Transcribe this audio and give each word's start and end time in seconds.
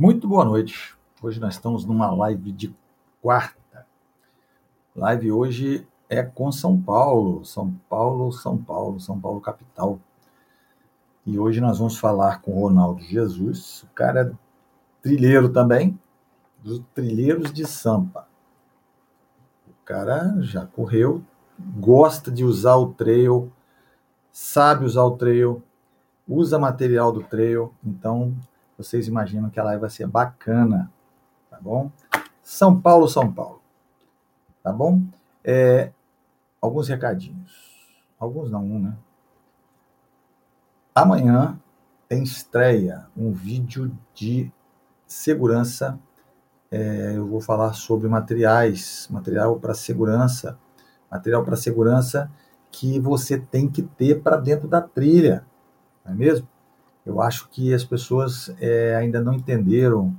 Muito 0.00 0.26
boa 0.26 0.46
noite. 0.46 0.96
Hoje 1.22 1.38
nós 1.38 1.56
estamos 1.56 1.84
numa 1.84 2.10
live 2.10 2.52
de 2.52 2.74
quarta. 3.20 3.86
Live 4.96 5.30
hoje 5.30 5.86
é 6.08 6.22
com 6.22 6.50
São 6.50 6.80
Paulo, 6.80 7.44
São 7.44 7.70
Paulo, 7.86 8.32
São 8.32 8.56
Paulo, 8.56 8.98
São 8.98 9.20
Paulo 9.20 9.42
capital. 9.42 10.00
E 11.26 11.38
hoje 11.38 11.60
nós 11.60 11.76
vamos 11.76 11.98
falar 11.98 12.40
com 12.40 12.52
o 12.52 12.60
Ronaldo 12.62 13.02
Jesus, 13.02 13.82
o 13.82 13.88
cara 13.88 14.22
é 14.22 14.32
trilheiro 15.02 15.50
também, 15.50 16.00
dos 16.64 16.80
trilheiros 16.94 17.52
de 17.52 17.66
Sampa. 17.66 18.26
O 19.68 19.84
cara 19.84 20.34
já 20.40 20.64
correu, 20.64 21.22
gosta 21.76 22.30
de 22.30 22.42
usar 22.42 22.76
o 22.76 22.94
trail, 22.94 23.52
sabe 24.32 24.86
usar 24.86 25.04
o 25.04 25.18
trail, 25.18 25.62
usa 26.26 26.58
material 26.58 27.12
do 27.12 27.22
trail, 27.22 27.74
então 27.84 28.34
vocês 28.82 29.06
imaginam 29.06 29.50
que 29.50 29.60
a 29.60 29.64
live 29.64 29.82
vai 29.82 29.90
ser 29.90 30.06
bacana, 30.06 30.90
tá 31.50 31.58
bom? 31.60 31.90
São 32.42 32.80
Paulo, 32.80 33.06
São 33.06 33.30
Paulo, 33.30 33.60
tá 34.62 34.72
bom? 34.72 35.02
É, 35.44 35.92
alguns 36.60 36.88
recadinhos, 36.88 37.52
alguns 38.18 38.50
não, 38.50 38.62
né? 38.62 38.96
Amanhã 40.94 41.58
tem 42.08 42.22
estreia 42.22 43.06
um 43.16 43.32
vídeo 43.32 43.96
de 44.14 44.50
segurança. 45.06 45.98
É, 46.70 47.16
eu 47.16 47.26
vou 47.26 47.40
falar 47.40 47.74
sobre 47.74 48.08
materiais, 48.08 49.06
material 49.10 49.58
para 49.60 49.74
segurança, 49.74 50.58
material 51.10 51.44
para 51.44 51.56
segurança 51.56 52.30
que 52.70 52.98
você 52.98 53.38
tem 53.38 53.68
que 53.68 53.82
ter 53.82 54.22
para 54.22 54.36
dentro 54.36 54.68
da 54.68 54.80
trilha, 54.80 55.44
não 56.04 56.12
é 56.12 56.16
mesmo? 56.16 56.48
Eu 57.10 57.20
acho 57.20 57.48
que 57.50 57.74
as 57.74 57.84
pessoas 57.84 58.54
é, 58.60 58.94
ainda 58.94 59.20
não 59.20 59.34
entenderam. 59.34 60.14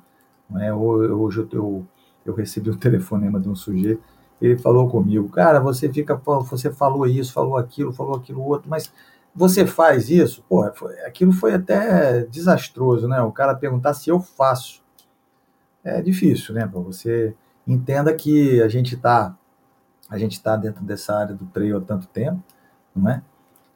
Né? 0.49 0.73
Hoje 0.73 1.39
eu, 1.39 1.49
eu, 1.51 1.87
eu 2.25 2.33
recebi 2.35 2.69
um 2.69 2.75
telefonema 2.77 3.39
de 3.39 3.49
um 3.49 3.55
sujeito, 3.55 4.03
ele 4.41 4.57
falou 4.57 4.89
comigo, 4.89 5.29
cara, 5.29 5.59
você 5.59 5.91
fica, 5.91 6.15
você 6.15 6.71
falou 6.71 7.05
isso, 7.05 7.31
falou 7.31 7.57
aquilo, 7.57 7.93
falou 7.93 8.15
aquilo 8.15 8.41
outro, 8.41 8.67
mas 8.69 8.91
você 9.35 9.65
faz 9.67 10.09
isso? 10.09 10.43
Pô, 10.49 10.63
aquilo 11.05 11.31
foi 11.31 11.53
até 11.53 12.25
desastroso, 12.25 13.07
né? 13.07 13.21
O 13.21 13.31
cara 13.31 13.55
perguntar 13.55 13.93
se 13.93 14.09
eu 14.09 14.19
faço. 14.19 14.81
É 15.83 16.01
difícil, 16.01 16.53
né? 16.53 16.67
Para 16.67 16.79
você 16.79 17.35
entenda 17.67 18.13
que 18.13 18.61
a 18.61 18.67
gente 18.67 18.95
está 18.95 19.35
a 20.09 20.17
gente 20.17 20.33
está 20.33 20.57
dentro 20.57 20.83
dessa 20.83 21.15
área 21.15 21.33
do 21.33 21.45
trail 21.45 21.77
há 21.77 21.81
tanto 21.81 22.05
tempo, 22.07 22.43
não 22.93 23.09
é? 23.09 23.23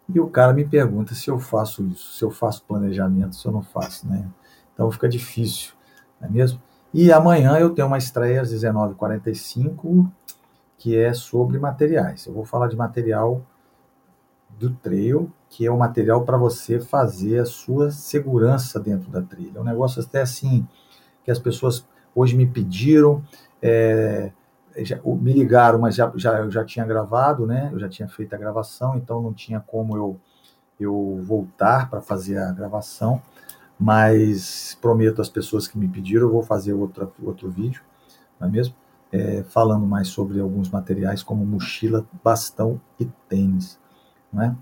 E 0.07 0.19
o 0.19 0.29
cara 0.29 0.53
me 0.53 0.65
pergunta 0.65 1.15
se 1.15 1.29
eu 1.29 1.39
faço 1.39 1.83
isso, 1.87 2.13
se 2.13 2.23
eu 2.23 2.29
faço 2.29 2.63
planejamento, 2.65 3.35
se 3.35 3.45
eu 3.45 3.51
não 3.51 3.63
faço, 3.63 4.07
né? 4.07 4.27
Então 4.73 4.91
fica 4.91 5.09
difícil, 5.09 5.73
não 6.21 6.27
é 6.27 6.31
mesmo? 6.31 6.61
E 6.93 7.11
amanhã 7.11 7.57
eu 7.57 7.71
tenho 7.71 7.87
uma 7.87 7.97
estreia 7.97 8.41
às 8.41 8.53
19h45, 8.53 10.09
que 10.77 10.95
é 10.95 11.13
sobre 11.13 11.57
materiais. 11.57 12.25
Eu 12.25 12.33
vou 12.33 12.45
falar 12.45 12.67
de 12.67 12.75
material 12.75 13.41
do 14.57 14.69
trail, 14.69 15.31
que 15.49 15.65
é 15.65 15.71
o 15.71 15.77
material 15.77 16.23
para 16.23 16.37
você 16.37 16.79
fazer 16.79 17.39
a 17.39 17.45
sua 17.45 17.91
segurança 17.91 18.79
dentro 18.79 19.09
da 19.09 19.21
trilha. 19.21 19.57
É 19.57 19.61
um 19.61 19.65
negócio 19.65 20.01
até 20.01 20.21
assim, 20.21 20.67
que 21.23 21.31
as 21.31 21.39
pessoas 21.39 21.85
hoje 22.13 22.35
me 22.35 22.45
pediram, 22.45 23.23
é, 23.61 24.31
já, 24.83 24.99
me 25.03 25.33
ligaram, 25.33 25.79
mas 25.79 25.95
já, 25.95 26.11
já, 26.15 26.39
eu 26.39 26.51
já 26.51 26.65
tinha 26.65 26.85
gravado, 26.85 27.45
né? 27.45 27.69
Eu 27.71 27.79
já 27.79 27.87
tinha 27.87 28.07
feito 28.07 28.33
a 28.33 28.37
gravação, 28.37 28.97
então 28.97 29.21
não 29.21 29.33
tinha 29.33 29.59
como 29.59 29.95
eu, 29.95 30.19
eu 30.79 31.21
voltar 31.23 31.89
para 31.89 32.01
fazer 32.01 32.37
a 32.37 32.51
gravação. 32.51 33.21
Mas 33.79 34.77
prometo 34.81 35.21
às 35.21 35.29
pessoas 35.29 35.67
que 35.67 35.77
me 35.77 35.87
pediram, 35.87 36.27
eu 36.27 36.31
vou 36.31 36.43
fazer 36.43 36.73
outra, 36.73 37.09
outro 37.21 37.49
vídeo, 37.49 37.81
não 38.39 38.47
é 38.47 38.51
mesmo? 38.51 38.73
É, 39.11 39.43
falando 39.43 39.85
mais 39.85 40.07
sobre 40.07 40.39
alguns 40.39 40.69
materiais 40.69 41.21
como 41.21 41.45
mochila, 41.45 42.05
bastão 42.23 42.81
e 42.99 43.05
tênis, 43.29 43.79
né? 44.31 44.55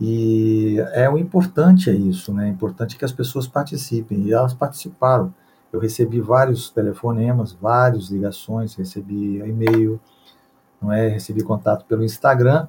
E 0.00 0.78
é 0.92 1.08
o 1.10 1.18
importante 1.18 1.90
é 1.90 1.94
isso, 1.94 2.32
né? 2.32 2.46
É 2.46 2.48
importante 2.48 2.96
que 2.96 3.04
as 3.04 3.12
pessoas 3.12 3.46
participem 3.46 4.22
e 4.22 4.32
elas 4.32 4.54
participaram. 4.54 5.34
Eu 5.72 5.78
recebi 5.78 6.20
vários 6.20 6.70
telefonemas, 6.70 7.52
várias 7.52 8.08
ligações, 8.08 8.74
recebi 8.74 9.38
e-mail, 9.38 10.00
não 10.82 10.92
é? 10.92 11.08
Recebi 11.08 11.42
contato 11.42 11.84
pelo 11.84 12.02
Instagram, 12.02 12.66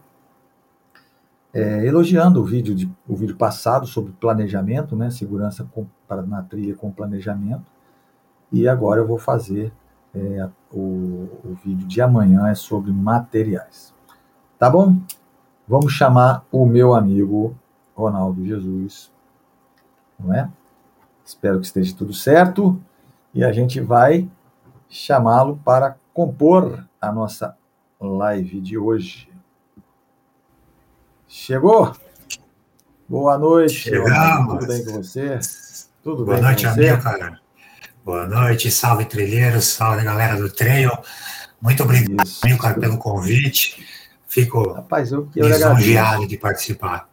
é, 1.54 1.86
elogiando 1.86 2.42
o 2.42 2.46
vídeo, 2.46 2.76
de, 2.76 2.90
o 3.08 3.16
vídeo 3.16 3.36
passado 3.36 3.88
sobre 3.88 4.14
planejamento, 4.14 4.96
né? 4.96 5.10
Segurança 5.10 5.68
com, 5.74 5.88
para, 6.08 6.22
na 6.22 6.44
trilha 6.44 6.76
com 6.76 6.92
planejamento. 6.92 7.66
E 8.52 8.68
agora 8.68 9.02
eu 9.02 9.08
vou 9.08 9.18
fazer 9.18 9.74
é, 10.14 10.50
o, 10.72 11.28
o 11.44 11.58
vídeo 11.64 11.88
de 11.88 12.02
amanhã 12.02 12.50
é 12.50 12.56
sobre 12.56 12.92
materiais. 12.92 13.94
Tá 14.60 14.70
bom? 14.70 14.98
Vamos 15.68 15.94
chamar 15.94 16.46
o 16.52 16.66
meu 16.66 16.94
amigo 16.94 17.56
Ronaldo 17.96 18.46
Jesus, 18.46 19.12
não 20.20 20.34
é? 20.34 20.50
Espero 21.26 21.60
que 21.60 21.66
esteja 21.66 21.96
tudo 21.96 22.14
certo 22.14 22.80
e 23.34 23.44
a 23.44 23.52
gente 23.52 23.80
vai 23.80 24.30
chamá-lo 24.90 25.60
para 25.64 25.98
compor 26.14 26.86
a 27.00 27.12
nossa 27.12 27.56
live 28.00 28.60
de 28.60 28.78
hoje. 28.78 29.30
Chegou? 31.28 31.96
Boa 33.08 33.38
noite. 33.38 33.74
Chegamos. 33.76 34.60
Tudo 34.60 34.68
bem 34.68 34.86
com 34.86 34.92
você? 34.94 35.40
Tudo 36.04 36.26
Boa 36.26 36.38
bem 36.38 36.46
noite, 36.46 36.68
com 36.68 36.74
você? 36.74 36.90
amigo, 36.90 37.04
cara. 37.04 37.40
Boa 38.04 38.28
noite, 38.28 38.72
salve 38.72 39.06
trilheiros, 39.06 39.66
salve 39.68 40.04
galera 40.04 40.36
do 40.36 40.50
trail. 40.50 40.92
Muito 41.62 41.84
obrigado, 41.84 42.26
Isso. 42.26 42.44
amigo, 42.44 42.62
cara, 42.62 42.80
pelo 42.80 42.98
convite. 42.98 43.86
Fico 44.28 44.74
Rapaz, 44.74 45.12
eu, 45.12 45.30
eu 45.36 45.48
lisonjeado 45.48 46.28
de 46.28 46.38
participar. 46.38 47.08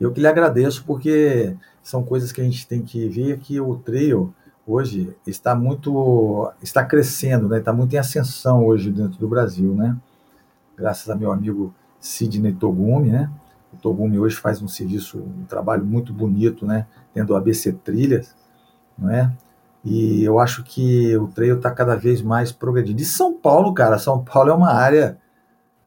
Eu 0.00 0.12
que 0.12 0.20
lhe 0.20 0.26
agradeço, 0.26 0.84
porque 0.84 1.54
são 1.82 2.02
coisas 2.02 2.32
que 2.32 2.40
a 2.40 2.44
gente 2.44 2.66
tem 2.66 2.82
que 2.82 3.08
ver 3.08 3.38
que 3.38 3.60
o 3.60 3.76
trail 3.76 4.34
hoje 4.66 5.16
está 5.26 5.54
muito 5.54 6.50
está 6.60 6.84
crescendo, 6.84 7.48
né? 7.48 7.58
Está 7.58 7.72
muito 7.72 7.94
em 7.94 7.98
ascensão 7.98 8.64
hoje 8.66 8.90
dentro 8.90 9.18
do 9.18 9.28
Brasil, 9.28 9.74
né? 9.74 9.96
Graças 10.76 11.08
a 11.08 11.14
meu 11.14 11.30
amigo 11.30 11.72
Sidney 12.00 12.52
Togumi, 12.52 13.10
né? 13.10 13.30
O 13.72 13.76
Togumi 13.76 14.18
hoje 14.18 14.36
faz 14.36 14.60
um 14.60 14.68
serviço, 14.68 15.18
um 15.18 15.44
trabalho 15.44 15.84
muito 15.84 16.12
bonito, 16.12 16.66
né? 16.66 16.86
Tendo 17.14 17.32
o 17.32 17.36
ABC 17.36 17.72
Trilhas, 17.72 18.34
não 18.98 19.10
é? 19.10 19.32
E 19.84 20.24
eu 20.24 20.40
acho 20.40 20.64
que 20.64 21.16
o 21.16 21.28
trail 21.28 21.56
está 21.56 21.70
cada 21.70 21.94
vez 21.94 22.20
mais 22.20 22.50
progredindo. 22.50 23.00
E 23.00 23.04
São 23.04 23.32
Paulo, 23.38 23.72
cara, 23.72 23.98
São 23.98 24.24
Paulo 24.24 24.50
é 24.50 24.54
uma 24.54 24.72
área 24.72 25.18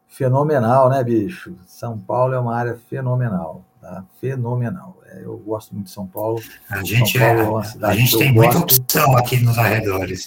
fenomenal, 0.08 0.88
né, 0.88 1.04
bicho? 1.04 1.54
São 1.66 1.98
Paulo 1.98 2.34
é 2.34 2.38
uma 2.38 2.56
área 2.56 2.76
fenomenal, 2.88 3.62
tá? 3.80 4.04
Fenomenal. 4.20 4.99
É, 5.10 5.24
eu 5.24 5.36
gosto 5.38 5.74
muito 5.74 5.86
de 5.86 5.92
São 5.92 6.06
Paulo. 6.06 6.40
A 6.68 6.84
gente, 6.84 7.18
Paulo 7.18 7.60
é, 7.60 7.64
é 7.64 7.86
a 7.86 7.94
gente 7.94 8.16
tem 8.16 8.32
muita 8.32 8.58
opção 8.58 9.16
aqui 9.16 9.38
nos 9.40 9.58
arredores. 9.58 10.24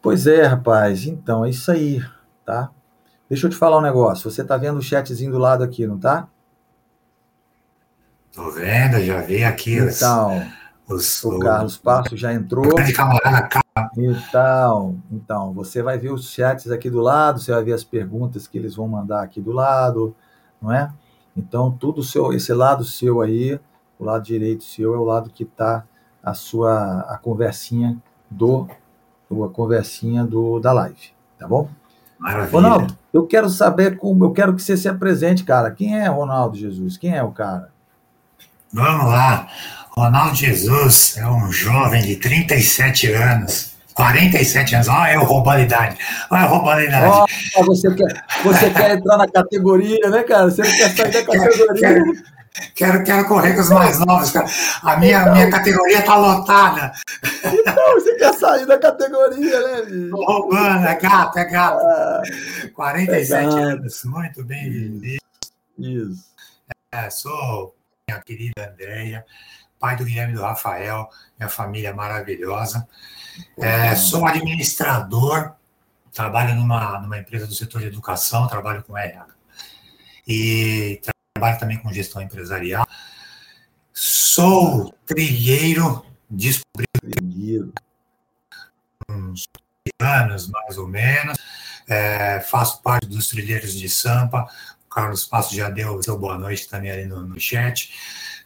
Pois 0.00 0.26
é, 0.26 0.44
rapaz. 0.44 1.06
Então, 1.06 1.44
é 1.44 1.50
isso 1.50 1.70
aí, 1.70 2.02
tá? 2.44 2.70
Deixa 3.28 3.46
eu 3.46 3.50
te 3.50 3.56
falar 3.56 3.78
um 3.78 3.82
negócio. 3.82 4.30
Você 4.30 4.42
tá 4.42 4.56
vendo 4.56 4.78
o 4.78 4.82
chatzinho 4.82 5.32
do 5.32 5.38
lado 5.38 5.62
aqui, 5.62 5.86
não 5.86 5.98
tá? 5.98 6.28
Tô 8.32 8.50
vendo, 8.50 9.00
já 9.04 9.20
vi 9.20 9.44
aqui. 9.44 9.76
Então, 9.76 10.46
os, 10.88 11.22
o, 11.24 11.36
o 11.36 11.38
Carlos 11.38 11.76
Passo 11.76 12.16
já 12.16 12.32
entrou. 12.32 12.64
Então, 13.96 15.02
então, 15.10 15.52
você 15.52 15.82
vai 15.82 15.98
ver 15.98 16.12
os 16.12 16.30
chats 16.30 16.70
aqui 16.70 16.88
do 16.88 17.00
lado, 17.00 17.40
você 17.40 17.52
vai 17.52 17.62
ver 17.62 17.74
as 17.74 17.84
perguntas 17.84 18.46
que 18.46 18.56
eles 18.56 18.74
vão 18.74 18.88
mandar 18.88 19.22
aqui 19.22 19.40
do 19.40 19.52
lado, 19.52 20.16
não 20.60 20.72
é? 20.72 20.90
Então, 21.38 21.70
tudo 21.70 22.02
seu, 22.02 22.32
esse 22.32 22.52
lado 22.52 22.84
seu 22.84 23.20
aí, 23.20 23.58
o 23.98 24.04
lado 24.04 24.24
direito 24.24 24.64
seu 24.64 24.94
é 24.94 24.98
o 24.98 25.04
lado 25.04 25.30
que 25.30 25.44
está 25.44 25.84
a 26.22 26.34
sua 26.34 27.00
a 27.08 27.16
conversinha 27.16 27.96
do 28.28 28.66
a 29.30 29.48
conversinha 29.48 30.24
do 30.24 30.58
da 30.58 30.72
live, 30.72 31.12
tá 31.38 31.46
bom? 31.46 31.68
Maravilha. 32.18 32.50
Ronaldo, 32.52 32.98
eu 33.14 33.26
quero 33.26 33.48
saber 33.48 33.96
como, 33.96 34.24
eu 34.24 34.32
quero 34.32 34.54
que 34.54 34.62
você 34.62 34.76
se 34.76 34.88
apresente, 34.88 35.44
cara. 35.44 35.70
Quem 35.70 35.96
é 35.96 36.08
Ronaldo 36.08 36.56
Jesus? 36.56 36.96
Quem 36.96 37.14
é 37.14 37.22
o 37.22 37.30
cara? 37.30 37.70
Vamos 38.72 39.06
lá. 39.06 39.46
Ronaldo 39.90 40.34
Jesus 40.34 41.16
é 41.16 41.28
um 41.28 41.52
jovem 41.52 42.02
de 42.02 42.16
37 42.16 43.12
anos 43.12 43.77
47 43.98 44.74
anos. 44.76 44.88
Olha 44.88 45.14
eu 45.14 45.24
roubando 45.24 45.60
idade. 45.60 45.98
Olha 46.30 46.42
eu 46.42 46.48
roubando 46.48 46.82
idade. 46.82 47.32
Oh, 47.56 47.64
você, 47.64 47.92
quer, 47.92 48.24
você 48.44 48.70
quer 48.70 48.96
entrar 48.96 49.16
na 49.16 49.26
categoria, 49.26 50.08
né, 50.08 50.22
cara? 50.22 50.44
Você 50.44 50.62
não 50.62 50.70
quer 50.70 50.96
sair 50.96 51.12
da 51.12 51.24
categoria. 51.24 51.74
Quero, 51.74 52.12
quero, 52.76 53.04
quero 53.04 53.28
correr 53.28 53.54
com 53.54 53.60
os 53.60 53.70
mais 53.70 53.98
novos, 53.98 54.30
cara. 54.30 54.46
A 54.84 54.96
minha, 54.98 55.20
então, 55.20 55.32
minha 55.32 55.50
categoria 55.50 56.02
tá 56.02 56.16
lotada. 56.16 56.92
Então, 57.44 57.94
você 57.94 58.14
quer 58.14 58.34
sair 58.34 58.66
da 58.66 58.78
categoria, 58.78 59.60
né, 59.60 59.82
bicho? 59.82 60.10
Tô 60.10 60.24
roubando, 60.24 60.86
é 60.86 60.94
gato, 60.94 61.36
é 61.36 61.44
gato. 61.44 61.84
Ah, 61.84 62.22
47 62.74 63.34
é 63.34 63.60
anos, 63.60 64.04
muito 64.04 64.44
bem 64.44 64.70
vivido. 64.70 65.18
Isso. 65.76 66.24
É, 66.92 67.10
sou 67.10 67.74
minha 68.08 68.20
querida 68.20 68.70
Andréia 68.72 69.24
pai 69.78 69.96
do 69.96 70.04
Guilherme 70.04 70.32
e 70.32 70.36
do 70.36 70.42
Rafael, 70.42 71.08
minha 71.38 71.48
família 71.48 71.94
maravilhosa. 71.94 72.86
É, 73.58 73.94
sou 73.96 74.26
administrador, 74.26 75.52
trabalho 76.12 76.54
numa, 76.54 77.00
numa 77.00 77.18
empresa 77.18 77.46
do 77.46 77.54
setor 77.54 77.80
de 77.80 77.88
educação, 77.88 78.48
trabalho 78.48 78.82
com 78.82 78.96
RH. 78.96 79.26
E 80.26 81.00
trabalho 81.34 81.58
também 81.58 81.78
com 81.78 81.92
gestão 81.92 82.20
empresarial. 82.20 82.86
Sou 83.92 84.94
trilheiro, 85.06 86.04
descobri 86.28 86.86
uns 89.08 89.44
anos, 90.00 90.48
mais 90.48 90.78
ou 90.78 90.86
menos. 90.86 91.38
É, 91.88 92.40
faço 92.40 92.82
parte 92.82 93.06
dos 93.06 93.28
trilheiros 93.28 93.72
de 93.72 93.88
Sampa. 93.88 94.46
O 94.86 94.88
Carlos 94.88 95.24
Passo 95.24 95.54
já 95.54 95.70
deu 95.70 96.02
seu 96.02 96.18
boa 96.18 96.36
noite 96.36 96.68
também 96.68 96.90
ali 96.90 97.06
no, 97.06 97.22
no 97.22 97.40
chat. 97.40 97.92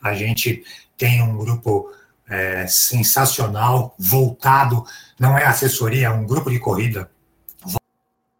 A 0.01 0.15
gente 0.15 0.65
tem 0.97 1.23
um 1.23 1.37
grupo 1.37 1.93
é, 2.33 2.67
sensacional, 2.67 3.95
voltado, 3.99 4.87
não 5.21 5.37
é 5.37 5.45
assessoria, 5.45 6.07
é 6.07 6.11
um 6.11 6.27
grupo 6.27 6.51
de 6.51 6.59
corrida 6.59 7.11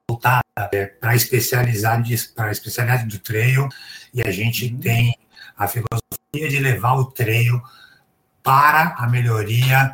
voltada 0.09 0.43
é, 0.73 0.87
para 0.87 1.11
a 1.11 1.15
especialidade, 1.15 2.17
para 2.35 2.47
a 2.47 2.53
especialidade 2.53 3.07
do 3.07 3.19
trail, 3.19 3.69
e 4.15 4.23
a 4.23 4.31
gente 4.31 4.73
uhum. 4.73 4.81
tem 4.81 5.15
a 5.57 5.69
filosofia 5.69 6.49
de 6.49 6.59
levar 6.59 6.95
o 6.95 7.05
trail 7.05 7.61
para 8.43 8.95
a 8.97 9.07
melhoria 9.07 9.93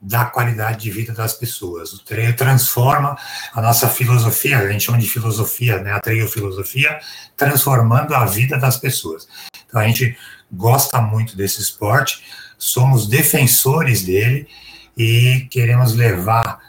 da 0.00 0.26
qualidade 0.26 0.82
de 0.82 0.90
vida 0.90 1.14
das 1.14 1.32
pessoas. 1.32 1.94
O 1.94 2.04
trail 2.04 2.36
transforma 2.36 3.16
a 3.54 3.62
nossa 3.62 3.88
filosofia, 3.88 4.58
a 4.58 4.70
gente 4.70 4.84
chama 4.84 4.98
de 4.98 5.08
filosofia, 5.08 5.80
né, 5.80 5.92
a 5.92 6.00
trail 6.00 6.28
filosofia, 6.28 7.00
transformando 7.34 8.14
a 8.14 8.26
vida 8.26 8.58
das 8.58 8.76
pessoas. 8.76 9.26
Então 9.66 9.80
a 9.80 9.86
gente 9.86 10.16
gosta 10.52 11.00
muito 11.00 11.34
desse 11.34 11.60
esporte, 11.60 12.22
somos 12.58 13.06
defensores 13.06 14.02
dele 14.02 14.48
e 14.96 15.46
queremos 15.50 15.94
levar 15.94 16.60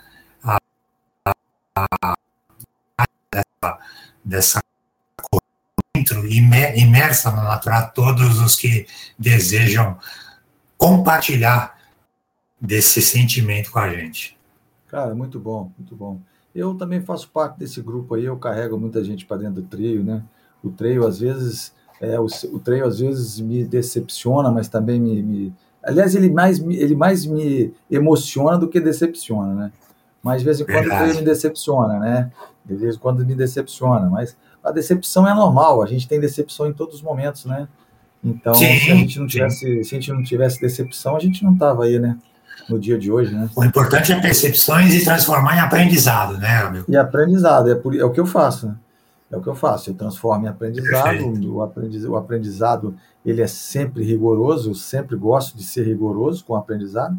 a, 0.43 0.57
a, 1.25 2.15
a 2.97 3.05
dessa, 3.31 3.79
dessa 4.23 4.63
imersa 6.75 7.31
na 7.31 7.43
natureza 7.43 7.87
todos 7.87 8.39
os 8.39 8.55
que 8.55 8.85
desejam 9.17 9.97
compartilhar 10.77 11.77
desse 12.61 13.01
sentimento 13.01 13.71
com 13.71 13.79
a 13.79 13.89
gente. 13.89 14.37
Cara, 14.87 15.13
muito 15.15 15.39
bom, 15.39 15.71
muito 15.77 15.95
bom. 15.95 16.19
Eu 16.53 16.75
também 16.75 17.01
faço 17.01 17.29
parte 17.29 17.57
desse 17.57 17.81
grupo 17.81 18.15
aí, 18.15 18.25
eu 18.25 18.37
carrego 18.37 18.77
muita 18.79 19.03
gente 19.03 19.25
para 19.25 19.37
dentro 19.37 19.61
do 19.61 19.63
trio, 19.63 20.03
né? 20.03 20.23
O 20.63 20.69
trio 20.69 21.05
às 21.05 21.19
vezes 21.19 21.73
é, 22.01 22.19
o, 22.19 22.25
o 22.25 22.59
trio 22.59 22.85
às 22.85 22.99
vezes 22.99 23.39
me 23.39 23.63
decepciona, 23.63 24.51
mas 24.51 24.67
também 24.67 24.99
me, 24.99 25.21
me, 25.21 25.53
Aliás, 25.83 26.13
ele 26.13 26.29
mais, 26.29 26.59
ele 26.59 26.95
mais 26.95 27.25
me 27.25 27.73
emociona 27.89 28.57
do 28.57 28.67
que 28.67 28.79
decepciona, 28.79 29.53
né? 29.53 29.71
Mas 30.21 30.41
de 30.41 30.45
vez 30.45 30.59
em 30.59 30.65
quando 30.65 30.75
Verdade. 30.75 31.09
ele 31.09 31.19
me 31.19 31.25
decepciona, 31.25 31.99
né? 31.99 32.31
De 32.65 32.75
vez 32.75 32.95
em 32.95 32.99
quando 32.99 33.25
me 33.25 33.33
decepciona, 33.33 34.09
mas 34.09 34.35
a 34.63 34.71
decepção 34.71 35.27
é 35.27 35.33
normal, 35.33 35.81
a 35.81 35.87
gente 35.87 36.07
tem 36.07 36.19
decepção 36.19 36.67
em 36.67 36.73
todos 36.73 36.95
os 36.95 37.01
momentos, 37.01 37.45
né? 37.45 37.67
Então, 38.23 38.53
sim, 38.53 38.77
se 38.79 38.91
a 38.91 38.95
gente 38.95 39.19
não 39.19 39.27
tivesse, 39.27 39.59
sim. 39.59 39.83
se 39.83 39.95
a 39.95 39.99
gente 39.99 40.11
não 40.11 40.23
tivesse 40.23 40.59
decepção, 40.59 41.15
a 41.15 41.19
gente 41.19 41.43
não 41.43 41.57
tava 41.57 41.85
aí, 41.85 41.97
né? 41.97 42.17
No 42.67 42.77
dia 42.77 42.97
de 42.97 43.11
hoje, 43.11 43.33
né? 43.33 43.49
O 43.55 43.63
importante 43.63 44.11
é 44.11 44.19
percepções 44.19 44.93
e 44.93 45.03
transformar 45.03 45.55
em 45.55 45.59
aprendizado, 45.59 46.37
né, 46.37 46.57
amigo? 46.57 46.85
E 46.87 46.97
aprendizado, 46.97 47.71
é, 47.71 47.75
por, 47.75 47.95
é 47.95 48.03
o 48.03 48.11
que 48.11 48.19
eu 48.19 48.25
faço, 48.25 48.67
né? 48.67 48.75
É 49.31 49.37
o 49.37 49.41
que 49.41 49.47
eu 49.47 49.55
faço, 49.55 49.91
eu 49.91 49.93
transformo 49.93 50.45
em 50.45 50.49
aprendizado, 50.49 51.53
o 51.53 51.61
aprendizado, 51.61 52.11
o 52.11 52.17
aprendizado 52.17 52.95
ele 53.23 53.41
é 53.41 53.47
sempre 53.47 54.03
rigoroso, 54.03 54.71
eu 54.71 54.75
sempre 54.75 55.15
gosto 55.15 55.55
de 55.55 55.63
ser 55.63 55.85
rigoroso 55.85 56.43
com 56.43 56.53
o 56.53 56.55
aprendizado, 56.55 57.15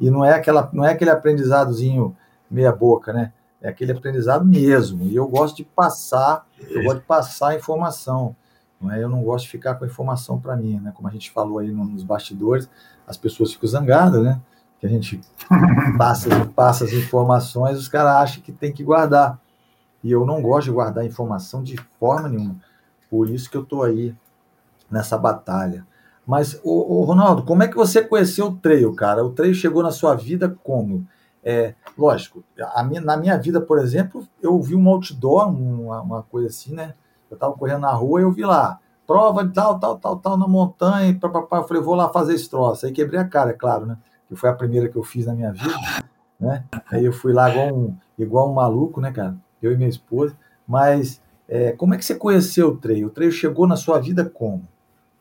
e 0.00 0.10
não 0.10 0.24
é, 0.24 0.34
aquela, 0.34 0.68
não 0.72 0.84
é 0.84 0.90
aquele 0.90 1.10
aprendizadozinho 1.10 2.16
meia 2.50 2.72
boca, 2.72 3.12
né? 3.12 3.32
É 3.60 3.68
aquele 3.68 3.92
aprendizado 3.92 4.44
mesmo, 4.44 5.04
e 5.04 5.14
eu 5.14 5.28
gosto 5.28 5.58
de 5.58 5.64
passar, 5.64 6.44
eu 6.68 6.82
gosto 6.82 6.98
de 6.98 7.06
passar 7.06 7.50
a 7.50 7.54
informação, 7.54 8.34
não 8.80 8.90
é? 8.90 9.00
Eu 9.00 9.08
não 9.08 9.22
gosto 9.22 9.44
de 9.44 9.50
ficar 9.50 9.76
com 9.76 9.84
a 9.84 9.86
informação 9.86 10.40
para 10.40 10.56
mim, 10.56 10.80
né? 10.80 10.92
Como 10.92 11.06
a 11.06 11.12
gente 11.12 11.30
falou 11.30 11.60
aí 11.60 11.70
nos 11.70 12.02
bastidores, 12.02 12.68
as 13.06 13.16
pessoas 13.16 13.52
ficam 13.52 13.68
zangadas, 13.68 14.20
né? 14.20 14.40
Que 14.80 14.86
a 14.86 14.88
gente 14.88 15.20
passa, 15.96 16.28
passa 16.56 16.84
as 16.84 16.92
informações, 16.92 17.78
os 17.78 17.86
caras 17.86 18.14
acham 18.14 18.42
que 18.42 18.50
tem 18.50 18.72
que 18.72 18.82
guardar. 18.82 19.38
E 20.02 20.10
eu 20.10 20.24
não 20.24 20.42
gosto 20.42 20.66
de 20.66 20.72
guardar 20.72 21.04
informação 21.04 21.62
de 21.62 21.76
forma 21.98 22.28
nenhuma. 22.28 22.56
Por 23.10 23.28
isso 23.30 23.50
que 23.50 23.56
eu 23.56 23.62
estou 23.62 23.82
aí 23.82 24.14
nessa 24.90 25.16
batalha. 25.16 25.86
Mas, 26.26 26.60
o, 26.62 27.00
o, 27.00 27.04
Ronaldo, 27.04 27.42
como 27.42 27.62
é 27.62 27.68
que 27.68 27.76
você 27.76 28.02
conheceu 28.02 28.46
o 28.46 28.56
trail, 28.56 28.94
cara? 28.94 29.24
O 29.24 29.30
trail 29.30 29.54
chegou 29.54 29.82
na 29.82 29.90
sua 29.90 30.14
vida 30.14 30.56
como? 30.62 31.06
É, 31.44 31.74
lógico, 31.98 32.44
minha, 32.86 33.00
na 33.00 33.16
minha 33.16 33.36
vida, 33.36 33.60
por 33.60 33.78
exemplo, 33.78 34.26
eu 34.40 34.60
vi 34.60 34.76
um 34.76 34.88
outdoor, 34.88 35.48
uma, 35.48 36.00
uma 36.00 36.22
coisa 36.22 36.48
assim, 36.48 36.72
né? 36.72 36.94
Eu 37.28 37.34
estava 37.34 37.52
correndo 37.54 37.80
na 37.80 37.92
rua 37.92 38.20
e 38.20 38.24
eu 38.24 38.30
vi 38.30 38.44
lá, 38.44 38.78
prova 39.06 39.44
de 39.44 39.52
tal, 39.52 39.78
tal, 39.80 39.98
tal, 39.98 40.16
tal, 40.16 40.36
na 40.36 40.46
montanha, 40.46 41.18
papapá. 41.18 41.58
Eu 41.58 41.64
falei, 41.64 41.82
vou 41.82 41.94
lá 41.94 42.08
fazer 42.08 42.34
esse 42.34 42.48
troço. 42.48 42.86
Aí 42.86 42.92
quebrei 42.92 43.18
a 43.18 43.24
cara, 43.24 43.50
é 43.50 43.54
claro, 43.54 43.86
né? 43.86 43.98
Que 44.28 44.36
foi 44.36 44.48
a 44.48 44.54
primeira 44.54 44.88
que 44.88 44.96
eu 44.96 45.02
fiz 45.02 45.26
na 45.26 45.34
minha 45.34 45.52
vida, 45.52 45.74
né? 46.38 46.64
Aí 46.90 47.04
eu 47.04 47.12
fui 47.12 47.32
lá 47.32 47.50
igual 47.50 47.74
um, 47.74 47.96
igual 48.16 48.50
um 48.50 48.54
maluco, 48.54 49.00
né, 49.00 49.10
cara? 49.10 49.36
Eu 49.62 49.72
e 49.72 49.76
minha 49.76 49.88
esposa. 49.88 50.36
Mas 50.66 51.20
é, 51.48 51.72
como 51.72 51.94
é 51.94 51.98
que 51.98 52.04
você 52.04 52.14
conheceu 52.14 52.68
o 52.68 52.76
treino? 52.76 53.08
O 53.08 53.10
treino 53.10 53.32
chegou 53.32 53.66
na 53.66 53.76
sua 53.76 53.98
vida 53.98 54.24
como? 54.24 54.66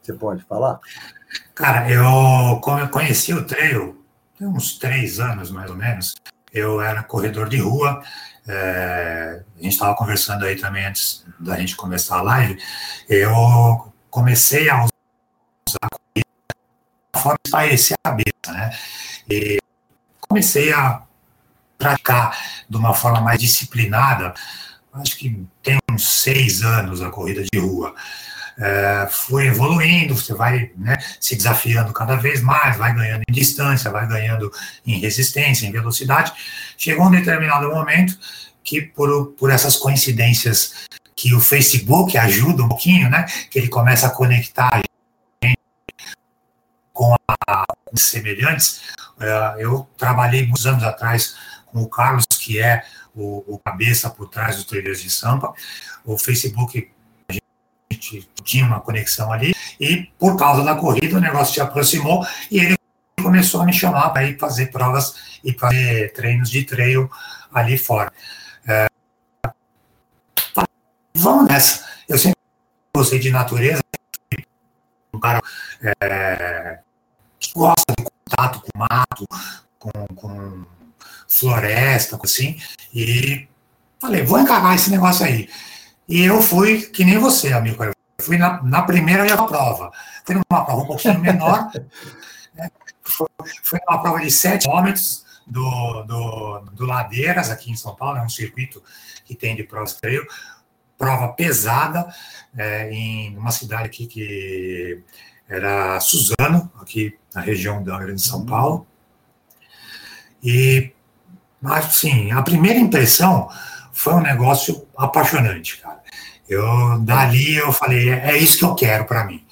Você 0.02 0.14
pode 0.14 0.44
falar? 0.44 0.80
Cara, 1.54 1.90
eu, 1.90 2.60
conheci 2.90 3.34
o 3.34 3.46
treino 3.46 4.02
tem 4.42 4.48
uns 4.48 4.80
três 4.80 5.20
anos, 5.20 5.52
mais 5.52 5.70
ou 5.70 5.78
menos. 5.78 6.16
Eu 6.52 6.82
era 6.82 7.04
corredor 7.04 7.48
de 7.48 7.58
rua. 7.58 8.02
É, 8.48 9.44
a 9.60 9.62
gente 9.62 9.74
estava 9.74 9.96
conversando 9.96 10.44
aí 10.44 10.56
também 10.56 10.84
antes 10.84 11.24
da 11.40 11.56
gente 11.58 11.76
começar 11.76 12.18
a 12.18 12.22
live. 12.24 12.60
Eu 13.08 13.94
comecei 14.10 14.68
a 14.68 14.84
usar 14.84 15.78
a 15.84 15.90
corrida 15.90 16.28
de 17.14 17.22
forma 17.22 17.38
de 17.44 17.50
espairecer 17.50 17.98
a 18.04 18.10
cabeça, 18.10 18.52
né? 18.52 18.72
E 19.30 19.60
comecei 20.28 20.74
a 20.74 21.04
praticar 21.82 22.38
de 22.70 22.78
uma 22.78 22.94
forma 22.94 23.20
mais 23.20 23.40
disciplinada, 23.40 24.34
acho 24.94 25.18
que 25.18 25.44
tem 25.64 25.80
uns 25.90 26.08
seis 26.08 26.62
anos 26.62 27.02
a 27.02 27.10
corrida 27.10 27.44
de 27.52 27.60
rua. 27.60 27.96
É, 28.60 29.08
foi 29.10 29.48
evoluindo, 29.48 30.16
você 30.16 30.36
vai 30.36 30.72
né, 30.78 30.98
se 31.20 31.36
desafiando 31.36 31.92
cada 31.94 32.16
vez 32.16 32.42
mais, 32.42 32.78
vai 32.78 32.94
ganhando 32.94 33.24
em 33.28 33.34
distância, 33.34 33.90
vai 33.90 34.08
ganhando 34.08 34.52
em 34.86 35.00
resistência, 35.00 35.66
em 35.66 35.72
velocidade. 35.72 36.32
Chegou 36.78 37.08
um 37.08 37.12
determinado 37.12 37.70
momento 37.70 38.18
que, 38.64 38.82
por, 38.82 39.28
por 39.32 39.50
essas 39.50 39.76
coincidências 39.76 40.86
que 41.16 41.34
o 41.34 41.40
Facebook 41.40 42.16
ajuda 42.18 42.64
um 42.64 42.68
pouquinho, 42.68 43.10
né, 43.10 43.26
que 43.50 43.58
ele 43.58 43.70
começa 43.70 44.08
a 44.08 44.12
conectar 44.12 44.70
a 44.74 44.78
gente 45.44 45.58
com, 46.94 47.16
a, 47.48 47.64
semelhantes. 47.96 48.82
É, 49.20 49.56
eu 49.64 49.90
trabalhei 49.98 50.44
muitos 50.44 50.68
anos 50.68 50.84
atrás 50.84 51.36
com 51.72 51.82
o 51.82 51.90
Carlos, 51.90 52.26
que 52.30 52.60
é 52.60 52.84
o, 53.16 53.56
o 53.56 53.60
cabeça 53.60 54.10
por 54.10 54.30
trás 54.30 54.56
dos 54.56 54.66
Trilheiros 54.66 55.02
de 55.02 55.10
Sampa. 55.10 55.54
O 56.04 56.18
Facebook, 56.18 56.92
a 57.30 57.34
gente 57.94 58.30
tinha 58.44 58.66
uma 58.66 58.80
conexão 58.80 59.32
ali, 59.32 59.56
e 59.80 60.10
por 60.20 60.38
causa 60.38 60.64
da 60.64 60.76
corrida 60.76 61.18
o 61.18 61.22
negócio 61.22 61.54
se 61.54 61.62
aproximou 61.62 62.26
e 62.50 62.60
ele 62.60 62.78
começou 63.22 63.62
a 63.62 63.66
me 63.66 63.74
chamar 63.74 64.10
para 64.10 64.26
ir 64.26 64.38
fazer 64.38 64.68
provas 64.68 65.40
e 65.44 65.54
fazer 65.54 66.14
treinos 66.14 66.50
de 66.50 66.64
trail 66.64 67.10
ali 67.54 67.78
fora. 67.78 68.12
É, 68.68 68.88
vamos 71.14 71.48
nessa. 71.48 71.86
Eu 72.08 72.18
sempre 72.18 72.40
gostei 72.96 73.20
de 73.20 73.30
natureza, 73.30 73.82
um 75.14 75.20
cara 75.20 75.42
é, 75.82 76.80
que 77.40 77.54
gosta 77.54 77.94
de 77.98 78.04
contato 78.04 78.62
com 78.62 78.80
mato, 78.80 79.28
com, 79.78 79.92
com 80.16 80.66
floresta, 81.32 82.20
assim, 82.22 82.60
e 82.94 83.48
falei, 84.00 84.22
vou 84.22 84.38
encarnar 84.38 84.76
esse 84.76 84.92
negócio 84.92 85.26
aí. 85.26 85.48
E 86.08 86.26
eu 86.26 86.42
fui, 86.42 86.82
que 86.82 87.06
nem 87.06 87.18
você, 87.18 87.54
amigo, 87.54 87.82
eu 87.82 87.94
fui 88.20 88.38
na, 88.38 88.62
na 88.62 88.82
primeira 88.82 89.26
prova. 89.38 89.92
Fui 90.26 90.36
numa 90.36 90.66
prova 90.66 90.82
um 90.82 90.86
pouquinho 90.86 91.20
menor, 91.20 91.72
né? 92.54 92.70
foi, 93.02 93.28
foi 93.64 93.80
uma 93.88 94.02
prova 94.02 94.20
de 94.20 94.30
7 94.30 94.68
quilômetros 94.68 95.26
do, 95.48 96.04
do, 96.04 96.60
do 96.74 96.86
Ladeiras, 96.86 97.50
aqui 97.50 97.72
em 97.72 97.78
São 97.78 97.96
Paulo, 97.96 98.18
é 98.18 98.24
um 98.24 98.30
circuito 98.30 98.84
que 99.24 99.34
tem 99.34 99.56
de 99.56 99.64
provas 99.64 99.94
trail, 99.94 100.26
prova 100.98 101.30
pesada, 101.30 102.14
é, 102.58 102.92
em 102.92 103.38
uma 103.38 103.52
cidade 103.52 103.86
aqui 103.86 104.06
que 104.06 105.02
era 105.48 105.98
Suzano, 106.02 106.70
aqui 106.82 107.18
na 107.34 107.40
região 107.40 107.82
da 107.82 107.98
Grande 107.98 108.22
São 108.22 108.46
Paulo. 108.46 108.86
E 110.44 110.92
mas, 111.62 111.94
sim, 111.96 112.32
a 112.32 112.42
primeira 112.42 112.80
impressão 112.80 113.48
foi 113.94 114.14
um 114.14 114.22
negócio 114.22 114.88
apaixonante, 114.98 115.78
cara. 115.78 116.02
Eu, 116.50 117.00
dali, 117.00 117.56
eu 117.56 117.72
falei, 117.72 118.10
é, 118.10 118.32
é 118.32 118.38
isso 118.38 118.58
que 118.58 118.66
eu 118.66 118.74
quero 118.74 119.06
para 119.06 119.24
mim. 119.24 119.46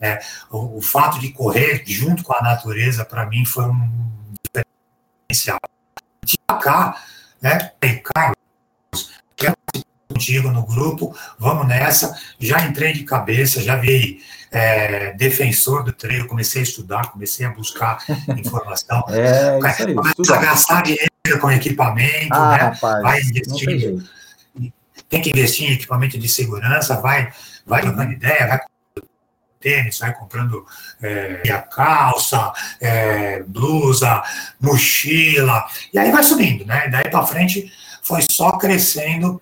É, 0.00 0.20
o, 0.50 0.78
o, 0.78 0.82
fato 0.82 1.18
de 1.18 1.30
correr 1.30 1.82
junto 1.86 2.22
com 2.22 2.34
a 2.34 2.40
natureza, 2.40 3.04
para 3.04 3.26
mim, 3.26 3.44
foi 3.44 3.64
um 3.64 3.90
diferencial. 4.44 5.58
De 6.24 6.38
cá, 6.60 6.96
né, 7.42 7.72
Carlos, 8.14 9.10
quero 9.34 9.56
contigo 10.08 10.50
no 10.50 10.64
grupo, 10.64 11.16
vamos 11.38 11.66
nessa. 11.66 12.16
Já 12.38 12.64
entrei 12.64 12.92
de 12.92 13.04
cabeça, 13.04 13.60
já 13.60 13.76
vi 13.76 14.22
é, 14.50 15.12
defensor 15.14 15.82
do 15.82 15.92
treino, 15.92 16.26
comecei 16.26 16.60
a 16.60 16.64
estudar, 16.64 17.10
comecei 17.10 17.44
a 17.44 17.50
buscar 17.50 18.02
informação. 18.36 19.04
é, 19.08 19.58
isso 19.58 20.34
aí, 20.34 20.40
gastar 20.40 20.82
dinheiro 20.82 21.15
com 21.40 21.50
equipamento, 21.50 22.34
ah, 22.34 22.50
né? 22.50 22.56
Rapaz, 22.56 23.02
vai 23.02 23.20
investir. 23.20 24.02
Tem 25.08 25.22
que 25.22 25.30
investir 25.30 25.70
em 25.70 25.74
equipamento 25.74 26.18
de 26.18 26.28
segurança, 26.28 27.00
vai, 27.00 27.32
vai 27.64 27.80
trocando 27.82 28.12
ideia, 28.12 28.46
vai 28.46 28.60
tênis, 29.60 29.98
vai 29.98 30.12
comprando 30.14 30.64
é, 31.02 31.50
a 31.50 31.62
calça, 31.62 32.52
é, 32.80 33.42
blusa, 33.42 34.22
mochila, 34.60 35.66
e 35.92 35.98
aí 35.98 36.10
vai 36.10 36.22
subindo, 36.22 36.64
né? 36.64 36.88
Daí 36.88 37.10
para 37.10 37.26
frente 37.26 37.72
foi 38.02 38.20
só 38.30 38.52
crescendo 38.52 39.40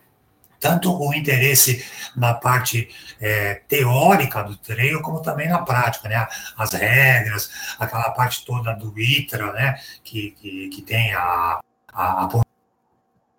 tanto 0.59 0.99
o 0.99 1.12
interesse 1.12 1.85
na 2.17 2.33
parte 2.33 2.88
é, 3.21 3.61
teórica 3.69 4.43
do 4.43 4.57
treino, 4.57 5.03
como 5.03 5.21
também 5.21 5.47
na 5.47 5.59
prática, 5.59 6.09
né? 6.09 6.26
As 6.57 6.73
regras, 6.73 7.50
aquela 7.79 8.11
parte 8.12 8.47
toda 8.47 8.73
do 8.73 8.99
ITRA, 8.99 9.53
né? 9.53 9.79
Que, 10.03 10.31
que, 10.31 10.69
que 10.69 10.83
tem 10.83 11.12
a, 11.12 11.61
a, 11.95 12.25
a 12.25 12.43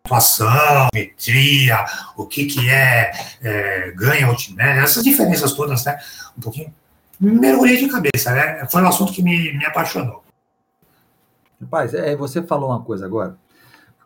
pontuação, 0.04 0.88
metria, 0.94 1.86
o 2.16 2.26
que, 2.26 2.46
que 2.46 2.70
é, 2.70 3.12
é 3.42 3.92
ganha 3.92 4.30
ultimate, 4.30 4.80
essas 4.80 5.04
diferenças 5.04 5.54
todas, 5.54 5.84
né? 5.84 6.00
Um 6.38 6.42
pouquinho. 6.42 6.74
Mergulhei 7.20 7.78
de 7.78 7.90
cabeça, 7.90 8.32
né? 8.32 8.66
Foi 8.68 8.82
um 8.82 8.88
assunto 8.88 9.14
que 9.14 9.22
me, 9.22 9.54
me 9.58 9.66
apaixonou. 9.66 10.24
Rapaz, 11.62 11.94
é, 11.94 12.16
você 12.16 12.42
falou 12.44 12.70
uma 12.70 12.82
coisa 12.82 13.06
agora, 13.06 13.38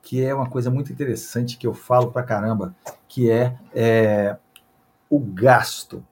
que 0.01 0.23
é 0.23 0.33
uma 0.33 0.49
coisa 0.49 0.69
muito 0.69 0.91
interessante 0.91 1.57
que 1.57 1.67
eu 1.67 1.73
falo 1.73 2.11
pra 2.11 2.23
caramba, 2.23 2.75
que 3.07 3.29
é, 3.29 3.55
é 3.73 4.37
o 5.09 5.19
gasto, 5.19 6.03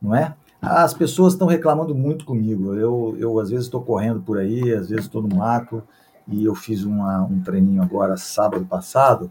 não 0.00 0.14
é? 0.14 0.34
As 0.62 0.94
pessoas 0.94 1.34
estão 1.34 1.46
reclamando 1.46 1.94
muito 1.94 2.24
comigo. 2.24 2.74
Eu, 2.74 3.14
eu 3.18 3.38
às 3.38 3.50
vezes 3.50 3.66
estou 3.66 3.82
correndo 3.82 4.20
por 4.20 4.38
aí, 4.38 4.72
às 4.72 4.88
vezes 4.88 5.04
estou 5.04 5.20
no 5.20 5.36
mato, 5.36 5.82
e 6.28 6.44
eu 6.44 6.54
fiz 6.54 6.84
uma, 6.84 7.22
um 7.22 7.40
treininho 7.40 7.82
agora 7.82 8.16
sábado 8.16 8.64
passado, 8.64 9.30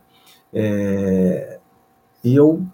é, 0.54 1.60
e 2.24 2.36
eu 2.36 2.66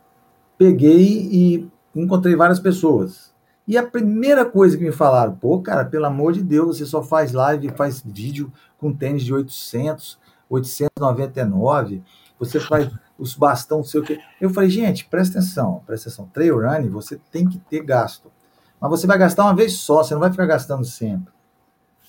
peguei 0.58 1.30
e 1.32 1.70
encontrei 1.96 2.36
várias 2.36 2.60
pessoas. 2.60 3.34
E 3.68 3.78
a 3.78 3.86
primeira 3.86 4.46
coisa 4.46 4.78
que 4.78 4.84
me 4.84 4.92
falaram, 4.92 5.36
pô, 5.36 5.62
cara, 5.62 5.86
pelo 5.86 6.06
amor 6.06 6.34
de 6.34 6.42
Deus, 6.42 6.78
você 6.78 6.86
só 6.86 7.04
faz 7.04 7.32
live, 7.32 7.70
faz 7.70 8.02
vídeo 8.04 8.52
com 8.80 8.92
tênis 8.92 9.24
de 9.24 9.34
800, 9.34 10.18
899, 10.50 12.02
você 12.40 12.60
faz 12.60 12.90
os 13.18 13.36
bastão, 13.36 13.84
sei 13.84 14.00
o 14.00 14.04
quê. 14.04 14.20
Eu 14.40 14.50
falei, 14.50 14.70
gente, 14.70 15.06
presta 15.06 15.38
atenção, 15.38 15.84
presta 15.86 16.10
atenção. 16.10 16.26
Trail 16.34 16.60
running, 16.60 16.90
você 16.90 17.20
tem 17.32 17.48
que 17.48 17.60
ter 17.60 17.84
gasto. 17.84 18.32
Mas 18.80 18.90
você 18.90 19.06
vai 19.06 19.18
gastar 19.18 19.44
uma 19.44 19.56
vez 19.56 19.74
só, 19.74 20.04
você 20.04 20.14
não 20.14 20.22
vai 20.22 20.32
ficar 20.32 20.46
gastando 20.46 20.86
sempre. 20.86 21.32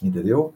Entendeu? 0.00 0.54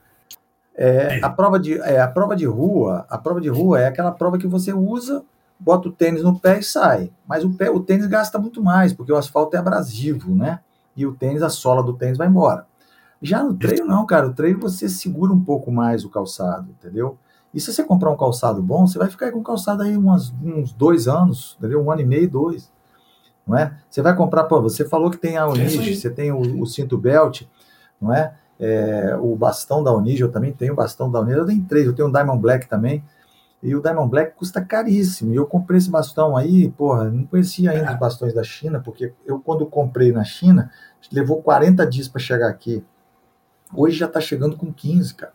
É, 0.77 1.21
a, 1.23 1.31
prova 1.31 1.59
de, 1.59 1.79
é, 1.81 2.01
a 2.01 2.09
prova 2.09 2.35
de 2.35 2.47
rua, 2.47 3.07
a 3.09 3.17
prova 3.17 3.41
de 3.41 3.49
rua 3.49 3.81
é 3.81 3.87
aquela 3.87 4.11
prova 4.11 4.39
que 4.39 4.47
você 4.47 4.73
usa, 4.73 5.25
bota 5.59 5.89
o 5.89 5.93
tênis 5.93 6.23
no 6.23 6.39
pé 6.39 6.59
e 6.59 6.63
sai. 6.63 7.11
Mas 7.27 7.45
o, 7.45 7.51
pé, 7.51 7.71
o 7.71 7.81
tênis 7.81 8.07
gasta 8.07 8.39
muito 8.39 8.63
mais, 8.63 8.93
porque 8.93 9.13
o 9.13 9.17
asfalto 9.17 9.57
é 9.57 9.59
abrasivo, 9.59 10.35
né? 10.35 10.61
E 10.97 11.07
o 11.07 11.15
tênis, 11.15 11.43
a 11.43 11.49
sola 11.49 11.83
do 11.83 11.93
tênis 11.93 12.19
vai 12.19 12.27
embora. 12.27 12.67
Já 13.23 13.43
no 13.43 13.55
treino, 13.55 13.87
não, 13.87 14.05
cara. 14.05 14.27
O 14.27 14.35
treino 14.35 14.61
você 14.61 14.89
segura 14.89 15.33
um 15.33 15.43
pouco 15.43 15.71
mais 15.73 16.05
o 16.05 16.11
calçado, 16.11 16.69
entendeu? 16.71 17.17
E 17.55 17.61
se 17.61 17.73
você 17.73 17.85
comprar 17.85 18.11
um 18.11 18.17
calçado 18.17 18.61
bom, 18.61 18.87
você 18.87 18.99
vai 18.99 19.09
ficar 19.09 19.31
com 19.31 19.43
calçado 19.43 19.83
aí 19.83 19.97
umas, 19.97 20.33
uns 20.43 20.73
dois 20.73 21.07
anos, 21.07 21.57
entendeu? 21.59 21.83
Um 21.83 21.91
ano 21.91 22.03
e 22.03 22.05
meio, 22.05 22.29
dois. 22.29 22.71
Não 23.47 23.57
é? 23.57 23.79
Você 23.89 24.03
vai 24.03 24.15
comprar, 24.17 24.45
pô, 24.45 24.61
você 24.61 24.85
falou 24.85 25.11
que 25.11 25.19
tem 25.19 25.37
a 25.37 25.47
Unige, 25.47 25.95
você 25.95 26.11
tem 26.11 26.33
o, 26.33 26.61
o 26.61 26.67
cinto 26.67 26.99
belt, 26.99 27.43
não 28.01 28.13
é? 28.13 28.35
É? 28.59 29.17
O 29.21 29.35
bastão 29.37 29.83
da 29.83 29.93
Unige, 29.93 30.23
eu 30.23 30.31
também 30.31 30.53
tenho 30.53 30.73
o 30.73 30.77
bastão 30.77 31.11
da 31.11 31.21
Unige, 31.21 31.39
eu 31.39 31.47
tenho 31.47 31.65
três, 31.65 31.87
eu 31.87 31.95
tenho 31.95 32.09
um 32.09 32.13
Diamond 32.13 32.41
Black 32.41 32.69
também, 32.69 33.05
e 33.63 33.75
o 33.75 33.81
Diamond 33.81 34.11
Black 34.11 34.37
custa 34.37 34.61
caríssimo, 34.61 35.33
e 35.33 35.37
eu 35.37 35.47
comprei 35.47 35.79
esse 35.79 35.91
bastão 35.91 36.37
aí, 36.37 36.71
porra, 36.71 37.11
não 37.11 37.25
conhecia 37.25 37.71
ainda 37.71 37.93
os 37.93 37.99
bastões 37.99 38.35
da 38.35 38.43
China, 38.43 38.81
porque 38.81 39.13
eu 39.25 39.41
quando 39.41 39.67
comprei 39.67 40.13
na 40.13 40.25
China, 40.25 40.71
levou 41.13 41.43
40 41.43 41.87
dias 41.87 42.09
para 42.09 42.21
chegar 42.21 42.49
aqui, 42.49 42.85
hoje 43.75 43.97
já 43.97 44.07
está 44.07 44.21
chegando 44.21 44.57
com 44.57 44.73
15, 44.73 45.15
cara. 45.15 45.33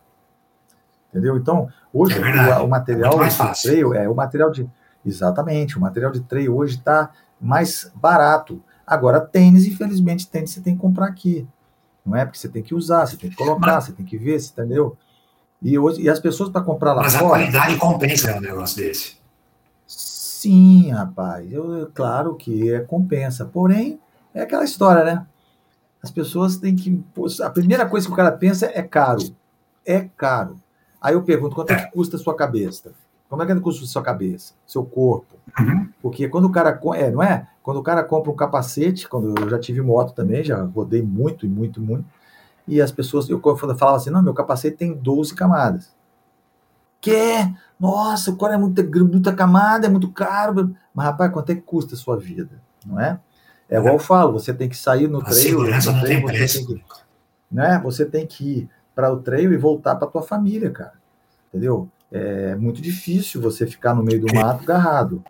Entendeu? 1.09 1.37
Então, 1.37 1.67
hoje 1.91 2.19
é 2.21 2.59
o, 2.59 2.65
o, 2.65 2.67
material 2.67 3.19
de 3.19 3.61
trail, 3.63 3.93
é 3.95 4.07
o 4.07 4.15
material 4.15 4.51
de 4.51 4.69
exatamente, 5.03 5.77
o 5.77 5.81
material 5.81 6.11
de 6.11 6.21
trail 6.21 6.55
hoje 6.55 6.75
está 6.75 7.11
mais 7.41 7.91
barato. 7.95 8.61
Agora 8.85 9.19
tênis, 9.19 9.65
infelizmente, 9.65 10.29
tênis 10.29 10.51
você 10.51 10.61
tem 10.61 10.75
que 10.75 10.81
comprar 10.81 11.07
aqui. 11.07 11.47
Não 12.09 12.17
é 12.17 12.25
porque 12.25 12.39
você 12.39 12.49
tem 12.49 12.63
que 12.63 12.73
usar, 12.73 13.05
você 13.05 13.15
tem 13.15 13.29
que 13.29 13.35
colocar, 13.35 13.75
Mas... 13.75 13.85
você 13.85 13.91
tem 13.91 14.05
que 14.05 14.17
ver, 14.17 14.39
você 14.39 14.51
entendeu? 14.51 14.97
E, 15.61 15.77
hoje, 15.77 16.01
e 16.01 16.09
as 16.09 16.19
pessoas 16.19 16.49
para 16.49 16.61
comprar 16.61 16.93
lá 16.93 17.03
Mas 17.03 17.15
fora. 17.15 17.45
Mas 17.45 17.55
a 17.55 17.59
qualidade 17.59 17.77
compensa 17.77 18.37
um 18.37 18.41
negócio 18.41 18.77
desse. 18.77 19.17
Sim, 19.85 20.89
rapaz. 20.91 21.51
Eu, 21.51 21.91
claro 21.93 22.35
que 22.35 22.71
é 22.73 22.79
compensa. 22.79 23.45
Porém, 23.45 23.99
é 24.33 24.41
aquela 24.41 24.63
história, 24.63 25.03
né? 25.03 25.25
As 26.01 26.09
pessoas 26.09 26.55
têm 26.57 26.75
que. 26.75 27.03
A 27.43 27.49
primeira 27.49 27.85
coisa 27.85 28.07
que 28.07 28.13
o 28.13 28.15
cara 28.15 28.31
pensa 28.31 28.71
é 28.73 28.81
caro. 28.81 29.35
É 29.85 30.07
caro. 30.15 30.59
Aí 31.01 31.13
eu 31.13 31.23
pergunto, 31.23 31.55
quanto 31.55 31.71
é 31.71 31.75
que 31.75 31.91
custa 31.91 32.15
a 32.15 32.19
sua 32.19 32.35
cabeça? 32.35 32.91
Como 33.29 33.43
é 33.43 33.45
que 33.45 33.59
custa 33.59 33.83
a 33.83 33.87
sua 33.87 34.01
cabeça, 34.01 34.53
seu 34.65 34.83
corpo? 34.83 35.35
Uhum. 35.59 35.89
Porque 36.01 36.27
quando 36.27 36.45
o 36.45 36.51
cara 36.51 36.79
é, 36.95 37.11
não 37.11 37.21
é? 37.21 37.47
Quando 37.69 37.81
o 37.81 37.83
cara 37.83 38.03
compra 38.03 38.31
um 38.31 38.35
capacete, 38.35 39.07
quando 39.07 39.39
eu 39.39 39.47
já 39.47 39.59
tive 39.59 39.79
moto 39.79 40.11
também, 40.15 40.43
já 40.43 40.59
rodei 40.63 41.03
muito 41.03 41.45
e 41.45 41.47
muito, 41.47 41.79
muito, 41.79 42.03
e 42.67 42.81
as 42.81 42.91
pessoas, 42.91 43.29
eu 43.29 43.39
falava 43.39 43.95
assim, 43.95 44.09
não, 44.09 44.23
meu 44.23 44.33
capacete 44.33 44.75
tem 44.75 44.91
12 44.91 45.35
camadas. 45.35 45.93
Que? 46.99 47.47
Nossa, 47.79 48.31
o 48.31 48.37
cara 48.37 48.55
é 48.55 48.57
muita, 48.57 48.81
muita 48.81 49.35
camada, 49.35 49.85
é 49.85 49.89
muito 49.89 50.11
caro. 50.11 50.75
Mas, 50.91 51.05
rapaz, 51.05 51.31
quanto 51.31 51.51
é 51.51 51.55
que 51.57 51.61
custa 51.61 51.93
a 51.93 51.97
sua 51.97 52.17
vida? 52.17 52.59
Não 52.83 52.99
é? 52.99 53.19
É 53.69 53.77
igual 53.77 53.93
eu 53.93 53.99
falo, 53.99 54.33
você 54.33 54.51
tem 54.51 54.67
que 54.67 54.75
sair 54.75 55.07
no 55.07 55.23
treino. 55.23 55.59
no 55.59 56.01
treino, 56.01 56.27
você 56.27 56.55
tem 56.55 56.65
que, 56.65 56.83
né? 57.51 57.79
Você 57.83 58.03
tem 58.03 58.25
que 58.25 58.43
ir 58.43 58.69
para 58.95 59.13
o 59.13 59.17
treino 59.17 59.53
e 59.53 59.57
voltar 59.57 59.95
para 59.95 60.07
tua 60.07 60.23
família, 60.23 60.71
cara. 60.71 60.93
Entendeu? 61.49 61.87
É 62.11 62.55
muito 62.55 62.81
difícil 62.81 63.39
você 63.39 63.67
ficar 63.67 63.93
no 63.93 64.01
meio 64.01 64.21
do 64.21 64.33
mato 64.33 64.63
agarrado. 64.63 65.23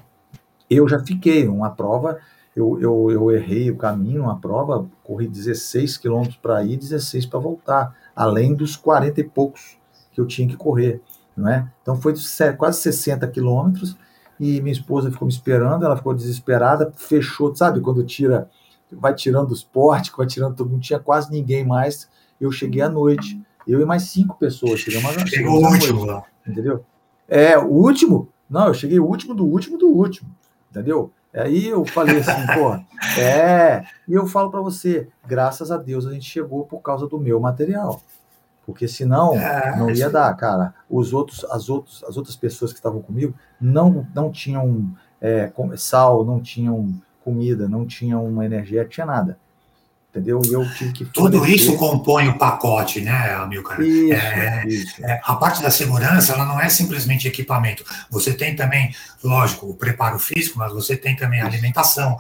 Eu 0.69 0.87
já 0.87 0.99
fiquei 0.99 1.47
uma 1.47 1.69
prova, 1.69 2.19
eu, 2.55 2.79
eu, 2.79 3.11
eu 3.11 3.31
errei 3.31 3.71
o 3.71 3.77
caminho, 3.77 4.23
uma 4.23 4.39
prova, 4.39 4.87
corri 5.03 5.27
16 5.27 5.97
quilômetros 5.97 6.37
para 6.37 6.63
ir, 6.63 6.77
16 6.77 7.25
para 7.25 7.39
voltar, 7.39 7.95
além 8.15 8.53
dos 8.53 8.75
40 8.75 9.21
e 9.21 9.23
poucos 9.23 9.77
que 10.11 10.19
eu 10.19 10.27
tinha 10.27 10.47
que 10.47 10.57
correr, 10.57 11.01
não 11.35 11.49
é? 11.49 11.67
Então 11.81 11.95
foi 11.95 12.13
quase 12.57 12.81
60 12.81 13.27
quilômetros 13.27 13.97
e 14.39 14.61
minha 14.61 14.73
esposa 14.73 15.11
ficou 15.11 15.27
me 15.27 15.33
esperando, 15.33 15.85
ela 15.85 15.97
ficou 15.97 16.13
desesperada, 16.13 16.91
fechou, 16.95 17.53
sabe, 17.55 17.81
quando 17.81 18.03
tira, 18.03 18.49
vai 18.91 19.13
tirando 19.13 19.51
os 19.51 19.63
portes, 19.63 20.11
vai 20.15 20.25
tirando, 20.25 20.65
não 20.65 20.79
tinha 20.79 20.99
quase 20.99 21.29
ninguém 21.31 21.65
mais. 21.65 22.09
Eu 22.39 22.51
cheguei 22.51 22.81
à 22.81 22.89
noite, 22.89 23.41
eu 23.67 23.81
e 23.81 23.85
mais 23.85 24.03
cinco 24.03 24.37
pessoas. 24.37 24.79
Chegamos, 24.79 25.29
Chegou 25.29 25.61
o 25.61 25.67
último 25.67 26.05
lá. 26.05 26.23
Entendeu? 26.47 26.85
É, 27.27 27.57
o 27.57 27.67
último? 27.67 28.29
Não, 28.49 28.67
eu 28.67 28.73
cheguei 28.73 28.99
o 28.99 29.05
último 29.05 29.35
do 29.35 29.45
último 29.45 29.77
do 29.77 29.89
último. 29.89 30.29
Entendeu? 30.69 31.11
Aí 31.33 31.67
eu 31.67 31.85
falei 31.85 32.19
assim, 32.19 32.45
pô, 32.53 32.73
é. 33.19 33.83
E 34.07 34.13
eu 34.13 34.25
falo 34.25 34.49
para 34.49 34.61
você, 34.61 35.07
graças 35.27 35.71
a 35.71 35.77
Deus 35.77 36.05
a 36.05 36.11
gente 36.11 36.25
chegou 36.25 36.65
por 36.65 36.79
causa 36.79 37.07
do 37.07 37.19
meu 37.19 37.39
material. 37.39 38.01
Porque 38.65 38.87
senão 38.87 39.33
é, 39.35 39.77
não 39.77 39.89
ia 39.89 40.09
dar, 40.09 40.35
cara. 40.35 40.73
Os 40.89 41.13
outros, 41.13 41.43
as, 41.45 41.69
outros, 41.69 42.03
as 42.03 42.17
outras 42.17 42.35
pessoas 42.35 42.71
que 42.71 42.77
estavam 42.77 43.01
comigo 43.01 43.33
não, 43.59 44.07
não 44.13 44.31
tinham 44.31 44.91
é, 45.21 45.51
sal, 45.75 46.23
não 46.23 46.39
tinham 46.39 46.93
comida, 47.23 47.67
não 47.67 47.85
tinham 47.85 48.25
uma 48.25 48.45
energia, 48.45 48.85
tinha 48.85 49.05
nada 49.05 49.37
entendeu? 50.09 50.41
E 50.45 50.53
eu 50.53 50.67
tive 50.73 50.91
que 50.91 51.05
Tudo 51.05 51.45
isso 51.45 51.75
compõe 51.77 52.27
o 52.27 52.37
pacote, 52.37 53.01
né, 53.01 53.35
Amilcar? 53.35 53.81
Isso, 53.81 54.13
é, 54.13 54.63
isso. 54.67 55.05
É, 55.05 55.21
a 55.23 55.35
parte 55.35 55.61
da 55.61 55.71
segurança, 55.71 56.33
ela 56.33 56.45
não 56.45 56.59
é 56.59 56.69
simplesmente 56.69 57.27
equipamento. 57.27 57.83
Você 58.09 58.33
tem 58.33 58.55
também, 58.55 58.93
lógico, 59.23 59.67
o 59.67 59.75
preparo 59.75 60.19
físico, 60.19 60.57
mas 60.57 60.73
você 60.73 60.95
tem 60.95 61.15
também 61.15 61.41
a 61.41 61.45
alimentação, 61.45 62.17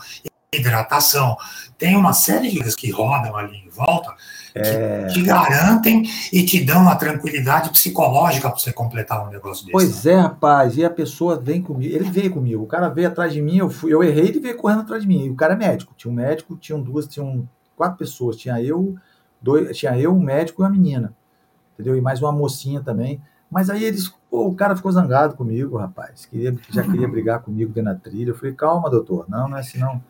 hidratação. 0.53 1.37
Tem 1.77 1.95
uma 1.95 2.13
série 2.13 2.49
de 2.49 2.57
coisas 2.57 2.75
que 2.75 2.91
rodam 2.91 3.35
ali 3.35 3.57
em 3.57 3.69
volta 3.69 4.15
que 4.51 4.59
é... 4.59 5.07
te 5.07 5.21
garantem 5.21 6.03
e 6.33 6.43
te 6.43 6.63
dão 6.63 6.81
uma 6.81 6.95
tranquilidade 6.95 7.69
psicológica 7.69 8.49
para 8.49 8.57
você 8.57 8.73
completar 8.73 9.27
um 9.27 9.29
negócio 9.29 9.65
desse. 9.65 9.71
Pois 9.71 10.05
é, 10.05 10.15
rapaz, 10.15 10.77
e 10.77 10.83
a 10.83 10.89
pessoa 10.89 11.39
vem 11.39 11.61
comigo, 11.61 11.93
ele 11.93 12.09
veio 12.09 12.31
comigo, 12.31 12.63
o 12.63 12.67
cara 12.67 12.89
veio 12.89 13.07
atrás 13.07 13.31
de 13.31 13.41
mim, 13.41 13.57
eu, 13.57 13.69
fui, 13.69 13.93
eu 13.93 14.03
errei, 14.03 14.27
ele 14.27 14.39
veio 14.39 14.57
correndo 14.57 14.81
atrás 14.81 15.03
de 15.03 15.07
mim, 15.07 15.25
e 15.25 15.29
o 15.29 15.35
cara 15.35 15.53
é 15.53 15.57
médico, 15.57 15.93
tinha 15.95 16.11
um 16.11 16.15
médico, 16.15 16.57
tinham 16.57 16.81
duas, 16.81 17.07
tinham 17.07 17.47
quatro 17.79 17.97
pessoas. 17.97 18.35
Tinha 18.35 18.61
eu, 18.61 18.97
dois, 19.41 19.77
tinha 19.77 19.97
eu, 19.97 20.13
um 20.13 20.19
médico 20.19 20.61
e 20.61 20.63
uma 20.63 20.69
menina. 20.69 21.13
Entendeu? 21.73 21.95
E 21.95 22.01
mais 22.01 22.21
uma 22.21 22.33
mocinha 22.33 22.81
também. 22.81 23.21
Mas 23.49 23.69
aí 23.69 23.85
eles, 23.85 24.09
pô, 24.29 24.47
o 24.47 24.53
cara 24.53 24.75
ficou 24.75 24.91
zangado 24.91 25.35
comigo, 25.35 25.77
rapaz. 25.77 26.25
Queria, 26.25 26.53
já 26.69 26.83
queria 26.83 27.07
brigar 27.07 27.39
comigo 27.39 27.71
dentro 27.71 27.93
da 27.93 27.97
trilha. 27.97 28.31
Eu 28.31 28.35
falei, 28.35 28.53
calma, 28.53 28.89
doutor. 28.89 29.25
Não, 29.29 29.47
não 29.47 29.55
é 29.55 29.61
assim, 29.61 29.79
não. 29.79 30.03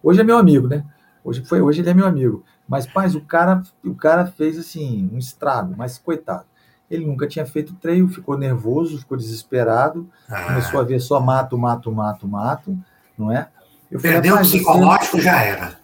Hoje 0.00 0.20
é 0.20 0.24
meu 0.24 0.38
amigo, 0.38 0.68
né? 0.68 0.84
Hoje 1.24 1.44
foi, 1.44 1.60
hoje 1.60 1.80
ele 1.80 1.90
é 1.90 1.94
meu 1.94 2.06
amigo. 2.06 2.44
Mas, 2.68 2.86
paz, 2.86 3.16
o 3.16 3.20
cara, 3.20 3.60
o 3.84 3.94
cara 3.94 4.26
fez 4.26 4.56
assim, 4.56 5.10
um 5.12 5.18
estrago, 5.18 5.74
mas 5.76 5.98
coitado. 5.98 6.46
Ele 6.88 7.04
nunca 7.04 7.26
tinha 7.26 7.44
feito 7.44 7.74
treino, 7.74 8.08
ficou 8.08 8.38
nervoso, 8.38 8.98
ficou 8.98 9.16
desesperado, 9.16 10.08
ah. 10.30 10.44
começou 10.44 10.78
a 10.78 10.84
ver 10.84 11.00
só 11.00 11.18
mato, 11.20 11.58
mato, 11.58 11.90
mato, 11.90 12.28
mato, 12.28 12.78
não 13.18 13.32
é? 13.32 13.48
Eu 13.90 14.00
Perdeu 14.00 14.36
o 14.36 14.38
psicológico, 14.38 15.16
você... 15.16 15.22
já 15.22 15.42
era. 15.42 15.75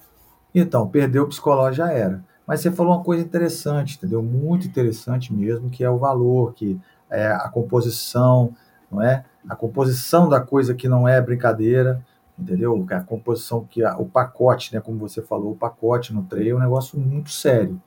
Então, 0.55 0.89
perdeu 0.89 1.25
o 1.25 1.29
psicológico, 1.29 1.77
já 1.77 1.93
era. 1.93 2.23
Mas 2.47 2.61
você 2.61 2.71
falou 2.71 2.95
uma 2.95 3.05
coisa 3.05 3.23
interessante, 3.23 3.97
entendeu? 3.97 4.23
Muito 4.23 4.67
interessante 4.67 5.33
mesmo, 5.33 5.71
que 5.71 5.85
é 5.85 5.91
o 5.91 5.99
valor, 5.99 6.53
que 6.55 6.79
é 7.09 7.29
a 7.29 7.49
composição, 7.49 8.55
não 8.91 9.01
é? 9.01 9.25
A 9.49 9.57
composição 9.57 10.29
da 10.29 10.41
coisa 10.41 10.75
que 10.75 10.89
não 10.89 11.09
é 11.09 11.21
brincadeira, 11.21 12.05
entendeu? 12.39 12.87
A 12.91 13.01
composição 13.01 13.65
que 13.65 13.85
o 13.85 14.05
pacote, 14.05 14.75
né, 14.75 14.81
como 14.81 14.99
você 14.99 15.23
falou, 15.23 15.53
o 15.53 15.57
pacote 15.57 16.13
no 16.13 16.25
treino 16.25 16.57
é 16.57 16.57
um 16.57 16.63
negócio 16.63 16.99
muito 16.99 17.31
sério, 17.31 17.81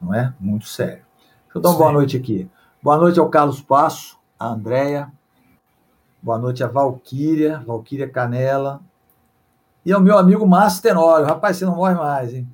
não 0.00 0.14
é? 0.14 0.32
Muito 0.38 0.66
sério. 0.66 1.04
Deixa 1.44 1.58
eu 1.58 1.60
dar 1.60 1.70
uma 1.70 1.78
boa 1.78 1.92
noite 1.92 2.16
aqui. 2.16 2.50
Boa 2.82 2.96
noite 2.96 3.18
ao 3.18 3.28
Carlos 3.28 3.60
Passo, 3.60 4.18
a 4.38 4.48
Andréia. 4.48 5.10
Boa 6.22 6.38
noite 6.38 6.62
a 6.62 6.68
Valquíria, 6.68 7.62
Valquíria 7.66 8.08
Canela. 8.08 8.80
E 9.84 9.92
ao 9.92 10.00
meu 10.00 10.18
amigo 10.18 10.46
Márcio 10.46 10.82
Tenório. 10.82 11.26
Rapaz, 11.26 11.56
você 11.56 11.64
não 11.64 11.76
morre 11.76 11.94
mais, 11.94 12.32
hein? 12.34 12.48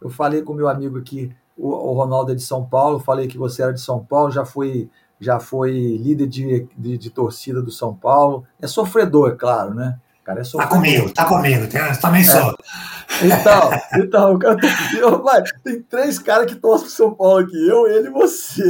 Eu 0.00 0.10
falei 0.10 0.42
com 0.42 0.52
o 0.52 0.56
meu 0.56 0.68
amigo 0.68 0.98
aqui, 0.98 1.34
o, 1.56 1.68
o 1.68 1.92
Ronaldo 1.92 2.32
é 2.32 2.34
de 2.34 2.42
São 2.42 2.64
Paulo, 2.64 2.98
falei 2.98 3.28
que 3.28 3.38
você 3.38 3.62
era 3.62 3.72
de 3.72 3.80
São 3.80 4.04
Paulo, 4.04 4.32
já 4.32 4.44
foi, 4.44 4.90
já 5.20 5.38
foi 5.38 5.72
líder 5.72 6.26
de, 6.26 6.68
de, 6.76 6.98
de 6.98 7.10
torcida 7.10 7.62
do 7.62 7.70
São 7.70 7.94
Paulo. 7.94 8.44
É 8.60 8.66
sofredor, 8.66 9.30
é 9.30 9.36
claro, 9.36 9.74
né? 9.74 9.98
cara 10.24 10.40
é 10.40 10.44
Tá 10.44 10.66
comigo, 10.66 11.10
tá 11.12 11.24
comigo, 11.26 11.66
também 12.00 12.24
sou. 12.24 12.50
É. 12.50 13.26
Então, 13.26 13.70
então 13.98 14.38
eu, 14.40 15.00
eu, 15.00 15.22
vai, 15.22 15.42
tem 15.62 15.82
três 15.82 16.18
caras 16.18 16.46
que 16.46 16.56
torcem 16.56 16.86
pro 16.86 16.96
São 16.96 17.14
Paulo 17.14 17.38
aqui, 17.38 17.68
eu, 17.68 17.86
ele 17.86 18.08
e 18.08 18.10
você. 18.10 18.62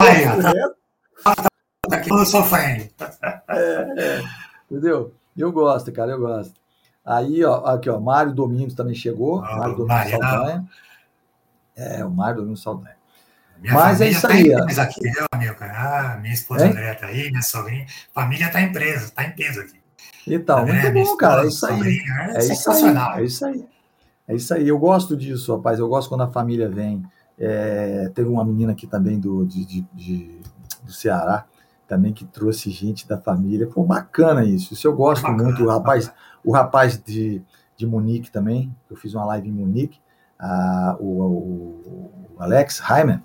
Aí, 0.00 0.24
tá, 1.22 1.34
tá, 1.34 1.48
aqui 1.96 2.10
eu 2.10 2.24
sou 2.24 2.42
fã. 2.44 2.58
É, 2.58 2.90
é, 3.48 4.22
entendeu? 4.70 5.12
Eu 5.36 5.52
gosto, 5.52 5.92
cara, 5.92 6.12
eu 6.12 6.20
gosto. 6.20 6.59
Aí, 7.10 7.44
ó, 7.44 7.64
aqui, 7.66 7.90
ó, 7.90 7.98
Mário 7.98 8.32
Domingos 8.32 8.74
também 8.74 8.94
chegou. 8.94 9.38
Oh, 9.38 9.56
Mário 9.56 9.76
Domingos 9.76 10.10
Saldanha. 10.10 10.68
É, 11.76 12.04
o 12.04 12.10
Mário 12.10 12.36
Domingos 12.36 12.62
Saldanha. 12.62 12.96
Minha 13.60 13.74
Mas 13.74 14.00
é 14.00 14.08
isso 14.08 14.22
tá 14.22 14.32
aí. 14.32 14.50
Tá 14.74 14.82
aqui, 14.82 15.02
meu 15.02 15.26
amigo, 15.32 15.54
cara. 15.56 15.72
Ah, 16.14 16.16
minha 16.18 16.32
esposa 16.32 16.66
André 16.66 16.94
tá 16.94 17.06
aí, 17.08 17.30
minha 17.30 17.42
sobrinha. 17.42 17.84
Família 18.14 18.48
tá 18.50 18.62
em 18.62 18.72
presa, 18.72 19.12
tá 19.14 19.24
em 19.24 19.32
peso 19.32 19.60
aqui. 19.60 19.80
Então, 20.26 20.64
tá 20.64 20.72
muito 20.72 20.92
bom, 20.92 21.16
cara. 21.16 21.44
É 21.44 21.48
isso 21.48 21.66
aí. 21.66 21.98
É, 22.08 22.36
é 22.36 22.44
isso 22.44 22.70
aí. 22.70 23.18
É 23.18 23.24
isso 23.24 23.44
aí. 23.44 23.68
É 24.28 24.34
isso 24.34 24.54
aí. 24.54 24.68
Eu 24.68 24.78
gosto 24.78 25.16
disso, 25.16 25.54
rapaz. 25.54 25.78
Eu 25.78 25.88
gosto 25.88 26.08
quando 26.08 26.22
a 26.22 26.28
família 26.28 26.68
vem. 26.68 27.04
É, 27.36 28.10
teve 28.14 28.28
uma 28.28 28.44
menina 28.44 28.72
aqui 28.72 28.86
também 28.86 29.18
do, 29.18 29.44
de, 29.44 29.64
de, 29.64 29.86
de, 29.92 30.40
do 30.82 30.92
Ceará, 30.92 31.46
também 31.88 32.12
que 32.12 32.24
trouxe 32.24 32.70
gente 32.70 33.08
da 33.08 33.18
família. 33.18 33.66
Pô, 33.66 33.82
bacana 33.82 34.44
isso. 34.44 34.72
Isso 34.72 34.86
eu 34.86 34.94
gosto 34.94 35.22
bacana, 35.22 35.42
muito. 35.42 35.66
Rapaz, 35.66 36.06
bacana. 36.06 36.29
O 36.44 36.52
rapaz 36.52 37.00
de, 37.02 37.42
de 37.76 37.86
Munique 37.86 38.30
também. 38.30 38.74
Eu 38.90 38.96
fiz 38.96 39.14
uma 39.14 39.24
live 39.26 39.48
em 39.48 39.52
Munique. 39.52 39.98
Ah, 40.38 40.96
o, 40.98 41.04
o, 41.04 42.10
Alex 42.38 42.80
Heimer 42.88 43.20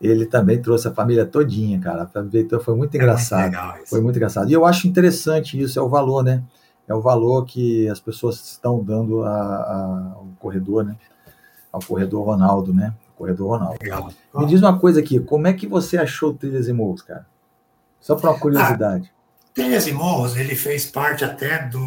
ele 0.00 0.24
também 0.24 0.60
trouxe 0.62 0.88
a 0.88 0.94
família 0.94 1.26
todinha, 1.26 1.78
cara. 1.78 2.10
Então 2.32 2.58
foi 2.58 2.74
muito 2.74 2.96
engraçado. 2.96 3.54
É 3.54 3.74
muito 3.74 3.88
foi 3.88 4.00
muito 4.00 4.16
engraçado. 4.16 4.48
E 4.48 4.52
eu 4.52 4.64
acho 4.64 4.88
interessante 4.88 5.60
isso, 5.60 5.78
é 5.78 5.82
o 5.82 5.88
valor, 5.88 6.24
né? 6.24 6.42
É 6.88 6.94
o 6.94 7.00
valor 7.00 7.44
que 7.44 7.86
as 7.88 8.00
pessoas 8.00 8.40
estão 8.40 8.82
dando 8.82 9.22
a, 9.22 9.30
a, 9.30 10.12
ao 10.16 10.28
corredor, 10.38 10.84
né? 10.84 10.96
Ao 11.70 11.80
corredor 11.80 12.24
Ronaldo, 12.24 12.72
né? 12.72 12.94
O 13.14 13.18
corredor 13.18 13.50
Ronaldo. 13.50 13.78
Legal. 13.80 14.10
Me 14.34 14.46
diz 14.46 14.62
uma 14.62 14.78
coisa 14.78 15.00
aqui, 15.00 15.20
como 15.20 15.46
é 15.46 15.52
que 15.52 15.66
você 15.66 15.98
achou 15.98 16.32
Trilhas 16.32 16.66
e 16.66 16.72
Morros, 16.72 17.02
cara? 17.02 17.26
Só 18.00 18.16
para 18.16 18.30
uma 18.30 18.38
curiosidade. 18.38 19.12
Ah, 19.14 19.50
Trilhas 19.52 19.86
e 19.86 19.92
Morros, 19.92 20.36
ele 20.36 20.56
fez 20.56 20.86
parte 20.86 21.24
até 21.24 21.68
do, 21.68 21.86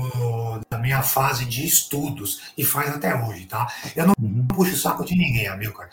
minha 0.84 1.02
fase 1.02 1.46
de 1.46 1.66
estudos 1.66 2.42
e 2.58 2.66
faz 2.66 2.90
até 2.90 3.16
hoje, 3.16 3.46
tá? 3.46 3.68
Eu 3.96 4.08
não 4.08 4.14
uhum. 4.22 4.46
puxo 4.46 4.74
o 4.74 4.78
saco 4.78 5.06
de 5.06 5.16
ninguém, 5.16 5.48
amigo, 5.48 5.74
cara. 5.74 5.90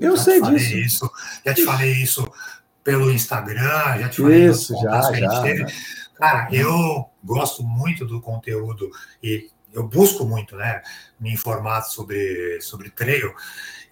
Eu 0.00 0.16
sei 0.16 0.42
disso. 0.42 0.76
Isso, 0.76 1.10
já 1.46 1.54
te 1.54 1.64
falei 1.64 1.92
isso 1.92 2.28
pelo 2.82 3.12
Instagram, 3.12 3.98
já 4.00 4.08
te 4.08 4.20
falei 4.20 4.48
isso, 4.48 4.74
já, 4.82 5.00
já, 5.12 5.56
já. 5.56 5.66
Cara, 6.16 6.48
eu 6.52 7.08
gosto 7.22 7.62
muito 7.62 8.04
do 8.04 8.20
conteúdo 8.20 8.90
e 9.22 9.48
eu 9.72 9.86
busco 9.86 10.24
muito, 10.24 10.56
né, 10.56 10.82
me 11.18 11.32
informar 11.32 11.82
sobre, 11.82 12.60
sobre 12.60 12.90
trail. 12.90 13.32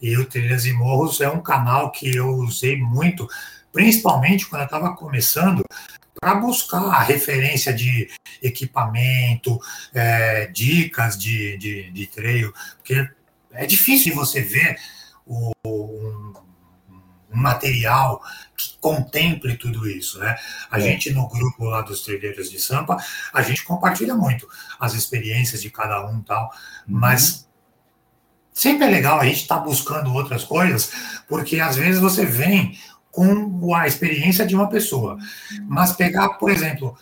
E 0.03 0.17
o 0.17 0.25
Trilhas 0.25 0.67
e 0.67 0.73
Morros 0.73 1.21
é 1.21 1.29
um 1.29 1.43
canal 1.43 1.93
que 1.93 2.15
eu 2.15 2.29
usei 2.29 2.77
muito, 2.77 3.29
principalmente 3.72 4.46
quando 4.46 4.62
eu 4.62 4.66
estava 4.66 4.94
começando, 4.94 5.62
para 6.20 6.35
buscar 6.35 6.83
a 6.83 7.02
referência 7.02 7.72
de 7.72 8.09
equipamento, 8.42 9.59
é, 9.94 10.46
dicas 10.48 11.18
de, 11.18 11.56
de, 11.56 11.90
de 11.90 12.06
trail, 12.06 12.52
porque 12.76 13.09
é 13.52 13.64
difícil 13.64 14.14
você 14.14 14.42
ver 14.42 14.78
o, 15.26 15.50
um, 15.64 16.33
um, 16.90 17.37
material 17.37 18.22
que 18.56 18.76
contemple 18.80 19.56
tudo 19.56 19.88
isso, 19.88 20.18
né? 20.18 20.37
A 20.70 20.78
é. 20.78 20.83
gente 20.83 21.11
no 21.11 21.26
grupo 21.26 21.64
lá 21.64 21.80
dos 21.80 22.02
trilheiros 22.02 22.50
de 22.50 22.61
Sampa, 22.61 22.98
a 23.33 23.40
gente 23.40 23.64
compartilha 23.64 24.14
muito 24.14 24.46
as 24.78 24.94
experiências 24.94 25.62
de 25.62 25.70
cada 25.70 26.06
um 26.06 26.20
tal, 26.20 26.44
uhum. 26.87 26.98
mas 26.98 27.48
sempre 28.52 28.85
é 28.87 28.90
legal 28.90 29.18
a 29.18 29.24
gente 29.24 29.42
estar 29.42 29.59
tá 29.59 29.62
buscando 29.62 30.12
outras 30.12 30.44
coisas, 30.44 30.92
porque 31.26 31.61
às 31.61 31.76
vezes 31.76 31.98
você 32.00 32.26
vem 32.26 32.78
com 33.11 33.75
a 33.75 33.87
experiência 33.87 34.46
de 34.46 34.55
uma 34.55 34.68
pessoa. 34.68 35.18
Mas 35.66 35.92
pegar, 35.92 36.31
por 36.31 36.51
exemplo, 36.51 36.96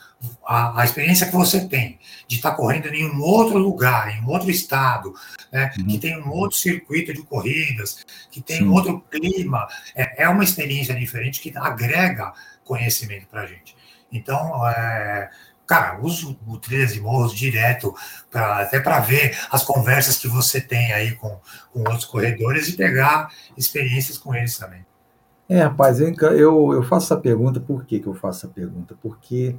a, 0.44 0.80
a 0.80 0.84
experiência 0.84 1.26
que 1.26 1.36
você 1.36 1.66
tem 1.68 1.98
de 2.26 2.36
estar 2.36 2.52
correndo 2.52 2.88
em 2.88 3.08
um 3.10 3.20
outro 3.20 3.58
lugar, 3.58 4.16
em 4.16 4.22
um 4.22 4.28
outro 4.28 4.50
estado, 4.50 5.12
né, 5.52 5.70
uhum. 5.78 5.86
que 5.86 5.98
tem 5.98 6.20
um 6.20 6.30
outro 6.30 6.56
circuito 6.56 7.12
de 7.12 7.22
corridas, 7.22 8.04
que 8.30 8.40
tem 8.40 8.58
Sim. 8.58 8.68
outro 8.68 9.00
clima, 9.10 9.66
é, 9.94 10.24
é, 10.24 10.28
uma 10.28 10.44
experiência 10.44 10.94
diferente 10.94 11.40
que 11.40 11.56
agrega 11.56 12.32
conhecimento 12.64 13.26
para 13.26 13.42
a 13.42 13.46
gente. 13.46 13.76
Então, 14.10 14.66
é, 14.66 15.30
cara, 15.66 16.00
uso 16.00 16.38
o 16.46 16.58
Trilhas 16.58 16.96
e 16.96 17.00
Morros 17.00 17.34
direto, 17.34 17.94
pra, 18.30 18.62
até 18.62 18.80
para 18.80 19.00
ver 19.00 19.38
as 19.50 19.62
conversas 19.62 20.16
que 20.16 20.26
você 20.26 20.60
tem 20.60 20.92
aí 20.92 21.12
com, 21.12 21.38
com 21.72 21.80
outros 21.80 22.06
corredores 22.06 22.68
e 22.68 22.72
pegar 22.72 23.30
experiências 23.56 24.16
com 24.16 24.34
eles 24.34 24.56
também. 24.56 24.84
É, 25.48 25.62
rapaz, 25.62 25.98
eu, 25.98 26.72
eu 26.74 26.82
faço 26.82 27.06
essa 27.06 27.16
pergunta, 27.16 27.58
por 27.58 27.86
que, 27.86 27.98
que 27.98 28.06
eu 28.06 28.12
faço 28.12 28.44
essa 28.44 28.54
pergunta? 28.54 28.94
Porque, 29.00 29.56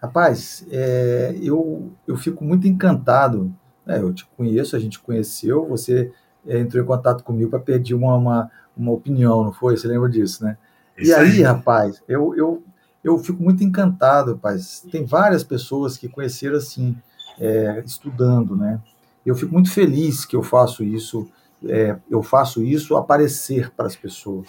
rapaz, 0.00 0.64
é, 0.70 1.36
eu, 1.42 1.90
eu 2.06 2.16
fico 2.16 2.44
muito 2.44 2.68
encantado. 2.68 3.52
Né? 3.84 3.98
Eu 3.98 4.14
te 4.14 4.24
conheço, 4.36 4.76
a 4.76 4.78
gente 4.78 5.00
conheceu, 5.00 5.66
você 5.66 6.12
é, 6.46 6.60
entrou 6.60 6.80
em 6.80 6.86
contato 6.86 7.24
comigo 7.24 7.50
para 7.50 7.58
pedir 7.58 7.94
uma, 7.94 8.14
uma, 8.14 8.50
uma, 8.76 8.92
opinião, 8.92 9.42
não 9.42 9.52
foi? 9.52 9.76
Você 9.76 9.88
lembra 9.88 10.08
disso, 10.08 10.44
né? 10.44 10.56
Isso 10.96 11.10
e 11.10 11.14
aí, 11.14 11.30
aí, 11.30 11.42
rapaz, 11.42 12.00
eu, 12.06 12.36
eu, 12.36 12.62
eu 13.02 13.18
fico 13.18 13.42
muito 13.42 13.64
encantado, 13.64 14.34
rapaz. 14.34 14.86
Tem 14.92 15.04
várias 15.04 15.42
pessoas 15.42 15.98
que 15.98 16.08
conheceram 16.08 16.56
assim, 16.56 16.96
é, 17.40 17.82
estudando, 17.84 18.54
né? 18.54 18.80
Eu 19.26 19.34
fico 19.34 19.52
muito 19.52 19.72
feliz 19.72 20.24
que 20.24 20.36
eu 20.36 20.42
faço 20.44 20.84
isso, 20.84 21.28
é, 21.64 21.96
eu 22.08 22.22
faço 22.22 22.62
isso 22.62 22.96
aparecer 22.96 23.72
para 23.72 23.86
as 23.86 23.96
pessoas 23.96 24.46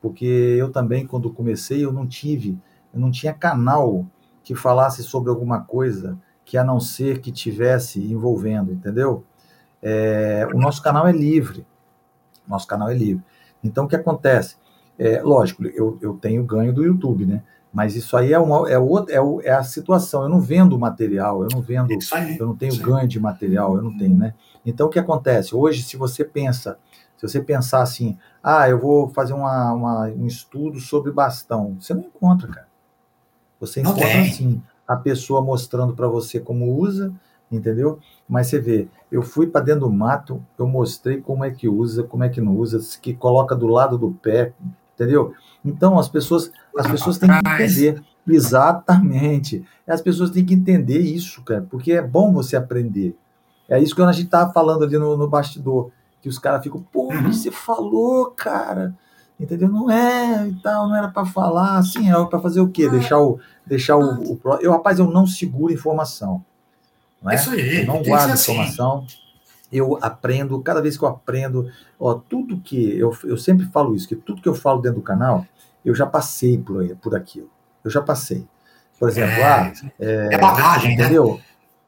porque 0.00 0.24
eu 0.24 0.70
também, 0.70 1.06
quando 1.06 1.30
comecei, 1.30 1.84
eu 1.84 1.92
não 1.92 2.06
tive, 2.06 2.58
eu 2.92 3.00
não 3.00 3.10
tinha 3.10 3.32
canal 3.32 4.06
que 4.42 4.54
falasse 4.54 5.02
sobre 5.02 5.30
alguma 5.30 5.60
coisa 5.60 6.18
que 6.44 6.56
a 6.56 6.64
não 6.64 6.80
ser 6.80 7.20
que 7.20 7.30
tivesse 7.30 8.00
envolvendo, 8.00 8.72
entendeu? 8.72 9.24
É, 9.82 10.48
o 10.52 10.58
nosso 10.58 10.82
canal 10.82 11.06
é 11.06 11.12
livre, 11.12 11.66
nosso 12.46 12.66
canal 12.66 12.88
é 12.88 12.94
livre. 12.94 13.22
Então, 13.62 13.84
o 13.84 13.88
que 13.88 13.96
acontece? 13.96 14.56
É, 14.98 15.22
lógico, 15.22 15.64
eu, 15.64 15.98
eu 16.00 16.14
tenho 16.14 16.42
ganho 16.44 16.72
do 16.72 16.84
YouTube, 16.84 17.24
né? 17.26 17.42
Mas 17.72 17.94
isso 17.94 18.16
aí 18.16 18.32
é, 18.32 18.38
uma, 18.38 18.68
é, 18.68 18.78
outra, 18.78 19.14
é, 19.14 19.20
é 19.44 19.52
a 19.52 19.62
situação. 19.62 20.24
Eu 20.24 20.28
não 20.28 20.40
vendo 20.40 20.76
material, 20.78 21.42
eu 21.44 21.48
não 21.52 21.62
vendo, 21.62 21.88
eu 22.38 22.46
não 22.46 22.56
tenho 22.56 22.76
ganho 22.78 23.06
de 23.06 23.20
material, 23.20 23.76
eu 23.76 23.82
não 23.82 23.96
tenho, 23.96 24.16
né? 24.16 24.34
Então, 24.66 24.88
o 24.88 24.90
que 24.90 24.98
acontece? 24.98 25.54
Hoje, 25.54 25.82
se 25.82 25.96
você 25.96 26.24
pensa 26.24 26.78
se 27.20 27.28
você 27.28 27.38
pensar 27.38 27.82
assim, 27.82 28.16
ah, 28.42 28.66
eu 28.66 28.78
vou 28.78 29.10
fazer 29.10 29.34
uma, 29.34 29.74
uma, 29.74 30.04
um 30.06 30.26
estudo 30.26 30.80
sobre 30.80 31.12
bastão, 31.12 31.76
você 31.78 31.92
não 31.92 32.00
encontra, 32.00 32.48
cara. 32.48 32.66
Você 33.60 33.82
encontra 33.82 34.22
assim, 34.22 34.62
a 34.88 34.96
pessoa 34.96 35.42
mostrando 35.42 35.94
para 35.94 36.08
você 36.08 36.40
como 36.40 36.74
usa, 36.74 37.12
entendeu? 37.52 37.98
Mas 38.26 38.46
você 38.46 38.58
vê, 38.58 38.88
eu 39.12 39.20
fui 39.20 39.46
para 39.46 39.60
dentro 39.60 39.82
do 39.82 39.90
mato, 39.90 40.42
eu 40.58 40.66
mostrei 40.66 41.20
como 41.20 41.44
é 41.44 41.50
que 41.50 41.68
usa, 41.68 42.04
como 42.04 42.24
é 42.24 42.30
que 42.30 42.40
não 42.40 42.56
usa, 42.56 42.80
que 43.02 43.12
coloca 43.12 43.54
do 43.54 43.66
lado 43.66 43.98
do 43.98 44.12
pé, 44.12 44.54
entendeu? 44.94 45.34
Então 45.62 45.98
as 45.98 46.08
pessoas, 46.08 46.50
as 46.74 46.90
pessoas 46.90 47.18
têm 47.18 47.28
que 47.28 47.36
entender 47.36 48.02
exatamente. 48.26 49.62
As 49.86 50.00
pessoas 50.00 50.30
têm 50.30 50.46
que 50.46 50.54
entender 50.54 51.00
isso, 51.00 51.42
cara, 51.42 51.66
porque 51.68 51.92
é 51.92 52.00
bom 52.00 52.32
você 52.32 52.56
aprender. 52.56 53.14
É 53.68 53.78
isso 53.78 53.94
que 53.94 54.00
a 54.00 54.10
gente 54.10 54.30
tava 54.30 54.54
falando 54.54 54.84
ali 54.84 54.96
no, 54.96 55.18
no 55.18 55.28
bastidor, 55.28 55.90
que 56.20 56.28
os 56.28 56.38
caras 56.38 56.62
ficam, 56.62 56.82
pô, 56.92 57.12
uhum. 57.12 57.32
você 57.32 57.50
falou, 57.50 58.30
cara, 58.30 58.94
entendeu? 59.38 59.68
Não 59.68 59.90
é 59.90 60.48
e 60.48 60.54
tal, 60.56 60.88
não 60.88 60.96
era 60.96 61.08
para 61.08 61.24
falar, 61.24 61.78
assim, 61.78 62.10
é 62.10 62.24
para 62.26 62.40
fazer 62.40 62.60
o 62.60 62.68
quê? 62.68 62.86
Ah. 62.86 62.90
Deixar 62.90 63.18
o, 63.20 63.40
deixar 63.66 63.96
o, 63.96 64.32
o, 64.32 64.40
eu 64.60 64.72
rapaz, 64.72 64.98
eu 64.98 65.06
não 65.06 65.26
seguro 65.26 65.72
informação. 65.72 66.44
Não 67.22 67.30
é? 67.30 67.34
Isso 67.34 67.50
aí, 67.50 67.80
eu 67.80 67.86
não 67.86 68.02
guardo 68.02 68.32
assim. 68.32 68.52
informação. 68.52 69.06
Eu 69.72 69.98
aprendo, 70.02 70.60
cada 70.62 70.82
vez 70.82 70.98
que 70.98 71.04
eu 71.04 71.08
aprendo, 71.08 71.70
ó, 71.98 72.14
tudo 72.14 72.60
que 72.60 72.98
eu, 72.98 73.16
eu 73.24 73.36
sempre 73.36 73.66
falo 73.66 73.94
isso, 73.94 74.08
que 74.08 74.16
tudo 74.16 74.42
que 74.42 74.48
eu 74.48 74.54
falo 74.54 74.80
dentro 74.80 74.98
do 74.98 75.04
canal, 75.04 75.46
eu 75.84 75.94
já 75.94 76.06
passei 76.06 76.58
por, 76.58 76.84
por 76.96 77.14
aquilo. 77.14 77.48
Eu 77.84 77.90
já 77.90 78.02
passei. 78.02 78.46
Por 78.98 79.08
exemplo, 79.08 79.32
é, 79.32 79.44
ah, 79.44 79.72
é, 79.98 80.34
é 80.34 80.38
bagagem, 80.38 80.96
né? 80.96 81.04
entendeu? 81.04 81.34
Né? 81.34 81.40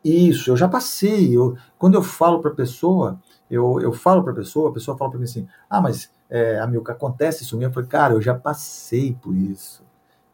Isso, 0.05 0.51
eu 0.51 0.57
já 0.57 0.66
passei. 0.66 1.37
Eu, 1.37 1.57
quando 1.79 1.95
eu 1.95 2.03
falo 2.03 2.40
para 2.40 2.51
a 2.51 2.55
pessoa, 2.55 3.21
eu, 3.55 3.81
eu 3.81 3.93
falo 3.93 4.23
para 4.23 4.33
a 4.33 4.37
pessoa, 4.37 4.71
a 4.71 4.73
pessoa 4.73 4.97
fala 4.97 5.11
para 5.11 5.19
mim 5.19 5.25
assim: 5.25 5.47
ah, 5.69 5.81
mas, 5.81 6.11
é, 6.29 6.59
amigo, 6.59 6.91
acontece 6.91 7.45
isso 7.45 7.57
mesmo? 7.57 7.71
Eu 7.71 7.75
falei, 7.75 7.88
cara, 7.88 8.15
eu 8.15 8.23
já 8.23 8.35
passei 8.35 9.17
por 9.21 9.37
isso. 9.37 9.85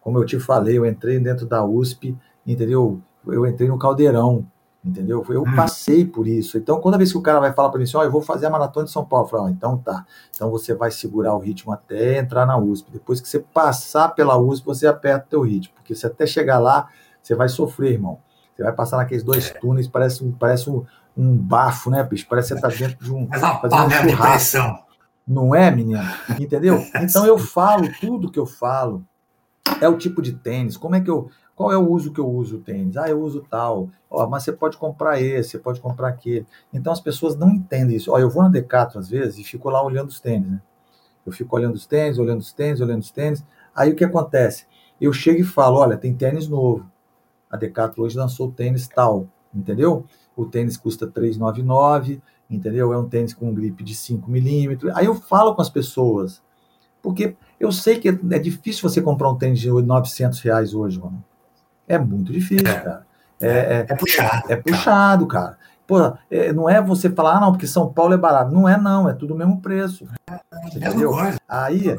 Como 0.00 0.18
eu 0.18 0.24
te 0.24 0.38
falei, 0.38 0.78
eu 0.78 0.86
entrei 0.86 1.18
dentro 1.18 1.46
da 1.46 1.64
USP, 1.64 2.16
entendeu? 2.46 3.00
Eu 3.26 3.46
entrei 3.46 3.68
no 3.68 3.78
caldeirão 3.78 4.46
entendeu? 4.84 5.24
Eu 5.28 5.42
hum. 5.42 5.56
passei 5.56 6.04
por 6.04 6.26
isso. 6.26 6.56
Então, 6.56 6.80
toda 6.80 6.96
vez 6.96 7.12
que 7.12 7.18
o 7.18 7.22
cara 7.22 7.40
vai 7.40 7.52
falar 7.52 7.68
para 7.68 7.78
mim 7.78 7.84
assim, 7.84 7.96
ó, 7.96 8.00
oh, 8.00 8.04
eu 8.04 8.10
vou 8.10 8.22
fazer 8.22 8.46
a 8.46 8.50
maratona 8.50 8.86
de 8.86 8.92
São 8.92 9.04
Paulo, 9.04 9.26
eu 9.26 9.30
falo, 9.30 9.44
oh, 9.44 9.48
então 9.48 9.76
tá. 9.76 10.06
Então 10.34 10.50
você 10.50 10.74
vai 10.74 10.90
segurar 10.90 11.34
o 11.34 11.38
ritmo 11.38 11.72
até 11.72 12.18
entrar 12.18 12.46
na 12.46 12.56
USP. 12.56 12.90
Depois 12.90 13.20
que 13.20 13.28
você 13.28 13.40
passar 13.40 14.08
pela 14.14 14.38
USP, 14.38 14.64
você 14.64 14.86
aperta 14.86 15.26
o 15.26 15.30
teu 15.30 15.40
ritmo, 15.42 15.74
porque 15.74 15.94
se 15.94 16.06
até 16.06 16.26
chegar 16.26 16.58
lá, 16.58 16.88
você 17.22 17.34
vai 17.34 17.48
sofrer, 17.48 17.92
irmão. 17.92 18.18
Você 18.54 18.62
vai 18.62 18.72
passar 18.72 18.96
naqueles 18.96 19.22
dois 19.22 19.50
é. 19.50 19.58
túneis, 19.58 19.86
parece 19.86 20.24
um, 20.24 20.32
parece 20.32 20.68
um, 20.68 20.84
um 21.18 21.36
bafo, 21.36 21.90
né, 21.90 22.02
bicho? 22.04 22.26
Parece 22.28 22.54
que 22.54 22.60
você 22.60 22.60
tá 22.60 22.68
dentro 22.68 23.04
de 23.04 23.12
um, 23.12 23.24
uma 23.24 23.58
panela 23.58 23.86
um 23.86 24.06
de 24.06 24.16
pressão. 24.16 24.78
Não 25.26 25.54
é, 25.54 25.70
menina? 25.70 26.14
Entendeu? 26.38 26.82
Então 27.02 27.26
eu 27.26 27.36
falo 27.36 27.88
tudo 28.00 28.30
que 28.30 28.38
eu 28.38 28.46
falo. 28.46 29.04
É 29.80 29.88
o 29.88 29.98
tipo 29.98 30.22
de 30.22 30.32
tênis, 30.32 30.76
como 30.76 30.94
é 30.94 31.00
que 31.00 31.10
eu 31.10 31.28
qual 31.58 31.72
é 31.72 31.76
o 31.76 31.90
uso 31.90 32.12
que 32.12 32.20
eu 32.20 32.30
uso 32.30 32.58
o 32.58 32.60
tênis? 32.60 32.96
Ah, 32.96 33.08
eu 33.08 33.20
uso 33.20 33.44
tal. 33.50 33.90
Ó, 34.08 34.24
mas 34.28 34.44
você 34.44 34.52
pode 34.52 34.76
comprar 34.76 35.20
esse, 35.20 35.50
você 35.50 35.58
pode 35.58 35.80
comprar 35.80 36.06
aquele. 36.06 36.46
Então 36.72 36.92
as 36.92 37.00
pessoas 37.00 37.34
não 37.34 37.50
entendem 37.50 37.96
isso. 37.96 38.12
Ó, 38.12 38.18
eu 38.20 38.30
vou 38.30 38.44
na 38.44 38.48
Decathlon 38.48 39.00
às 39.00 39.08
vezes 39.10 39.38
e 39.38 39.42
fico 39.42 39.68
lá 39.68 39.82
olhando 39.82 40.08
os 40.08 40.20
tênis, 40.20 40.48
né? 40.48 40.62
Eu 41.26 41.32
fico 41.32 41.56
olhando 41.56 41.74
os 41.74 41.84
tênis, 41.84 42.16
olhando 42.16 42.38
os 42.38 42.52
tênis, 42.52 42.80
olhando 42.80 43.02
os 43.02 43.10
tênis. 43.10 43.44
Aí 43.74 43.90
o 43.90 43.96
que 43.96 44.04
acontece? 44.04 44.66
Eu 45.00 45.12
chego 45.12 45.40
e 45.40 45.44
falo, 45.44 45.78
olha, 45.78 45.96
tem 45.96 46.14
tênis 46.14 46.46
novo. 46.46 46.88
A 47.50 47.56
Decathlon 47.56 48.04
hoje 48.04 48.16
lançou 48.16 48.52
tênis 48.52 48.86
tal, 48.86 49.26
entendeu? 49.58 50.04
O 50.36 50.44
tênis 50.44 50.76
custa 50.76 51.06
399, 51.06 52.20
entendeu? 52.48 52.92
É 52.92 52.98
um 52.98 53.08
tênis 53.08 53.34
com 53.34 53.48
um 53.48 53.54
grip 53.54 53.82
de 53.82 53.94
5 53.94 54.30
milímetros. 54.30 54.92
Aí 54.94 55.06
eu 55.06 55.14
falo 55.14 55.54
com 55.54 55.60
as 55.60 55.68
pessoas, 55.68 56.40
porque 57.02 57.36
eu 57.58 57.72
sei 57.72 57.98
que 57.98 58.08
é 58.08 58.38
difícil 58.38 58.88
você 58.88 59.02
comprar 59.02 59.28
um 59.28 59.36
tênis 59.36 59.60
de 59.60 59.70
900 59.70 60.40
reais 60.40 60.74
hoje, 60.74 60.98
mano. 60.98 61.22
É 61.86 61.98
muito 61.98 62.32
difícil, 62.32 62.68
é. 62.68 62.80
cara. 62.80 63.06
É, 63.40 63.48
é, 63.48 63.86
é, 63.88 63.94
puxado. 63.94 64.52
É 64.52 64.56
puxado, 64.56 65.26
cara. 65.26 65.58
Pô, 65.86 66.12
é, 66.30 66.52
não 66.52 66.68
é 66.68 66.82
você 66.82 67.08
falar, 67.08 67.36
ah, 67.36 67.40
não, 67.40 67.52
porque 67.52 67.66
São 67.66 67.90
Paulo 67.90 68.12
é 68.12 68.18
barato. 68.18 68.52
Não 68.52 68.68
é, 68.68 68.76
não, 68.76 69.08
é 69.08 69.14
tudo 69.14 69.34
o 69.34 69.36
mesmo 69.36 69.60
preço. 69.60 70.06
É, 70.30 70.38
entendeu? 70.66 71.12
Aí, 71.48 71.96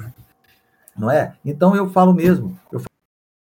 não 0.95 1.09
é? 1.09 1.33
Então 1.43 1.75
eu 1.75 1.89
falo 1.89 2.13
mesmo. 2.13 2.57
Eu 2.71 2.81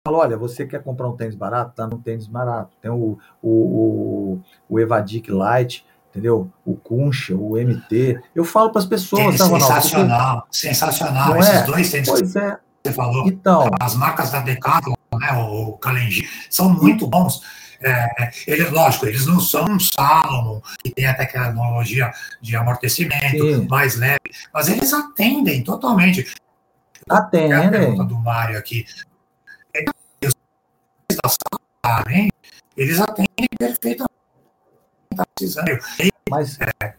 falo, 0.05 0.17
olha, 0.17 0.37
você 0.37 0.65
quer 0.65 0.81
comprar 0.83 1.07
um 1.07 1.15
tênis 1.15 1.35
barato? 1.35 1.73
Tá 1.75 1.87
no 1.87 1.99
tênis 1.99 2.27
barato. 2.27 2.75
Tem 2.81 2.91
o, 2.91 3.17
o, 3.41 3.49
o, 3.49 4.41
o 4.67 4.79
Evadic 4.79 5.31
Light, 5.31 5.85
entendeu? 6.09 6.49
O 6.65 6.75
Kuncha, 6.75 7.35
o 7.35 7.55
MT. 7.55 8.21
Eu 8.33 8.43
falo 8.43 8.71
para 8.71 8.79
as 8.79 8.85
pessoas, 8.85 9.37
tá, 9.37 9.45
Ronaldo? 9.45 9.65
Sensacional, 9.65 10.41
porque... 10.41 10.57
sensacional. 10.57 11.37
Esses 11.37 11.55
é? 11.55 11.63
dois 11.63 11.91
tênis 11.91 12.09
pois 12.09 12.35
é. 12.35 12.57
você 12.83 12.93
falou. 12.93 13.27
Então, 13.27 13.69
as 13.79 13.95
marcas 13.95 14.31
da 14.31 14.39
Decathlon 14.41 14.95
né, 15.17 15.31
o 15.33 15.73
Kalenji, 15.73 16.27
são 16.49 16.69
muito 16.69 17.07
bons. 17.07 17.41
É, 17.81 18.31
ele, 18.45 18.65
lógico, 18.69 19.05
eles 19.05 19.25
não 19.25 19.39
são 19.39 19.65
um 19.65 19.79
Salomon, 19.79 20.59
que 20.83 20.91
tem 20.91 21.05
a 21.07 21.13
tecnologia 21.13 22.11
de 22.41 22.55
amortecimento 22.55 23.55
Sim. 23.55 23.67
mais 23.69 23.95
leve, 23.95 24.19
mas 24.53 24.67
eles 24.67 24.91
atendem 24.93 25.63
totalmente. 25.63 26.33
Atendem. 27.09 27.53
A 27.53 27.69
pergunta 27.69 28.03
do 28.03 28.15
Mário 28.15 28.57
aqui. 28.57 28.85
Eles, 31.97 32.29
eles 32.75 32.99
atendem 32.99 33.47
perfeitamente. 33.57 34.13
Tá 35.15 35.25
precisando. 35.35 35.79
Mas, 36.29 36.57
é, 36.61 36.93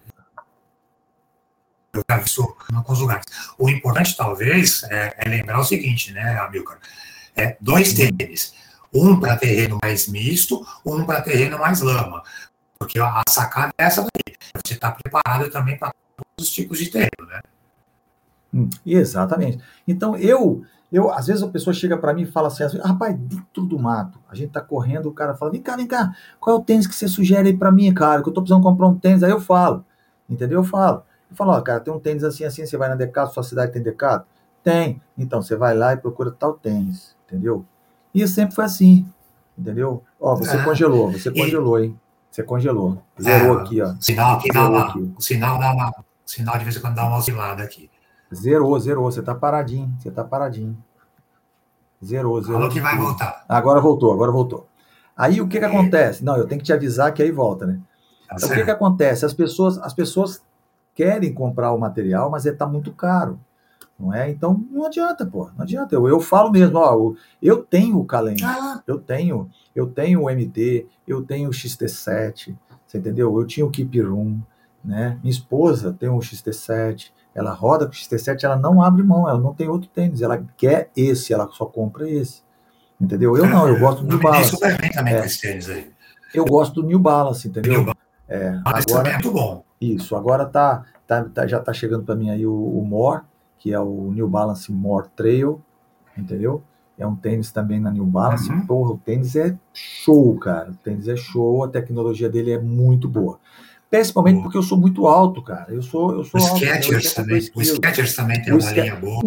eu 1.92 2.04
já 2.08 2.16
vi 2.18 2.24
isso 2.24 2.56
lugares. 3.00 3.26
O 3.58 3.68
importante, 3.68 4.16
talvez, 4.16 4.84
é, 4.84 5.14
é 5.18 5.28
lembrar 5.28 5.58
o 5.58 5.64
seguinte, 5.64 6.12
né, 6.12 6.38
Amilcar? 6.38 6.78
É, 7.36 7.56
dois 7.60 7.92
tênis. 7.94 8.54
Um 8.92 9.18
para 9.18 9.36
terreno 9.36 9.78
mais 9.82 10.08
misto, 10.08 10.66
um 10.84 11.04
para 11.04 11.22
terreno 11.22 11.58
mais 11.58 11.80
lama. 11.80 12.22
Porque 12.78 12.98
a 12.98 13.22
sacada 13.28 13.72
é 13.78 13.84
essa 13.84 14.02
daí. 14.02 14.36
Você 14.64 14.74
está 14.74 14.90
preparado 14.90 15.50
também 15.50 15.78
para 15.78 15.92
todos 16.16 16.48
os 16.48 16.50
tipos 16.52 16.78
de 16.78 16.90
terreno, 16.90 17.28
né? 17.28 17.40
Hum, 18.52 18.68
exatamente. 18.84 19.62
Então, 19.86 20.16
eu, 20.16 20.64
eu, 20.92 21.10
às 21.12 21.26
vezes 21.26 21.42
a 21.42 21.48
pessoa 21.48 21.72
chega 21.72 21.96
para 21.96 22.12
mim 22.12 22.22
e 22.22 22.26
fala 22.26 22.48
assim, 22.48 22.64
rapaz, 22.78 23.16
dentro 23.16 23.64
do 23.64 23.78
mato, 23.78 24.18
a 24.28 24.34
gente 24.34 24.50
tá 24.50 24.60
correndo, 24.60 25.06
o 25.06 25.12
cara 25.12 25.34
fala, 25.34 25.52
vem 25.52 25.62
cá, 25.62 25.76
vem 25.76 25.86
cá, 25.86 26.14
qual 26.38 26.56
é 26.56 26.58
o 26.58 26.62
tênis 26.62 26.86
que 26.86 26.94
você 26.94 27.06
sugere 27.06 27.48
aí 27.48 27.56
para 27.56 27.70
mim, 27.70 27.92
cara, 27.94 28.22
que 28.22 28.28
eu 28.28 28.32
tô 28.32 28.42
precisando 28.42 28.62
comprar 28.62 28.88
um 28.88 28.98
tênis, 28.98 29.22
aí 29.22 29.30
eu 29.30 29.40
falo, 29.40 29.84
entendeu? 30.28 30.60
Eu 30.60 30.64
falo. 30.64 31.02
Eu 31.30 31.36
falo, 31.36 31.52
ó, 31.52 31.60
cara, 31.60 31.78
tem 31.78 31.94
um 31.94 32.00
tênis 32.00 32.24
assim, 32.24 32.44
assim, 32.44 32.66
você 32.66 32.76
vai 32.76 32.88
na 32.88 32.96
Decathlon, 32.96 33.32
sua 33.32 33.42
cidade 33.44 33.72
tem 33.72 33.82
Decathlon? 33.82 34.26
Tem. 34.64 35.00
Então, 35.16 35.40
você 35.40 35.56
vai 35.56 35.74
lá 35.74 35.94
e 35.94 35.96
procura 35.96 36.30
tal 36.30 36.54
tênis 36.54 37.16
entendeu? 37.30 37.64
E 38.12 38.26
sempre 38.26 38.54
foi 38.54 38.64
assim, 38.64 39.06
entendeu? 39.56 40.02
Ó, 40.18 40.34
você 40.34 40.56
é. 40.56 40.64
congelou, 40.64 41.12
você 41.12 41.30
congelou, 41.30 41.78
hein? 41.78 41.98
Você 42.30 42.42
congelou. 42.42 43.02
Zerou 43.20 43.58
é, 43.58 43.62
aqui, 43.62 43.82
ó. 43.82 43.94
Sinal 44.00 44.36
aqui 44.36 44.48
dá 44.52 44.68
uma, 44.68 44.86
aqui. 44.86 45.14
O 45.16 45.20
sinal 45.20 45.58
dá 45.58 45.72
uma. 45.72 45.90
O 45.90 46.30
sinal 46.30 46.58
de 46.58 46.64
vez 46.64 46.76
em 46.76 46.80
quando 46.80 46.94
dá 46.94 47.06
uma 47.06 47.18
oscilada 47.18 47.62
aqui. 47.62 47.90
Zerou, 48.34 48.78
zerou. 48.78 49.10
Você 49.10 49.22
tá 49.22 49.34
paradinho. 49.34 49.94
Você 49.98 50.10
tá 50.10 50.24
paradinho. 50.24 50.76
Zerou, 52.04 52.40
zerou. 52.42 52.58
Falou 52.58 52.72
que 52.72 52.80
vai 52.80 52.96
voltar. 52.96 53.44
Agora 53.48 53.80
voltou, 53.80 54.12
agora 54.12 54.30
voltou. 54.32 54.66
Aí 55.16 55.40
o 55.40 55.48
que 55.48 55.58
que 55.58 55.64
acontece? 55.64 56.24
Não, 56.24 56.36
eu 56.36 56.46
tenho 56.46 56.60
que 56.60 56.64
te 56.64 56.72
avisar 56.72 57.12
que 57.12 57.22
aí 57.22 57.30
volta, 57.30 57.66
né? 57.66 57.80
Tá 58.28 58.36
então, 58.36 58.48
o 58.48 58.52
que 58.52 58.64
que 58.64 58.70
acontece? 58.70 59.26
As 59.26 59.34
pessoas, 59.34 59.76
as 59.78 59.92
pessoas 59.92 60.42
querem 60.94 61.34
comprar 61.34 61.72
o 61.72 61.78
material, 61.78 62.30
mas 62.30 62.46
está 62.46 62.66
muito 62.66 62.92
caro 62.92 63.38
não 64.00 64.14
é? 64.14 64.30
Então 64.30 64.64
não 64.70 64.86
adianta, 64.86 65.26
pô, 65.26 65.50
não 65.54 65.62
adianta. 65.62 65.94
Eu, 65.94 66.08
eu 66.08 66.20
falo 66.20 66.50
mesmo, 66.50 66.78
ó, 66.78 67.12
eu 67.42 67.62
tenho 67.62 67.98
o 67.98 68.04
Calend, 68.04 68.42
ah. 68.42 68.82
eu 68.86 68.98
tenho, 68.98 69.50
eu 69.76 69.86
tenho 69.86 70.22
o 70.22 70.30
MT, 70.30 70.86
eu 71.06 71.22
tenho 71.22 71.50
o 71.50 71.52
XT7, 71.52 72.56
você 72.86 72.98
entendeu? 72.98 73.38
Eu 73.38 73.46
tinha 73.46 73.66
o 73.66 73.70
Keep 73.70 74.00
Room, 74.00 74.40
né? 74.84 75.18
Minha 75.22 75.30
esposa 75.30 75.94
tem 75.98 76.08
um 76.08 76.18
XT7, 76.18 77.10
ela 77.34 77.52
roda 77.52 77.86
com 77.86 77.92
o 77.92 77.94
XT7, 77.94 78.44
ela 78.44 78.56
não 78.56 78.82
abre 78.82 79.02
mão, 79.02 79.28
ela 79.28 79.38
não 79.38 79.54
tem 79.54 79.68
outro 79.68 79.88
tênis, 79.88 80.22
ela 80.22 80.42
quer 80.56 80.90
esse, 80.96 81.32
ela 81.32 81.48
só 81.52 81.64
compra 81.66 82.08
esse. 82.08 82.42
Entendeu? 83.00 83.36
Eu 83.36 83.46
não, 83.46 83.68
eu 83.68 83.78
gosto 83.80 84.02
do 84.02 84.08
New 84.08 84.20
Balance. 84.20 84.50
Super 84.50 84.80
bem 84.80 84.90
também 84.90 85.14
é, 85.14 85.24
esse 85.24 85.40
tênis 85.40 85.68
aí. 85.68 85.90
Eu 86.34 86.44
gosto 86.44 86.80
do 86.80 86.86
New 86.86 86.98
Balance, 86.98 87.48
entendeu? 87.48 87.84
New 87.84 87.94
é, 88.28 88.60
agora, 88.64 89.08
é 89.08 89.12
muito 89.14 89.32
bom. 89.32 89.64
Isso, 89.80 90.14
agora 90.14 90.46
tá, 90.46 90.84
tá, 91.06 91.24
tá 91.24 91.46
já 91.46 91.58
tá 91.58 91.72
chegando 91.72 92.04
para 92.04 92.14
mim 92.14 92.30
aí 92.30 92.46
o, 92.46 92.52
o 92.52 92.84
More, 92.84 93.22
que 93.58 93.72
é 93.72 93.80
o 93.80 94.12
New 94.12 94.28
Balance 94.28 94.70
More 94.70 95.08
Trail, 95.16 95.60
entendeu? 96.16 96.62
É 96.96 97.06
um 97.06 97.16
tênis 97.16 97.50
também 97.50 97.80
na 97.80 97.90
New 97.90 98.04
Balance. 98.04 98.50
Uhum. 98.50 98.66
Porra, 98.66 98.92
o 98.92 98.98
tênis 98.98 99.34
é 99.34 99.56
show, 99.72 100.36
cara. 100.38 100.70
O 100.70 100.74
tênis 100.74 101.08
é 101.08 101.16
show, 101.16 101.64
a 101.64 101.68
tecnologia 101.68 102.28
dele 102.28 102.52
é 102.52 102.58
muito 102.58 103.08
boa. 103.08 103.40
Principalmente 103.90 104.40
porque 104.42 104.56
eu 104.56 104.62
sou 104.62 104.78
muito 104.78 105.06
alto, 105.08 105.42
cara. 105.42 105.72
Eu 105.74 105.82
sou, 105.82 106.12
eu 106.12 106.24
sou 106.24 106.40
o 106.40 106.44
alto. 106.44 106.56
Skechers 106.58 107.12
também. 107.12 107.50
O 107.54 107.64
Skechers 107.64 108.14
também 108.14 108.40
tem 108.40 108.52
o 108.52 108.58
uma 108.58 108.70
linha 108.70 108.96
boa. 108.96 109.22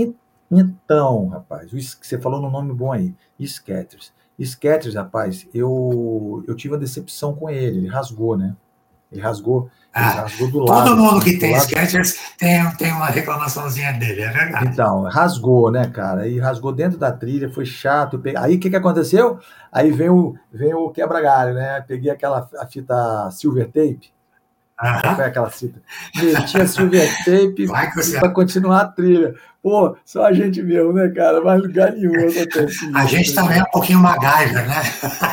Então, 0.49 1.28
rapaz, 1.28 1.71
você 1.71 2.17
falou 2.17 2.41
no 2.41 2.49
nome 2.49 2.73
bom 2.73 2.91
aí. 2.91 3.13
Skechers. 3.39 4.13
Skechers, 4.39 4.95
rapaz, 4.95 5.47
eu, 5.54 6.43
eu 6.47 6.56
tive 6.56 6.73
uma 6.73 6.80
decepção 6.80 7.36
com 7.36 7.49
ele. 7.49 7.80
Ele 7.80 7.88
rasgou, 7.88 8.38
né? 8.38 8.56
Ele 9.12 9.21
rasgou, 9.21 9.69
ah, 9.93 10.12
ele 10.12 10.21
rasgou 10.21 10.52
do 10.52 10.60
lado. 10.60 10.89
Todo 10.89 10.97
mundo 10.97 11.23
que 11.23 11.38
tem 11.38 11.60
Skechers 11.60 12.17
tem, 12.38 12.67
tem 12.78 12.91
uma 12.91 13.08
reclamaçãozinha 13.08 13.93
dele, 13.93 14.21
é 14.21 14.32
verdade. 14.32 14.69
Então, 14.69 15.04
rasgou, 15.04 15.71
né, 15.71 15.88
cara? 15.88 16.28
E 16.28 16.39
rasgou 16.39 16.71
dentro 16.71 16.97
da 16.97 17.12
trilha, 17.12 17.52
foi 17.52 17.65
chato. 17.65 18.19
Aí 18.38 18.56
o 18.56 18.60
que, 18.60 18.71
que 18.71 18.76
aconteceu? 18.76 19.39
Aí 19.71 19.91
vem 19.91 20.10
o, 20.10 20.36
vem 20.52 20.73
o 20.73 20.89
quebra-galho, 20.89 21.54
né? 21.54 21.82
Peguei 21.82 22.10
aquela 22.10 22.49
a 22.58 22.65
fita 22.65 23.30
silver 23.30 23.65
tape. 23.67 24.12
Foi 25.15 25.26
aquela 25.26 25.50
fita. 25.50 25.82
Meti 26.15 26.58
a 26.60 26.67
silver 26.67 27.10
tape 27.24 27.67
para 28.19 28.30
continuar 28.30 28.82
a 28.82 28.88
trilha. 28.88 29.36
Pô, 29.62 29.96
só 30.04 30.26
a 30.26 30.34
gente 30.34 30.62
mesmo, 30.62 30.91
né, 30.91 31.08
cara? 31.08 31.41
Mas 31.41 31.62
lugar 31.62 31.93
nenhum 31.93 32.12
acontece 32.12 32.91
A 32.93 33.06
gente 33.06 33.34
também 33.34 33.60
é 33.60 33.63
um 33.63 33.72
pouquinho 33.72 34.00
MacGyver, 34.00 34.67
né? 34.67 34.82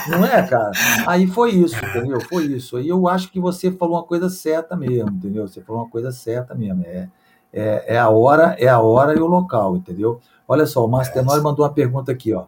Não 0.09 0.25
é, 0.25 0.47
cara? 0.47 0.71
Aí 1.07 1.27
foi 1.27 1.51
isso, 1.51 1.75
entendeu? 1.85 2.21
Foi 2.21 2.45
isso. 2.45 2.77
Aí 2.77 2.89
eu 2.89 3.09
acho 3.09 3.31
que 3.33 3.41
você 3.41 3.73
falou 3.73 3.97
uma 3.97 4.05
coisa 4.05 4.31
certa 4.31 4.77
mesmo, 4.77 5.11
entendeu? 5.11 5.49
Você 5.49 5.61
falou 5.61 5.83
uma 5.83 5.91
coisa 5.91 6.13
certa 6.13 6.55
mesmo. 6.55 6.85
É, 6.87 7.09
é, 7.53 7.95
é 7.97 7.99
a 7.99 8.09
hora, 8.09 8.55
é 8.57 8.69
a 8.69 8.79
hora 8.79 9.19
e 9.19 9.21
o 9.21 9.27
local, 9.27 9.77
entendeu? 9.77 10.21
Olha 10.47 10.65
só, 10.65 10.85
o 10.85 10.89
Masternoy 10.89 11.41
mandou 11.41 11.65
uma 11.65 11.73
pergunta 11.73 12.13
aqui, 12.13 12.33
ó. 12.33 12.47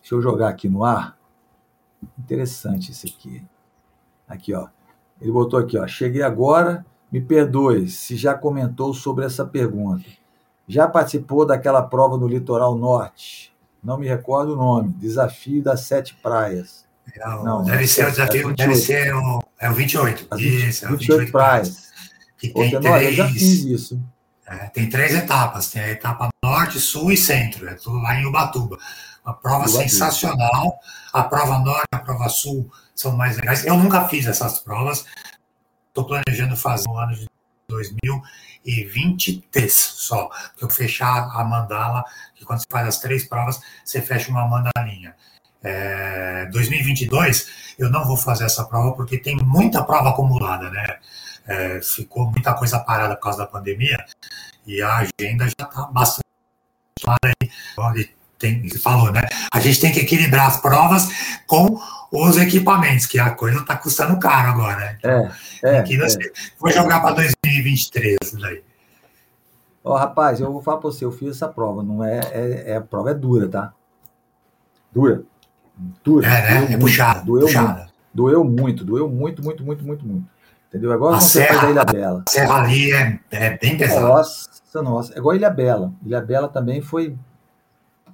Deixa 0.00 0.14
eu 0.14 0.22
jogar 0.22 0.48
aqui 0.48 0.66
no 0.66 0.82
ar. 0.82 1.16
Interessante 2.18 2.90
isso 2.90 3.06
aqui. 3.06 3.44
Aqui, 4.26 4.54
ó. 4.54 4.68
Ele 5.22 5.30
botou 5.30 5.58
aqui, 5.58 5.78
ó. 5.78 5.86
Cheguei 5.86 6.22
agora, 6.22 6.84
me 7.10 7.20
perdoe 7.20 7.88
se 7.88 8.16
já 8.16 8.34
comentou 8.34 8.92
sobre 8.92 9.24
essa 9.24 9.44
pergunta. 9.46 10.04
Já 10.66 10.88
participou 10.88 11.46
daquela 11.46 11.82
prova 11.82 12.16
no 12.18 12.26
litoral 12.26 12.76
norte? 12.76 13.52
Não 13.82 13.96
me 13.96 14.06
recordo 14.06 14.54
o 14.54 14.56
nome. 14.56 14.92
Desafio 14.98 15.62
das 15.62 15.82
Sete 15.82 16.14
Praias. 16.22 16.84
Não, 17.16 17.44
não 17.44 17.64
deve 17.64 17.86
ser 17.86 18.06
o 18.06 18.10
desafio, 18.10 18.50
é 18.50 18.54
deve 18.54 18.76
ser 18.76 19.14
o, 19.14 19.42
é 19.60 19.70
o 19.70 19.74
28. 19.74 20.26
As 20.30 20.40
20, 20.40 20.68
isso, 20.68 20.88
28, 20.88 20.98
28 20.98 21.32
praias. 21.32 21.92
Que 22.38 22.48
tem 22.48 22.80
três, 22.80 23.02
eu 23.04 23.12
já 23.12 23.28
fiz 23.28 23.64
isso. 23.64 24.00
É, 24.46 24.56
tem 24.68 24.88
três 24.88 25.14
etapas. 25.14 25.70
Tem 25.70 25.82
a 25.82 25.90
etapa 25.90 26.28
norte, 26.44 26.80
sul 26.80 27.12
e 27.12 27.16
centro. 27.16 27.68
É 27.68 27.74
tudo 27.74 27.98
lá 27.98 28.18
em 28.18 28.26
Ubatuba. 28.26 28.78
Uma 29.24 29.34
prova 29.34 29.68
sensacional. 29.68 30.78
A 31.12 31.22
prova 31.22 31.58
norte 31.58 31.84
e 31.92 31.96
a 31.96 31.98
prova 31.98 32.28
sul 32.28 32.70
são 32.94 33.16
mais 33.16 33.36
legais. 33.36 33.64
Eu 33.64 33.76
nunca 33.76 34.08
fiz 34.08 34.26
essas 34.26 34.58
provas. 34.58 35.04
Estou 35.88 36.06
planejando 36.06 36.56
fazer 36.56 36.88
no 36.88 36.98
ano 36.98 37.14
de 37.14 37.28
2023 37.68 39.72
só, 39.72 40.28
que 40.56 40.64
eu 40.64 40.70
fechar 40.70 41.30
a 41.34 41.44
mandala, 41.44 42.04
que 42.34 42.44
quando 42.44 42.60
você 42.60 42.66
faz 42.70 42.88
as 42.88 42.98
três 42.98 43.28
provas, 43.28 43.60
você 43.84 44.00
fecha 44.00 44.30
uma 44.30 44.46
mandalinha. 44.46 45.14
É, 45.64 46.46
2022 46.46 47.76
eu 47.78 47.88
não 47.88 48.04
vou 48.04 48.16
fazer 48.16 48.44
essa 48.44 48.64
prova 48.64 48.92
porque 48.92 49.16
tem 49.16 49.36
muita 49.36 49.84
prova 49.84 50.10
acumulada, 50.10 50.70
né? 50.70 50.98
É, 51.46 51.80
ficou 51.80 52.30
muita 52.30 52.54
coisa 52.54 52.78
parada 52.78 53.16
por 53.16 53.22
causa 53.22 53.38
da 53.38 53.46
pandemia 53.46 54.04
e 54.66 54.80
a 54.80 54.98
agenda 54.98 55.44
já 55.44 55.66
está 55.66 55.86
bastante 55.86 56.22
aí. 57.22 58.12
Tem, 58.42 58.68
falou, 58.70 59.12
né? 59.12 59.22
A 59.52 59.60
gente 59.60 59.80
tem 59.80 59.92
que 59.92 60.00
equilibrar 60.00 60.48
as 60.48 60.60
provas 60.60 61.08
com 61.46 61.78
os 62.10 62.36
equipamentos, 62.36 63.06
que 63.06 63.18
a 63.20 63.30
coisa 63.30 63.60
está 63.60 63.76
custando 63.76 64.18
caro 64.18 64.50
agora. 64.50 64.98
Né? 65.04 65.30
É, 65.62 65.76
é, 65.76 65.76
é. 65.78 65.84
Vou 66.58 66.70
jogar 66.70 67.00
para 67.00 67.14
2023 67.14 68.18
daí. 68.40 68.64
Ó, 69.84 69.94
oh, 69.94 69.96
rapaz, 69.96 70.40
eu 70.40 70.52
vou 70.52 70.60
falar 70.60 70.78
para 70.78 70.90
você, 70.90 71.04
eu 71.04 71.12
fiz 71.12 71.30
essa 71.30 71.48
prova, 71.48 71.82
não 71.82 72.04
é, 72.04 72.20
é, 72.32 72.70
é, 72.72 72.76
a 72.76 72.80
prova 72.80 73.12
é 73.12 73.14
dura, 73.14 73.48
tá? 73.48 73.72
Dura. 74.92 75.22
Dura. 76.04 76.26
É, 76.26 76.66
né? 76.66 76.74
É 76.74 76.76
puxada. 76.76 77.20
Doeu 77.20 77.46
puxada. 77.46 77.68
muito. 77.68 77.92
Doeu 78.14 78.44
muito, 78.44 78.84
doeu 78.84 79.08
muito, 79.08 79.42
muito, 79.42 79.64
muito, 79.64 79.84
muito, 79.84 80.06
muito. 80.06 80.26
Entendeu? 80.68 80.90
É 80.92 80.96
igual 80.96 81.14
a 81.14 81.20
serra, 81.20 81.70
Ilha 81.70 81.84
Bela. 81.84 82.24
A 82.26 82.30
serra 82.30 82.62
ali 82.62 82.92
é, 82.92 83.20
é 83.30 83.58
bem 83.58 83.76
pesada. 83.76 84.00
Nossa, 84.00 84.82
nossa. 84.82 85.14
É 85.14 85.18
igual 85.18 85.32
a 85.32 85.36
Ilha 85.36 85.50
Bela. 85.50 85.92
Ilha 86.04 86.20
Bela 86.20 86.48
também 86.48 86.80
foi. 86.80 87.16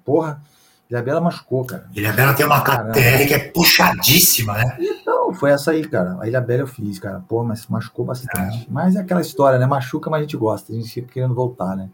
Porra, 0.09 0.41
Ilhabela 0.89 1.21
machucou, 1.21 1.67
cara. 1.67 1.87
Ilhabela 1.95 2.33
tem 2.33 2.47
uma 2.47 2.63
KTR 2.63 3.27
que 3.29 3.35
é 3.35 3.39
puxadíssima, 3.51 4.55
né? 4.55 4.79
Então, 4.81 5.35
foi 5.35 5.51
essa 5.51 5.73
aí, 5.73 5.87
cara. 5.87 6.17
A 6.19 6.27
Ilhabela 6.27 6.63
eu 6.63 6.67
fiz, 6.67 6.99
cara. 6.99 7.23
Pô, 7.29 7.45
mas 7.45 7.67
machucou 7.67 8.07
bastante. 8.07 8.63
É. 8.63 8.67
Mas 8.71 8.97
é 8.97 9.01
aquela 9.01 9.21
história, 9.21 9.59
né? 9.59 9.67
Machuca, 9.67 10.09
mas 10.09 10.21
a 10.21 10.23
gente 10.23 10.39
gosta. 10.39 10.73
A 10.73 10.77
gente 10.77 10.89
fica 10.89 11.13
querendo 11.13 11.35
voltar, 11.35 11.77
né? 11.77 11.91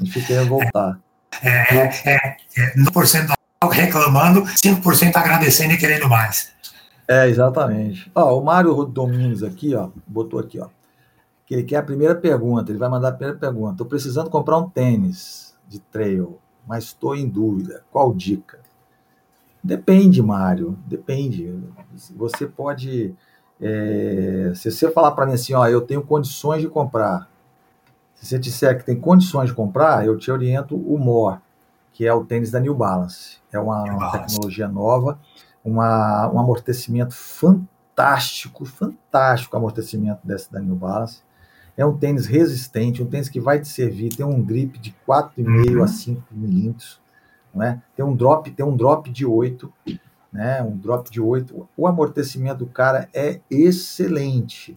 A 0.00 0.02
gente 0.02 0.12
fica 0.12 0.26
querendo 0.26 0.48
voltar. 0.48 0.98
É, 1.40 1.76
é, 1.76 1.90
é, 2.04 2.36
é 2.58 2.74
9% 2.76 3.32
reclamando, 3.70 4.42
5% 4.42 5.14
agradecendo 5.14 5.74
e 5.74 5.78
querendo 5.78 6.08
mais. 6.08 6.50
É, 7.06 7.28
exatamente. 7.28 8.10
Ó, 8.12 8.40
o 8.40 8.44
Mário 8.44 8.84
Domingos 8.86 9.44
aqui, 9.44 9.72
ó, 9.72 9.90
botou 10.04 10.40
aqui, 10.40 10.58
ó, 10.58 10.66
que 11.46 11.54
ele 11.54 11.62
quer 11.62 11.76
a 11.76 11.82
primeira 11.82 12.16
pergunta, 12.16 12.72
ele 12.72 12.78
vai 12.78 12.88
mandar 12.88 13.10
a 13.10 13.12
primeira 13.12 13.38
pergunta. 13.38 13.72
Estou 13.72 13.86
precisando 13.86 14.30
comprar 14.30 14.58
um 14.58 14.68
tênis 14.68 15.54
de 15.68 15.78
trail 15.78 16.40
mas 16.66 16.84
estou 16.84 17.14
em 17.14 17.28
dúvida. 17.28 17.84
Qual 17.90 18.12
dica? 18.12 18.58
Depende, 19.62 20.22
Mário, 20.22 20.78
depende. 20.86 21.52
Você 22.16 22.46
pode. 22.46 23.14
É, 23.60 24.52
se 24.54 24.70
você 24.70 24.90
falar 24.90 25.12
para 25.12 25.26
mim 25.26 25.32
assim, 25.32 25.54
ó, 25.54 25.66
eu 25.66 25.80
tenho 25.80 26.02
condições 26.02 26.60
de 26.60 26.68
comprar. 26.68 27.28
Se 28.14 28.26
você 28.26 28.38
disser 28.38 28.78
que 28.78 28.84
tem 28.84 28.98
condições 28.98 29.48
de 29.48 29.54
comprar, 29.54 30.06
eu 30.06 30.16
te 30.16 30.30
oriento 30.30 30.76
o 30.76 30.98
MOR, 30.98 31.40
que 31.92 32.06
é 32.06 32.12
o 32.12 32.24
tênis 32.24 32.50
da 32.50 32.60
New 32.60 32.74
Balance. 32.74 33.38
É 33.52 33.58
uma, 33.58 33.82
uma 33.82 34.12
tecnologia 34.12 34.68
nova, 34.68 35.18
uma, 35.64 36.30
um 36.32 36.38
amortecimento 36.38 37.14
fantástico, 37.14 38.64
fantástico 38.64 39.56
amortecimento 39.56 40.20
desse 40.24 40.52
da 40.52 40.60
New 40.60 40.76
Balance. 40.76 41.22
É 41.76 41.84
um 41.84 41.96
tênis 41.96 42.26
resistente, 42.26 43.02
um 43.02 43.06
tênis 43.06 43.28
que 43.28 43.40
vai 43.40 43.60
te 43.60 43.68
servir, 43.68 44.14
tem 44.14 44.24
um 44.24 44.42
grip 44.42 44.78
de 44.78 44.94
4,5 45.06 45.76
uhum. 45.76 45.82
a 45.82 45.86
5 45.86 46.22
milímetros, 46.30 47.00
né? 47.54 47.82
tem 47.94 48.04
um 48.04 48.14
drop, 48.14 48.50
tem 48.50 48.64
um 48.64 48.76
drop 48.76 49.10
de 49.10 49.26
8, 49.26 49.72
né? 50.32 50.62
um 50.62 50.76
drop 50.76 51.10
de 51.10 51.20
8. 51.20 51.68
O 51.76 51.86
amortecimento 51.86 52.60
do 52.60 52.66
cara 52.66 53.08
é 53.12 53.40
excelente. 53.50 54.74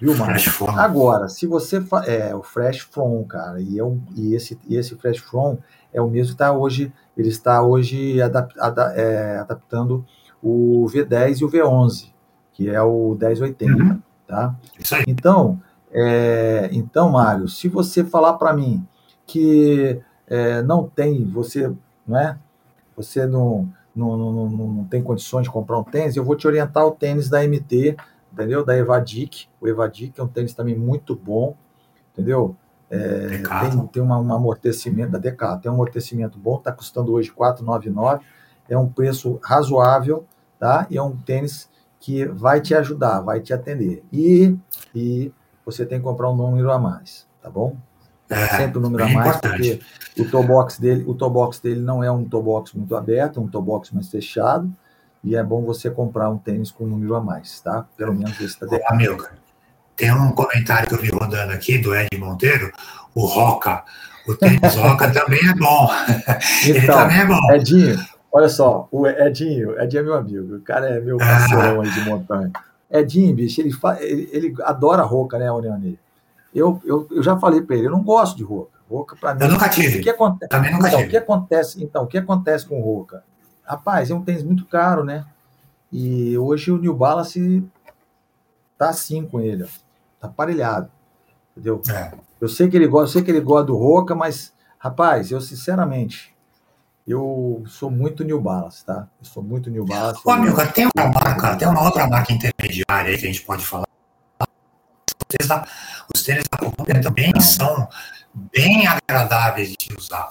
Viu, 0.00 0.16
Marcos? 0.16 0.60
Agora, 0.76 1.28
se 1.28 1.46
você 1.46 1.80
fa... 1.80 2.04
é 2.04 2.34
o 2.34 2.42
Fresh 2.42 2.80
From, 2.80 3.24
cara, 3.24 3.60
e, 3.60 3.78
é 3.78 3.84
um, 3.84 4.00
e 4.14 4.34
esse 4.34 4.56
e 4.68 4.76
esse 4.76 4.94
Fresh 4.94 5.18
From 5.18 5.58
é 5.92 6.00
o 6.00 6.08
mesmo 6.08 6.28
que 6.28 6.34
está 6.34 6.52
hoje, 6.52 6.92
ele 7.16 7.28
está 7.28 7.62
hoje 7.62 8.22
adap, 8.22 8.54
ada, 8.60 8.92
é, 8.94 9.38
adaptando 9.38 10.04
o 10.40 10.86
V10 10.86 11.40
e 11.40 11.44
o 11.44 11.50
V11, 11.50 12.12
que 12.52 12.68
é 12.68 12.80
o 12.80 13.16
1080, 13.20 13.82
uhum. 13.82 14.02
tá? 14.26 14.54
Então, 15.06 15.60
é, 15.92 16.68
então, 16.72 17.10
Mário, 17.10 17.48
se 17.48 17.68
você 17.68 18.04
falar 18.04 18.34
para 18.34 18.52
mim 18.52 18.86
que 19.26 20.00
é, 20.26 20.62
não 20.62 20.88
tem, 20.88 21.24
você, 21.24 21.72
não 22.06 22.18
é? 22.18 22.38
Você 22.96 23.26
não, 23.26 23.68
não, 23.94 24.16
não, 24.16 24.48
não, 24.50 24.84
tem 24.84 25.02
condições 25.02 25.44
de 25.44 25.50
comprar 25.50 25.78
um 25.78 25.84
tênis, 25.84 26.16
eu 26.16 26.24
vou 26.24 26.36
te 26.36 26.46
orientar 26.46 26.84
o 26.86 26.90
tênis 26.90 27.28
da 27.28 27.42
MT, 27.42 27.96
entendeu? 28.32 28.64
Da 28.64 28.76
Evadic. 28.76 29.46
O 29.60 29.68
Evadic 29.68 30.18
é 30.18 30.22
um 30.22 30.28
tênis 30.28 30.54
também 30.54 30.76
muito 30.76 31.14
bom, 31.14 31.56
entendeu? 32.12 32.56
É, 32.90 33.42
tem, 33.70 33.86
tem 33.88 34.02
uma, 34.02 34.18
um 34.18 34.32
amortecimento 34.32 35.12
da 35.12 35.18
DK, 35.18 35.60
tem 35.62 35.70
um 35.70 35.74
amortecimento 35.74 36.38
bom, 36.38 36.56
está 36.56 36.72
custando 36.72 37.12
hoje 37.12 37.30
499, 37.30 38.24
é 38.68 38.78
um 38.78 38.88
preço 38.88 39.38
razoável, 39.42 40.26
tá? 40.58 40.86
E 40.90 40.96
é 40.96 41.02
um 41.02 41.16
tênis 41.16 41.68
que 42.00 42.24
vai 42.24 42.60
te 42.60 42.74
ajudar, 42.74 43.20
vai 43.20 43.40
te 43.40 43.52
atender. 43.52 44.02
E, 44.12 44.56
e 44.94 45.32
você 45.70 45.84
tem 45.84 45.98
que 45.98 46.04
comprar 46.04 46.30
um 46.30 46.34
número 46.34 46.72
a 46.72 46.78
mais, 46.78 47.26
tá 47.42 47.50
bom? 47.50 47.76
É, 48.30 48.46
Sempre 48.56 48.78
um 48.78 48.82
número 48.82 49.04
a 49.04 49.08
mais, 49.08 49.36
importante. 49.36 49.84
porque 50.14 50.22
o 50.22 50.30
tobox 50.30 50.78
dele, 50.78 51.04
o 51.06 51.14
tobox 51.14 51.60
dele 51.60 51.80
não 51.80 52.02
é 52.02 52.10
um 52.10 52.24
tobox 52.24 52.72
muito 52.72 52.96
aberto, 52.96 53.38
é 53.38 53.42
um 53.42 53.48
tobox 53.48 53.90
mais 53.90 54.08
fechado, 54.10 54.72
e 55.22 55.36
é 55.36 55.42
bom 55.42 55.62
você 55.62 55.90
comprar 55.90 56.30
um 56.30 56.38
tênis 56.38 56.70
com 56.70 56.84
um 56.84 56.88
número 56.88 57.14
a 57.14 57.20
mais, 57.20 57.60
tá? 57.60 57.86
Pelo 57.98 58.14
menos 58.14 58.40
esse 58.40 58.58
tá 58.58 58.66
Amigo, 58.86 59.26
tem 59.94 60.10
um 60.10 60.32
comentário 60.32 60.88
que 60.88 60.94
eu 60.94 61.00
vi 61.00 61.10
rodando 61.10 61.52
aqui 61.52 61.76
do 61.76 61.94
Ed 61.94 62.16
Monteiro, 62.16 62.72
o 63.14 63.26
Roca. 63.26 63.84
O 64.26 64.34
tênis 64.34 64.60
Roca 64.74 65.10
também 65.10 65.40
é 65.46 65.54
bom. 65.54 65.90
Ele 66.64 66.78
então, 66.78 66.96
também 66.96 67.20
é 67.20 67.26
bom. 67.26 67.52
Edinho, 67.52 67.98
olha 68.32 68.48
só, 68.48 68.88
o 68.90 69.06
Edinho, 69.06 69.78
Edinho 69.78 70.00
é 70.00 70.02
meu 70.02 70.14
amigo, 70.14 70.56
o 70.56 70.62
cara 70.62 70.88
é 70.88 70.98
meu 70.98 71.18
parceirão 71.18 71.82
ah. 71.82 71.84
aí 71.84 71.90
de 71.90 72.00
montanha. 72.08 72.52
Edinho, 72.90 73.34
bicho, 73.34 73.60
ele, 73.60 73.72
ele, 74.00 74.30
ele 74.32 74.54
adora 74.62 75.02
roca, 75.02 75.38
né, 75.38 75.50
Oriane? 75.52 75.98
Eu, 76.54 76.80
eu, 76.84 77.06
eu 77.10 77.22
já 77.22 77.38
falei 77.38 77.60
para 77.60 77.76
ele, 77.76 77.86
eu 77.86 77.90
não 77.90 78.02
gosto 78.02 78.36
de 78.36 78.42
roca. 78.42 78.78
Roca 78.88 79.16
para 79.16 79.34
mim. 79.34 79.42
Eu 79.42 79.50
nunca 79.50 79.68
tive. 79.68 79.98
O 79.98 80.02
que 80.02 80.10
acontece? 80.10 80.48
Também 80.48 80.72
nunca 80.72 80.88
então, 80.88 80.98
tive. 80.98 81.08
O 81.08 81.10
que 81.10 81.16
acontece? 81.18 81.84
Então, 81.84 82.04
o 82.04 82.06
que 82.06 82.18
acontece 82.18 82.66
com 82.66 82.80
roca? 82.80 83.22
Rapaz, 83.62 84.10
é 84.10 84.14
um 84.14 84.22
tênis 84.22 84.42
muito 84.42 84.64
caro, 84.64 85.04
né? 85.04 85.26
E 85.92 86.36
hoje 86.38 86.70
o 86.70 86.78
New 86.78 86.94
Balance 86.94 87.62
tá 88.78 88.88
assim 88.88 89.26
com 89.26 89.40
ele, 89.40 89.64
ó. 89.64 89.66
Tá 90.18 90.28
aparelhado. 90.28 90.90
Entendeu? 91.52 91.82
É. 91.90 92.12
Eu 92.40 92.48
sei 92.48 92.68
que 92.68 92.76
ele 92.76 92.86
gosta, 92.86 93.08
eu 93.08 93.12
sei 93.12 93.22
que 93.22 93.30
ele 93.30 93.40
gosta 93.40 93.66
do 93.66 93.76
Roca, 93.76 94.14
mas 94.14 94.54
rapaz, 94.78 95.30
eu 95.30 95.40
sinceramente 95.40 96.34
eu 97.08 97.64
sou 97.66 97.90
muito 97.90 98.22
New 98.22 98.38
Balance, 98.38 98.84
tá? 98.84 99.08
Eu 99.18 99.24
sou 99.24 99.42
muito 99.42 99.70
New 99.70 99.86
Balance. 99.86 100.20
Ô, 100.22 100.30
amigo, 100.30 100.56
tem 100.72 100.86
uma 100.94 101.06
marca, 101.08 101.56
tem 101.56 101.66
uma 101.66 101.82
outra 101.82 102.06
marca 102.06 102.32
intermediária 102.34 103.10
aí 103.10 103.18
que 103.18 103.24
a 103.24 103.32
gente 103.32 103.42
pode 103.42 103.64
falar. 103.64 103.86
Os 106.14 106.22
tênis 106.22 106.44
da, 106.50 106.58
Columbia 106.58 107.00
também 107.00 107.32
Não. 107.34 107.40
são 107.40 107.88
bem 108.52 108.86
agradáveis 108.86 109.74
de 109.78 109.94
usar. 109.96 110.28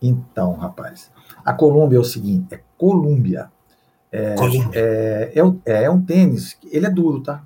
Então, 0.00 0.54
rapaz, 0.54 1.10
a 1.42 1.54
Columbia 1.54 1.96
é 1.96 2.00
o 2.00 2.04
seguinte, 2.04 2.54
é 2.54 2.60
Columbia. 2.76 3.50
É, 4.10 4.34
é, 4.74 5.32
é, 5.36 5.44
um, 5.44 5.58
é, 5.64 5.84
é 5.84 5.90
um 5.90 6.02
tênis, 6.02 6.58
ele 6.70 6.84
é 6.84 6.90
duro, 6.90 7.22
tá? 7.22 7.42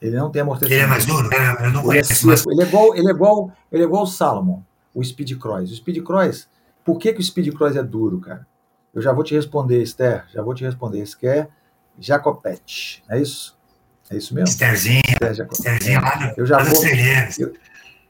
Ele 0.00 0.16
não 0.16 0.30
tem 0.30 0.42
amortecimento. 0.42 0.74
Ele 0.74 0.84
é 0.84 0.86
mais 0.86 1.04
duro? 1.04 1.28
É, 1.34 1.66
eu 1.66 1.72
não 1.72 1.82
conheço. 1.82 2.12
Ele 2.12 2.20
é, 2.20 2.26
mas... 2.26 2.46
ele 2.46 2.62
é 2.62 2.66
igual, 2.66 2.94
ele 2.94 3.08
é 3.08 3.10
igual, 3.10 3.52
ele 3.72 3.82
é 3.82 3.86
igual 3.86 4.02
o 4.04 4.06
Salomon, 4.06 4.62
o 4.94 5.02
Speed 5.02 5.36
Cross. 5.38 5.72
O 5.72 5.74
Speed 5.74 6.04
Cross, 6.04 6.48
por 6.84 6.98
que, 6.98 7.12
que 7.12 7.20
o 7.20 7.24
Speed 7.24 7.54
Cross 7.54 7.76
é 7.76 7.82
duro, 7.82 8.20
cara? 8.20 8.46
Eu 8.94 9.02
já 9.02 9.12
vou 9.12 9.24
te 9.24 9.34
responder, 9.34 9.82
Esther, 9.82 10.24
já 10.32 10.42
vou 10.42 10.54
te 10.54 10.64
responder. 10.64 11.04
É 11.22 11.48
Jacopete, 11.98 13.02
é 13.08 13.20
isso? 13.20 13.58
É 14.10 14.16
isso 14.16 14.34
mesmo? 14.34 14.48
Estherzinha. 14.48 15.02
Estherzinha 15.50 16.00
lá 16.00 16.34
eu 16.36 16.46
já 16.46 16.58
vou, 16.58 16.84
eu, 17.38 17.52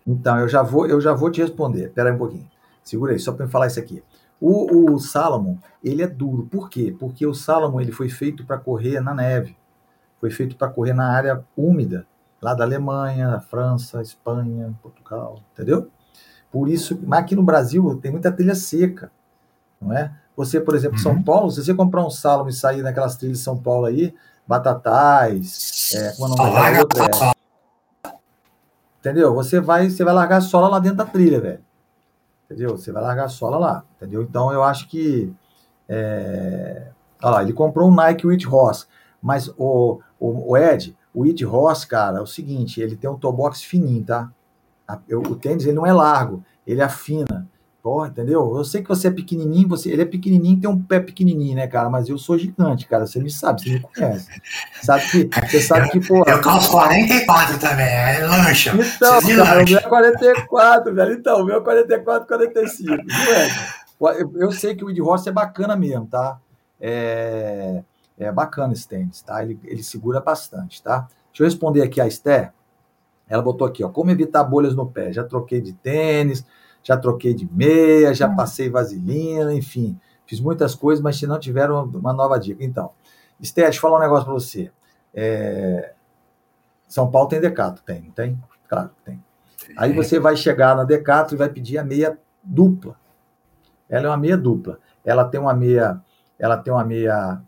Então, 0.07 0.39
eu 0.41 0.49
já 0.49 0.63
vou, 0.63 0.87
eu 0.87 1.01
já 1.01 1.13
vou 1.13 1.31
te 1.31 1.41
responder. 1.41 1.87
Espera 1.87 2.11
aí 2.11 2.15
um 2.15 2.19
pouquinho. 2.19 2.51
Segura 2.83 3.13
aí, 3.13 3.19
só 3.19 3.33
para 3.33 3.49
falar 3.49 3.69
isso 3.69 3.79
aqui. 3.79 4.03
O, 4.41 4.93
o 4.93 4.99
Salomon, 4.99 5.57
ele 5.83 6.03
é 6.03 6.07
duro. 6.07 6.47
Por 6.51 6.69
quê? 6.69 6.95
Porque 6.99 7.27
o 7.27 7.33
Salomon 7.33 7.81
ele 7.81 7.93
foi 7.93 8.09
feito 8.09 8.45
para 8.45 8.59
correr 8.59 9.01
na 9.01 9.15
neve. 9.15 9.57
Foi 10.21 10.31
feito 10.31 10.57
para 10.57 10.69
correr 10.69 10.93
na 10.93 11.11
área 11.11 11.45
úmida, 11.57 12.07
lá 12.43 12.55
da 12.55 12.65
Alemanha, 12.65 13.31
da 13.31 13.41
França, 13.41 14.03
Espanha, 14.03 14.75
Portugal, 14.83 15.43
entendeu? 15.53 15.91
Por 16.55 16.69
isso, 16.69 16.97
mas 17.05 17.19
aqui 17.19 17.35
no 17.35 17.43
Brasil 17.43 17.99
tem 18.01 18.13
muita 18.13 18.31
trilha 18.31 18.55
seca, 18.55 19.11
não 19.81 19.93
é? 19.93 20.13
Você, 20.37 20.61
por 20.61 20.77
exemplo, 20.77 20.97
uhum. 20.99 21.03
São 21.03 21.21
Paulo, 21.21 21.51
se 21.51 21.65
você 21.65 21.75
comprar 21.75 22.07
um 22.07 22.11
Salomon 22.11 22.49
e 22.49 22.53
sair 22.53 22.81
naquelas 22.81 23.17
trilhas 23.17 23.39
de 23.39 23.45
São 23.45 23.59
Paulo 23.59 23.87
aí, 23.87 24.15
Batatais, 24.47 25.91
é, 25.97 26.13
como 26.13 26.37
não 26.37 26.53
vai 26.53 26.79
outra, 26.79 27.07
é, 27.07 28.15
entendeu? 29.01 29.35
Você 29.35 29.59
vai, 29.59 29.91
você 29.91 30.05
vai 30.05 30.15
largar 30.15 30.37
a 30.37 30.41
sola 30.41 30.69
lá 30.69 30.79
dentro 30.79 30.99
da 30.99 31.05
trilha, 31.05 31.41
velho. 31.41 31.65
Entendeu? 32.45 32.77
Você 32.77 32.93
vai 32.93 33.03
largar 33.03 33.25
a 33.25 33.29
sola 33.29 33.59
lá, 33.59 33.85
entendeu? 33.97 34.23
Então 34.23 34.53
eu 34.53 34.63
acho 34.63 34.87
que. 34.87 35.35
É... 35.89 36.87
Olha 37.21 37.35
lá, 37.35 37.43
ele 37.43 37.53
comprou 37.53 37.91
um 37.91 37.95
Nike 37.97 38.29
Wheat 38.29 38.47
Ross, 38.47 38.87
mas 39.21 39.49
o, 39.59 39.99
o, 40.21 40.53
o 40.53 40.57
Ed, 40.57 40.97
o 41.13 41.23
Wheat 41.23 41.45
Ross, 41.45 41.85
cara, 41.85 42.19
é 42.19 42.23
o 42.23 42.27
seguinte: 42.27 42.81
ele 42.81 42.95
tem 42.95 43.11
um 43.11 43.19
toe 43.19 43.35
box 43.35 43.61
fininho, 43.61 44.05
tá? 44.05 44.31
O 45.29 45.35
tênis 45.37 45.65
ele 45.65 45.77
não 45.77 45.87
é 45.87 45.93
largo, 45.93 46.45
ele 46.67 46.83
afina. 46.83 47.49
Pô, 47.85 48.07
entendeu? 48.07 48.57
Eu 48.57 48.65
sei 48.65 48.83
que 48.83 48.89
você 48.89 49.09
é 49.09 49.11
pequenininho, 49.11 49.69
você, 49.69 49.91
ele 49.91 50.01
é 50.01 50.07
pequenininho, 50.07 50.59
tem 50.59 50.71
um 50.71 50.83
pé 50.83 51.01
pequenininho, 51.01 51.55
né, 51.55 51.67
cara? 51.67 51.91
Mas 51.91 52.09
eu 52.09 52.17
sou 52.17 52.39
gigante, 52.39 52.87
cara. 52.87 53.07
Você 53.07 53.21
me 53.21 53.31
sabe, 53.31 53.61
você 53.61 53.71
me 53.75 53.81
conhece. 53.81 54.41
Sabe 54.83 55.11
que, 55.11 55.29
você 55.51 55.61
sabe 55.61 55.91
que, 55.91 56.01
pô. 56.01 56.25
Eu 56.27 56.41
calço 56.41 56.71
44 56.71 57.59
também, 57.59 57.87
é 57.87 58.27
lancha. 58.27 58.73
Então, 58.75 59.21
cara, 59.37 59.63
o 59.63 59.69
meu 59.69 59.79
é 59.79 59.83
44, 59.83 60.95
velho. 60.95 61.13
Então, 61.13 61.43
o 61.43 61.45
meu 61.45 61.59
é 61.59 61.61
44, 61.61 62.27
45. 62.27 63.05
Ué, 64.01 64.23
eu, 64.23 64.33
eu 64.35 64.51
sei 64.51 64.75
que 64.75 64.83
o 64.83 64.91
Ed 64.91 65.03
Ross 65.03 65.27
é 65.27 65.33
bacana 65.33 65.77
mesmo, 65.77 66.07
tá? 66.07 66.39
É, 66.81 67.83
é 68.19 68.33
bacana 68.33 68.73
esse 68.73 68.89
tênis, 68.89 69.21
tá? 69.21 69.43
Ele, 69.43 69.61
ele 69.63 69.83
segura 69.83 70.21
bastante, 70.21 70.83
tá? 70.83 71.07
Deixa 71.31 71.43
eu 71.43 71.45
responder 71.45 71.83
aqui 71.83 72.01
a 72.01 72.07
Esther. 72.07 72.51
Ela 73.29 73.43
botou 73.43 73.67
aqui, 73.67 73.83
ó, 73.83 73.89
como 73.89 74.11
evitar 74.11 74.45
bolhas 74.45 74.75
no 74.75 74.87
pé. 74.87 75.13
Já 75.13 75.25
troquei 75.25 75.61
de 75.61 75.73
tênis 75.73 76.45
já 76.85 76.99
troquei 76.99 77.33
de 77.33 77.51
meia, 77.51 78.15
já 78.15 78.29
hum. 78.29 78.37
passei 78.37 78.69
vaselina, 78.69 79.53
enfim, 79.55 79.99
fiz 80.27 80.39
muitas 80.39 80.75
coisas, 80.75 81.03
mas 81.03 81.17
se 81.17 81.27
não 81.27 81.41
tiveram 81.41 81.85
uma 81.87 82.13
nova 82.13 82.39
dica. 82.39 82.63
Então, 82.63 82.91
Esther, 83.41 83.65
deixa 83.65 83.79
eu 83.79 83.81
falar 83.81 83.97
um 83.97 84.01
negócio 84.01 84.27
para 84.27 84.35
você. 84.35 84.71
É... 85.13 85.95
São 86.87 87.11
Paulo 87.11 87.29
tem 87.29 87.41
Decato, 87.41 87.83
tem, 87.83 88.03
não 88.03 88.11
tem? 88.11 88.39
Claro 88.69 88.91
que 88.91 89.11
tem. 89.11 89.25
Aí 89.79 89.93
você 89.95 90.21
vai 90.21 90.37
chegar 90.37 90.77
na 90.77 90.85
Decato 90.85 91.35
e 91.35 91.39
vai 91.39 91.49
pedir 91.49 91.79
a 91.79 91.85
meia 91.85 92.19
dupla. 92.43 92.97
Ela 93.89 94.07
é 94.07 94.11
uma 94.11 94.17
meia 94.19 94.37
dupla. 94.37 94.79
Ela 95.03 95.25
tem 95.25 95.41
uma 95.41 95.55
meia, 95.55 96.01
ela 96.39 96.59
tem 96.59 96.73
uma 96.73 96.85
meia 96.85 97.41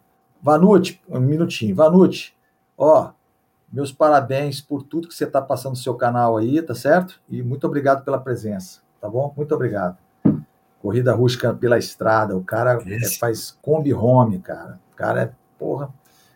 Vanucci, 0.42 1.00
um 1.08 1.20
minutinho. 1.20 1.76
Vanucci, 1.76 2.34
ó, 2.76 3.12
meus 3.72 3.92
parabéns 3.92 4.60
por 4.60 4.82
tudo 4.82 5.08
que 5.08 5.14
você 5.14 5.24
está 5.24 5.42
passando 5.42 5.72
no 5.72 5.76
seu 5.76 5.94
canal 5.94 6.36
aí, 6.36 6.60
tá 6.62 6.74
certo? 6.74 7.20
E 7.28 7.42
muito 7.42 7.66
obrigado 7.66 8.04
pela 8.04 8.18
presença 8.18 8.86
tá 9.06 9.08
bom? 9.08 9.32
Muito 9.36 9.54
obrigado. 9.54 9.96
Corrida 10.82 11.14
rústica 11.14 11.54
pela 11.54 11.78
estrada, 11.78 12.36
o 12.36 12.42
cara 12.42 12.78
é, 12.86 13.08
faz 13.18 13.56
Kombi 13.62 13.94
Home, 13.94 14.38
cara. 14.40 14.78
O 14.92 14.96
cara 14.96 15.22
é, 15.22 15.32
porra, 15.58 15.86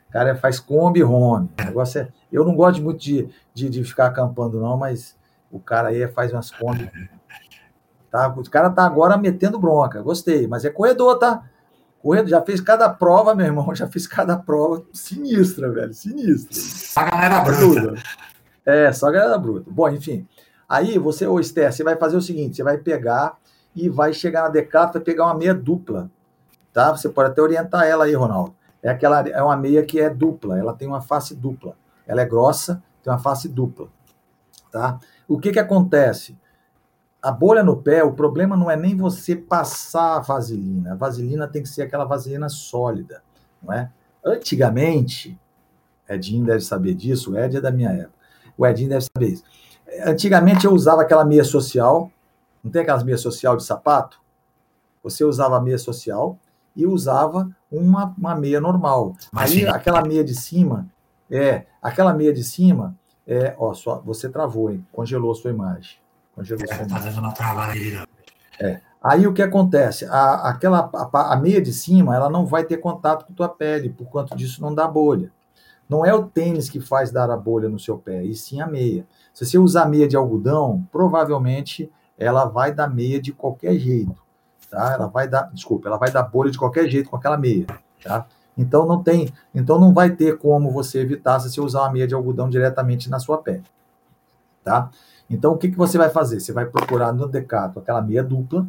o 0.08 0.12
cara 0.12 0.30
é, 0.30 0.34
faz 0.34 0.58
Kombi 0.58 1.02
Home. 1.02 1.50
O 1.60 1.64
negócio 1.64 2.00
é, 2.00 2.08
eu 2.32 2.44
não 2.44 2.54
gosto 2.54 2.82
muito 2.82 3.00
de, 3.00 3.28
de, 3.52 3.68
de 3.68 3.84
ficar 3.84 4.06
acampando, 4.06 4.60
não, 4.60 4.76
mas 4.76 5.16
o 5.50 5.58
cara 5.58 5.88
aí 5.88 6.06
faz 6.08 6.32
umas 6.32 6.50
Kombi. 6.50 6.90
Tá? 8.10 8.26
O 8.26 8.50
cara 8.50 8.68
tá 8.70 8.84
agora 8.84 9.16
metendo 9.16 9.56
bronca, 9.56 10.02
gostei, 10.02 10.48
mas 10.48 10.64
é 10.64 10.68
corredor, 10.68 11.16
tá? 11.16 11.44
Corredor, 12.02 12.28
já 12.28 12.42
fez 12.42 12.60
cada 12.60 12.88
prova, 12.88 13.34
meu 13.34 13.46
irmão, 13.46 13.72
já 13.76 13.86
fez 13.88 14.06
cada 14.06 14.36
prova 14.36 14.82
sinistra, 14.92 15.70
velho, 15.70 15.94
sinistra. 15.94 16.54
Só 16.54 17.04
galera 17.04 17.40
bruta. 17.40 17.94
É, 18.64 18.92
só 18.92 19.10
galera 19.10 19.38
bruta. 19.38 19.70
Bom, 19.70 19.88
enfim, 19.88 20.26
Aí 20.70 20.96
você, 20.98 21.26
ô 21.26 21.40
Esther, 21.40 21.72
você 21.72 21.82
vai 21.82 21.96
fazer 21.96 22.16
o 22.16 22.22
seguinte: 22.22 22.54
você 22.54 22.62
vai 22.62 22.78
pegar 22.78 23.36
e 23.74 23.88
vai 23.88 24.12
chegar 24.12 24.42
na 24.42 24.48
Decathlon, 24.48 24.92
vai 24.92 25.02
pegar 25.02 25.24
uma 25.24 25.34
meia 25.34 25.52
dupla, 25.52 26.08
tá? 26.72 26.92
Você 26.92 27.08
pode 27.08 27.30
até 27.30 27.42
orientar 27.42 27.84
ela 27.84 28.04
aí, 28.04 28.14
Ronaldo. 28.14 28.54
É 28.80 28.88
aquela, 28.88 29.20
é 29.28 29.42
uma 29.42 29.56
meia 29.56 29.84
que 29.84 30.00
é 30.00 30.08
dupla, 30.08 30.56
ela 30.56 30.72
tem 30.72 30.86
uma 30.86 31.00
face 31.00 31.34
dupla. 31.34 31.76
Ela 32.06 32.22
é 32.22 32.24
grossa, 32.24 32.80
tem 33.02 33.12
uma 33.12 33.18
face 33.18 33.48
dupla, 33.48 33.88
tá? 34.70 35.00
O 35.26 35.40
que 35.40 35.50
que 35.50 35.58
acontece? 35.58 36.38
A 37.22 37.30
bolha 37.30 37.62
no 37.62 37.76
pé, 37.76 38.02
o 38.02 38.12
problema 38.12 38.56
não 38.56 38.70
é 38.70 38.76
nem 38.76 38.96
você 38.96 39.36
passar 39.36 40.16
a 40.16 40.20
vaselina. 40.20 40.92
A 40.92 40.96
vaselina 40.96 41.46
tem 41.46 41.62
que 41.62 41.68
ser 41.68 41.82
aquela 41.82 42.04
vaselina 42.04 42.48
sólida, 42.48 43.22
não 43.62 43.74
é? 43.74 43.90
Antigamente, 44.24 45.38
Edinho 46.08 46.44
deve 46.44 46.60
saber 46.60 46.94
disso, 46.94 47.32
o 47.32 47.38
Ed 47.38 47.56
é 47.56 47.60
da 47.60 47.70
minha 47.70 47.90
época. 47.90 48.18
O 48.56 48.66
Edinho 48.66 48.88
deve 48.88 49.06
saber 49.14 49.28
isso 49.28 49.44
Antigamente 50.04 50.64
eu 50.64 50.72
usava 50.72 51.02
aquela 51.02 51.24
meia 51.24 51.44
social, 51.44 52.10
não 52.62 52.70
tem 52.70 52.82
aquelas 52.82 53.02
meia 53.02 53.18
social 53.18 53.56
de 53.56 53.64
sapato? 53.64 54.20
Você 55.02 55.24
usava 55.24 55.56
a 55.56 55.60
meia 55.60 55.78
social 55.78 56.38
e 56.76 56.86
usava 56.86 57.50
uma, 57.70 58.14
uma 58.16 58.34
meia 58.34 58.60
normal. 58.60 59.14
Aí 59.32 59.66
aquela 59.66 60.02
meia 60.02 60.22
de 60.22 60.34
cima, 60.34 60.86
é, 61.30 61.66
aquela 61.82 62.12
meia 62.12 62.32
de 62.32 62.44
cima, 62.44 62.96
é, 63.26 63.54
ó, 63.58 63.72
só, 63.74 64.00
você 64.00 64.28
travou, 64.28 64.70
hein? 64.70 64.86
Congelou 64.92 65.32
a 65.32 65.34
sua 65.34 65.50
imagem. 65.50 65.98
Congelou 66.34 66.66
sua 66.66 66.86
tá 66.86 66.98
dando 66.98 67.18
uma 67.18 67.66
né? 67.74 68.04
É. 68.60 68.80
Aí 69.02 69.26
o 69.26 69.32
que 69.32 69.40
acontece? 69.40 70.04
A, 70.06 70.50
aquela, 70.50 70.90
a, 70.92 71.32
a, 71.32 71.36
meia 71.36 71.60
de 71.60 71.72
cima, 71.72 72.14
ela 72.14 72.28
não 72.28 72.44
vai 72.44 72.64
ter 72.64 72.76
contato 72.76 73.24
com 73.24 73.32
tua 73.32 73.48
pele, 73.48 73.88
por 73.88 74.06
quanto 74.06 74.36
disso 74.36 74.60
não 74.60 74.74
dá 74.74 74.86
bolha. 74.86 75.32
Não 75.88 76.04
é 76.04 76.14
o 76.14 76.24
tênis 76.24 76.68
que 76.68 76.80
faz 76.80 77.10
dar 77.10 77.30
a 77.30 77.36
bolha 77.36 77.68
no 77.68 77.78
seu 77.78 77.98
pé, 77.98 78.22
e 78.22 78.34
sim 78.34 78.60
a 78.60 78.66
meia. 78.66 79.06
Se 79.32 79.44
você 79.44 79.58
usar 79.58 79.86
meia 79.86 80.06
de 80.06 80.16
algodão, 80.16 80.86
provavelmente 80.92 81.90
ela 82.16 82.44
vai 82.44 82.72
dar 82.72 82.88
meia 82.88 83.20
de 83.20 83.32
qualquer 83.32 83.74
jeito, 83.76 84.22
tá? 84.70 84.92
Ela 84.92 85.06
vai 85.06 85.26
dar, 85.26 85.50
desculpa, 85.52 85.88
ela 85.88 85.96
vai 85.96 86.10
dar 86.10 86.22
bolha 86.22 86.50
de 86.50 86.58
qualquer 86.58 86.88
jeito 86.88 87.08
com 87.08 87.16
aquela 87.16 87.38
meia, 87.38 87.66
tá? 88.04 88.26
Então 88.56 88.86
não 88.86 89.02
tem, 89.02 89.32
então 89.54 89.80
não 89.80 89.94
vai 89.94 90.10
ter 90.10 90.36
como 90.36 90.70
você 90.70 91.00
evitar 91.00 91.40
se 91.40 91.50
você 91.50 91.60
usar 91.60 91.80
uma 91.80 91.92
meia 91.92 92.06
de 92.06 92.14
algodão 92.14 92.50
diretamente 92.50 93.08
na 93.08 93.18
sua 93.18 93.38
pele, 93.38 93.64
tá? 94.62 94.90
Então 95.30 95.52
o 95.52 95.56
que, 95.56 95.70
que 95.70 95.78
você 95.78 95.96
vai 95.96 96.10
fazer? 96.10 96.40
Você 96.40 96.52
vai 96.52 96.66
procurar 96.66 97.12
no 97.12 97.28
Decato 97.28 97.78
aquela 97.78 98.02
meia 98.02 98.22
dupla, 98.22 98.66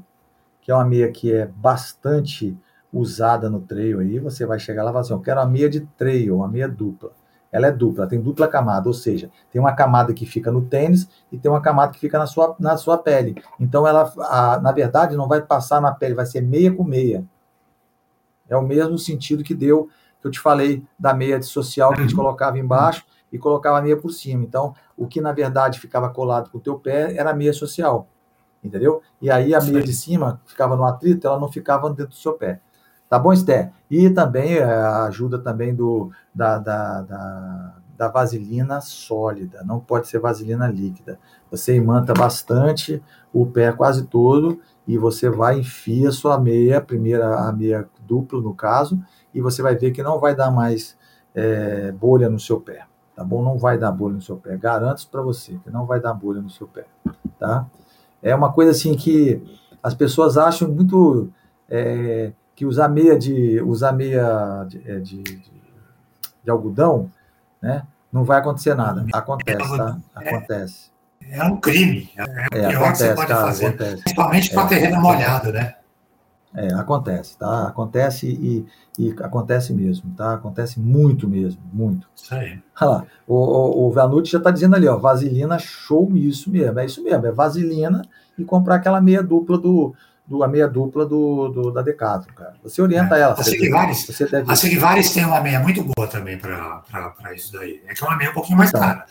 que 0.61 0.71
é 0.71 0.75
uma 0.75 0.85
meia 0.85 1.11
que 1.11 1.33
é 1.33 1.45
bastante 1.47 2.55
usada 2.93 3.49
no 3.49 3.59
trail 3.61 3.99
aí, 3.99 4.19
você 4.19 4.45
vai 4.45 4.59
chegar 4.59 4.83
lá 4.83 4.91
e 4.91 4.93
falar 4.93 5.01
assim, 5.01 5.13
eu 5.13 5.19
quero 5.19 5.39
uma 5.39 5.47
meia 5.47 5.69
de 5.69 5.81
trail, 5.97 6.35
uma 6.35 6.47
meia 6.47 6.67
dupla 6.67 7.11
ela 7.51 7.67
é 7.67 7.71
dupla, 7.71 8.07
tem 8.07 8.21
dupla 8.21 8.47
camada, 8.47 8.87
ou 8.87 8.93
seja, 8.93 9.29
tem 9.51 9.59
uma 9.59 9.73
camada 9.73 10.13
que 10.13 10.25
fica 10.25 10.49
no 10.51 10.61
tênis 10.61 11.09
e 11.31 11.37
tem 11.37 11.51
uma 11.51 11.61
camada 11.61 11.91
que 11.91 11.99
fica 11.99 12.17
na 12.17 12.25
sua, 12.25 12.55
na 12.57 12.77
sua 12.77 12.97
pele. 12.97 13.35
Então, 13.59 13.85
ela, 13.85 14.11
a, 14.19 14.59
na 14.61 14.71
verdade, 14.71 15.17
não 15.17 15.27
vai 15.27 15.41
passar 15.41 15.81
na 15.81 15.91
pele, 15.91 16.15
vai 16.15 16.25
ser 16.25 16.41
meia 16.41 16.73
com 16.73 16.83
meia. 16.83 17.25
É 18.47 18.55
o 18.55 18.61
mesmo 18.61 18.97
sentido 18.97 19.43
que 19.43 19.53
deu, 19.53 19.89
que 20.21 20.27
eu 20.27 20.31
te 20.31 20.39
falei 20.39 20.83
da 20.97 21.13
meia 21.13 21.37
de 21.37 21.45
social 21.45 21.91
que 21.91 21.99
a 21.99 22.01
gente 22.03 22.15
uhum. 22.15 22.23
colocava 22.23 22.57
embaixo 22.57 23.03
e 23.31 23.37
colocava 23.37 23.79
a 23.79 23.81
meia 23.81 23.97
por 23.97 24.11
cima. 24.11 24.43
Então, 24.43 24.73
o 24.97 25.07
que 25.07 25.21
na 25.21 25.31
verdade 25.31 25.79
ficava 25.79 26.09
colado 26.09 26.49
com 26.49 26.57
o 26.57 26.61
teu 26.61 26.77
pé 26.77 27.15
era 27.15 27.31
a 27.31 27.35
meia 27.35 27.53
social, 27.53 28.07
entendeu? 28.63 29.01
E 29.21 29.29
aí 29.31 29.53
a 29.53 29.61
meia 29.61 29.81
de 29.81 29.93
cima 29.93 30.41
ficava 30.45 30.75
no 30.75 30.85
atrito, 30.85 31.27
ela 31.27 31.39
não 31.39 31.51
ficava 31.51 31.89
dentro 31.89 32.09
do 32.09 32.15
seu 32.15 32.33
pé. 32.33 32.59
Tá 33.09 33.19
bom, 33.19 33.33
Esther? 33.33 33.71
E 33.89 34.09
também 34.09 34.55
é, 34.55 34.63
a 34.63 35.03
ajuda 35.03 35.37
também 35.37 35.75
do, 35.75 36.11
da, 36.33 36.57
da, 36.57 37.01
da, 37.01 37.75
da 37.97 38.07
vaselina 38.07 38.79
sólida, 38.79 39.63
não 39.65 39.79
pode 39.79 40.07
ser 40.07 40.19
vaselina 40.19 40.65
líquida. 40.67 41.19
Você 41.51 41.75
imanta 41.75 42.13
bastante 42.13 43.03
o 43.33 43.45
pé 43.45 43.71
quase 43.73 44.07
todo 44.07 44.61
e 44.87 44.97
você 44.97 45.29
vai 45.29 45.59
enfia 45.59 46.09
sua 46.11 46.39
meia, 46.39 46.81
primeira 46.81 47.35
a 47.47 47.51
meia 47.51 47.87
dupla 47.99 48.41
no 48.41 48.55
caso, 48.55 48.99
e 49.33 49.41
você 49.41 49.61
vai 49.61 49.75
ver 49.75 49.91
que 49.91 50.01
não 50.01 50.19
vai 50.19 50.35
dar 50.35 50.49
mais 50.49 50.97
é, 51.35 51.91
bolha 51.91 52.29
no 52.29 52.39
seu 52.39 52.59
pé, 52.59 52.85
tá 53.15 53.23
bom? 53.23 53.41
Não 53.41 53.57
vai 53.57 53.77
dar 53.77 53.91
bolha 53.91 54.15
no 54.15 54.21
seu 54.21 54.37
pé. 54.37 54.57
Garanto 54.57 55.07
para 55.09 55.21
você 55.21 55.57
que 55.63 55.69
não 55.69 55.85
vai 55.85 55.99
dar 55.99 56.13
bolha 56.13 56.41
no 56.41 56.49
seu 56.49 56.67
pé, 56.67 56.85
tá? 57.39 57.65
É 58.21 58.35
uma 58.35 58.51
coisa 58.51 58.71
assim 58.71 58.95
que 58.95 59.41
as 59.81 59.93
pessoas 59.93 60.37
acham 60.37 60.69
muito 60.69 61.29
é, 61.69 62.31
que 62.55 62.65
usar 62.65 62.87
meia 62.87 63.17
de 63.17 63.61
usar 63.61 63.91
meia 63.91 64.65
de, 64.67 64.77
é, 64.89 64.99
de, 64.99 65.23
de, 65.23 65.51
de, 66.43 66.51
algodão, 66.51 67.09
né? 67.61 67.83
Não 68.11 68.23
vai 68.23 68.39
acontecer 68.39 68.75
nada. 68.75 69.05
Acontece, 69.13 69.77
tá? 69.77 69.97
Acontece. 70.13 70.91
É 71.29 71.43
um 71.43 71.57
crime. 71.57 72.09
É, 72.17 72.21
é 72.21 72.67
o 72.67 72.71
pior 72.71 72.83
acontece, 72.83 73.03
que 73.03 73.09
você 73.09 73.15
pode 73.15 73.27
cara, 73.27 73.47
fazer. 73.47 73.65
Acontece. 73.67 74.03
Principalmente 74.03 74.53
para 74.53 74.63
é, 74.63 74.67
terreno 74.67 75.01
molhado, 75.01 75.51
né? 75.53 75.75
É, 76.53 76.73
acontece, 76.73 77.37
tá? 77.37 77.67
Acontece 77.67 78.27
e, 78.27 78.65
e, 78.99 79.11
acontece 79.21 79.73
mesmo, 79.73 80.13
tá? 80.15 80.33
Acontece 80.33 80.79
muito 80.79 81.27
mesmo, 81.27 81.61
muito. 81.71 82.09
Isso 82.13 82.33
aí. 82.35 82.59
Olha 82.79 82.91
lá, 82.91 83.05
o, 83.25 83.35
o, 83.35 83.87
o 83.87 83.91
Vanucci 83.91 84.33
já 84.33 84.37
está 84.37 84.51
dizendo 84.51 84.75
ali, 84.75 84.85
ó, 84.85 84.97
vaselina 84.97 85.57
show 85.57 86.11
isso 86.13 86.51
mesmo, 86.51 86.77
é 86.79 86.85
isso 86.85 87.01
mesmo, 87.01 87.25
é 87.25 87.31
vaselina 87.31 88.01
e 88.37 88.43
comprar 88.43 88.75
aquela 88.75 88.99
meia 88.99 89.23
dupla 89.23 89.57
do, 89.57 89.95
do 90.27 90.43
a 90.43 90.47
meia 90.47 90.67
dupla 90.67 91.05
do, 91.05 91.47
do 91.47 91.71
da 91.71 91.81
Decathlon, 91.81 92.33
cara. 92.35 92.55
Você 92.63 92.81
orienta 92.81 93.15
é. 93.15 93.21
ela. 93.21 93.33
A 93.33 93.43
Seguivares, 93.43 94.05
você 94.05 94.25
deve... 94.25 94.51
a 94.51 94.55
Seguivares 94.55 95.13
tem 95.13 95.25
uma 95.25 95.39
meia 95.39 95.61
muito 95.61 95.81
boa 95.83 96.05
também 96.07 96.37
para 96.37 96.83
isso 97.33 97.53
daí. 97.53 97.81
É 97.87 97.93
que 97.93 98.03
é 98.03 98.07
uma 98.07 98.17
meia 98.17 98.31
um 98.31 98.33
pouquinho 98.33 98.57
mais 98.57 98.71
então, 98.71 98.81
cara. 98.81 99.05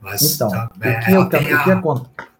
Mas 0.00 0.34
então, 0.34 0.48
também, 0.48 0.98
o 0.98 1.00
que, 1.00 1.12
eu, 1.12 1.22
o 1.22 1.64
que 1.64 1.70
acontece? 1.70 2.31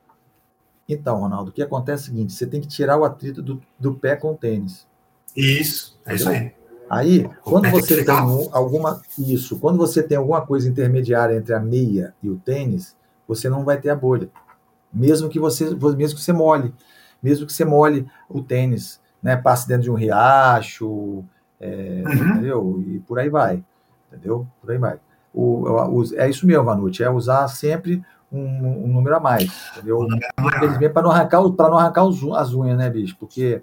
Então, 0.93 1.21
Ronaldo, 1.21 1.51
o 1.51 1.53
que 1.53 1.63
acontece 1.63 2.05
é 2.05 2.05
o 2.05 2.07
seguinte: 2.07 2.33
você 2.33 2.47
tem 2.47 2.61
que 2.61 2.69
tirar 2.69 2.99
o 2.99 3.05
atrito 3.05 3.43
do, 3.43 3.61
do 3.79 3.95
pé 3.95 4.17
com 4.17 4.33
o 4.33 4.37
tênis. 4.37 4.87
Isso, 5.37 5.99
é 6.05 6.15
isso 6.15 6.29
aí. 6.29 6.53
Aí, 6.89 7.27
quando 7.43 7.71
você 7.71 8.05
tem 8.05 8.15
alguma. 8.53 9.01
Isso, 9.19 9.59
quando 9.59 9.79
você 9.79 10.03
tem 10.03 10.19
alguma 10.19 10.43
coisa 10.43 10.69
intermediária 10.69 11.35
entre 11.35 11.55
a 11.55 11.61
meia 11.61 12.15
e 12.23 12.29
o 12.29 12.37
tênis, 12.37 12.95
você 13.27 13.49
não 13.49 13.65
vai 13.65 13.81
ter 13.81 13.89
a 13.89 13.97
bolha. 13.97 14.29
Mesmo 14.93 15.29
que 15.31 15.39
você, 15.39 15.65
mesmo 15.97 16.17
que 16.17 16.23
você 16.23 16.33
molhe. 16.33 16.75
Mesmo 17.23 17.47
que 17.47 17.53
você 17.53 17.65
molhe 17.65 18.07
o 18.29 18.43
tênis, 18.43 19.01
né? 19.23 19.37
Passe 19.37 19.67
dentro 19.67 19.85
de 19.85 19.91
um 19.91 19.95
riacho, 19.95 21.25
é, 21.59 22.03
uhum. 22.05 22.13
entendeu? 22.13 22.85
E 22.87 22.99
por 23.01 23.19
aí 23.19 23.31
vai. 23.31 23.65
Entendeu? 24.09 24.47
Por 24.61 24.71
aí 24.71 24.79
vai. 24.79 24.99
O, 25.33 25.63
o, 25.63 26.15
é 26.17 26.29
isso 26.29 26.47
mesmo, 26.47 26.65
Vanucci, 26.65 27.03
é 27.03 27.11
usar 27.11 27.49
sempre 27.49 28.05
um, 28.33 28.85
um 28.85 28.89
número 28.89 29.17
a 29.17 29.21
mais, 29.21 29.71
entendeu? 29.73 30.07
Infelizmente, 30.41 30.93
para 30.93 31.03
não 31.03 31.11
arrancar, 31.11 31.51
para 31.51 31.69
não 31.69 31.79
arrancar 31.79 32.05
os, 32.05 32.23
as 32.33 32.55
unhas, 32.55 32.79
né, 32.79 32.89
bicho? 32.89 33.15
Porque 33.19 33.63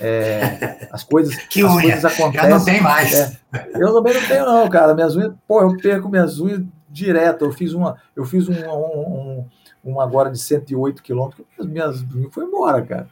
é, 0.00 0.88
as 0.90 1.04
coisas, 1.04 1.36
que 1.36 1.62
as 1.62 1.70
unha? 1.70 1.82
coisas 1.82 2.04
acontecem. 2.04 2.50
Já 2.50 2.58
não 2.58 2.64
tem 2.64 2.80
mais. 2.80 3.14
É, 3.14 3.38
eu 3.74 3.92
também 3.94 4.14
não 4.14 4.26
tenho, 4.26 4.44
não, 4.44 4.68
cara. 4.68 4.94
Minhas 4.94 5.14
unhas, 5.14 5.32
pô, 5.46 5.62
eu 5.62 5.76
perco 5.76 6.08
minhas 6.08 6.40
unhas 6.40 6.62
direto. 6.88 7.44
Eu 7.44 7.52
fiz 7.52 7.72
uma, 7.72 7.96
eu 8.16 8.24
fiz 8.24 8.48
um, 8.48 8.54
um, 8.54 9.46
um 9.84 10.00
agora 10.00 10.30
de 10.30 10.38
108 10.38 11.02
quilômetros, 11.02 11.46
minhas 11.60 12.02
unhas 12.02 12.32
foi 12.32 12.44
embora, 12.44 12.82
cara. 12.82 13.08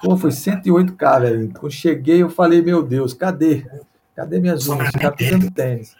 Pô, 0.00 0.16
foi 0.16 0.30
108k, 0.30 1.20
velho. 1.20 1.52
Quando 1.58 1.72
cheguei, 1.72 2.22
eu 2.22 2.30
falei, 2.30 2.62
meu 2.62 2.82
Deus, 2.82 3.12
cadê? 3.12 3.66
Cadê 4.14 4.38
minhas 4.38 4.66
unhas? 4.68 4.88
Ficaram 4.88 5.16
tudo 5.16 5.30
dentro 5.30 5.48
do 5.48 5.54
tênis. 5.54 5.96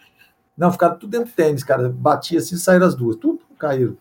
Não, 0.56 0.72
ficaram 0.72 0.98
tudo 0.98 1.10
dentro 1.10 1.26
do 1.26 1.34
tênis, 1.34 1.64
cara. 1.64 1.88
Bati 1.88 2.36
assim, 2.36 2.56
saíram 2.56 2.86
as 2.86 2.94
duas. 2.94 3.16
Tudo 3.16 3.40
caíram 3.58 3.96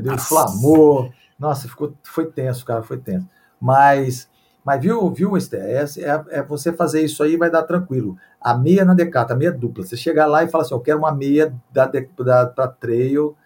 entendeu? 0.00 0.14
Inflamou. 0.14 1.12
Nossa, 1.38 1.68
ficou, 1.68 1.94
foi 2.02 2.26
tenso, 2.26 2.64
cara, 2.64 2.82
foi 2.82 2.98
tenso. 2.98 3.26
Mas, 3.60 4.28
mas 4.64 4.80
viu, 4.80 5.10
viu, 5.10 5.36
STS? 5.36 5.98
É, 5.98 6.08
é, 6.08 6.24
é 6.38 6.42
você 6.42 6.72
fazer 6.72 7.02
isso 7.02 7.22
aí 7.22 7.36
vai 7.36 7.50
dar 7.50 7.62
tranquilo. 7.62 8.16
A 8.40 8.54
meia 8.56 8.84
na 8.84 8.94
decata, 8.94 9.34
a 9.34 9.36
meia 9.36 9.52
dupla. 9.52 9.84
Você 9.84 9.96
chegar 9.96 10.26
lá 10.26 10.42
e 10.42 10.48
falar 10.48 10.64
assim, 10.64 10.74
eu 10.74 10.80
quero 10.80 10.98
uma 10.98 11.14
meia 11.14 11.54
da, 11.70 11.86
da, 11.86 12.46
para 12.46 12.68
trail 12.68 13.36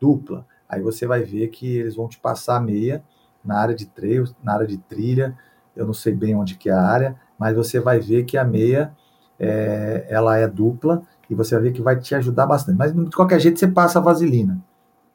dupla. 0.00 0.46
Aí 0.68 0.80
você 0.80 1.06
vai 1.06 1.22
ver 1.22 1.48
que 1.48 1.78
eles 1.78 1.96
vão 1.96 2.08
te 2.08 2.18
passar 2.18 2.56
a 2.56 2.60
meia 2.60 3.02
na 3.44 3.58
área 3.58 3.74
de 3.74 3.86
trail, 3.86 4.24
na 4.42 4.54
área 4.54 4.66
de 4.66 4.78
trilha. 4.78 5.36
Eu 5.74 5.86
não 5.86 5.94
sei 5.94 6.12
bem 6.12 6.34
onde 6.34 6.56
que 6.56 6.68
é 6.68 6.72
a 6.72 6.82
área, 6.82 7.16
mas 7.38 7.54
você 7.56 7.80
vai 7.80 8.00
ver 8.00 8.24
que 8.24 8.36
a 8.36 8.44
meia 8.44 8.92
é, 9.38 10.06
ela 10.08 10.36
é 10.36 10.46
dupla 10.46 11.02
e 11.30 11.34
você 11.34 11.54
vai 11.54 11.64
ver 11.64 11.72
que 11.72 11.82
vai 11.82 11.98
te 11.98 12.14
ajudar 12.14 12.46
bastante. 12.46 12.76
Mas 12.76 12.92
de 12.92 13.10
qualquer 13.10 13.40
jeito 13.40 13.58
você 13.58 13.68
passa 13.68 13.98
a 13.98 14.02
vaselina 14.02 14.58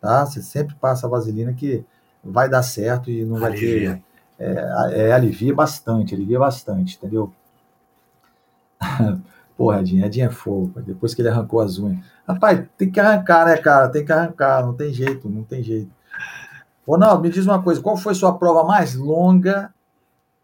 tá? 0.03 0.25
Você 0.25 0.41
sempre 0.41 0.75
passa 0.75 1.07
a 1.07 1.09
vaselina 1.09 1.53
que 1.53 1.85
vai 2.21 2.49
dar 2.49 2.61
certo 2.61 3.09
e 3.09 3.23
não 3.23 3.37
alivia. 3.43 3.89
vai 3.89 3.97
ter. 3.97 4.03
É, 4.37 5.07
é, 5.07 5.13
alivia 5.13 5.55
bastante, 5.55 6.13
alivia 6.13 6.37
bastante, 6.37 6.97
entendeu? 6.97 7.33
Porra, 9.55 9.79
Edinho, 9.79 10.05
Edinho 10.05 10.27
é 10.27 10.29
fogo, 10.29 10.81
depois 10.81 11.13
que 11.13 11.21
ele 11.21 11.29
arrancou 11.29 11.61
as 11.61 11.79
unhas. 11.79 12.03
Rapaz, 12.27 12.67
tem 12.77 12.91
que 12.91 12.99
arrancar, 12.99 13.45
né, 13.45 13.55
cara? 13.55 13.87
Tem 13.87 14.03
que 14.03 14.11
arrancar, 14.11 14.65
não 14.65 14.73
tem 14.73 14.91
jeito, 14.91 15.29
não 15.29 15.43
tem 15.43 15.63
jeito. 15.63 15.91
Ronaldo, 16.85 17.21
me 17.21 17.29
diz 17.29 17.45
uma 17.45 17.63
coisa, 17.63 17.79
qual 17.79 17.95
foi 17.95 18.13
sua 18.13 18.37
prova 18.37 18.65
mais 18.65 18.95
longa 18.95 19.73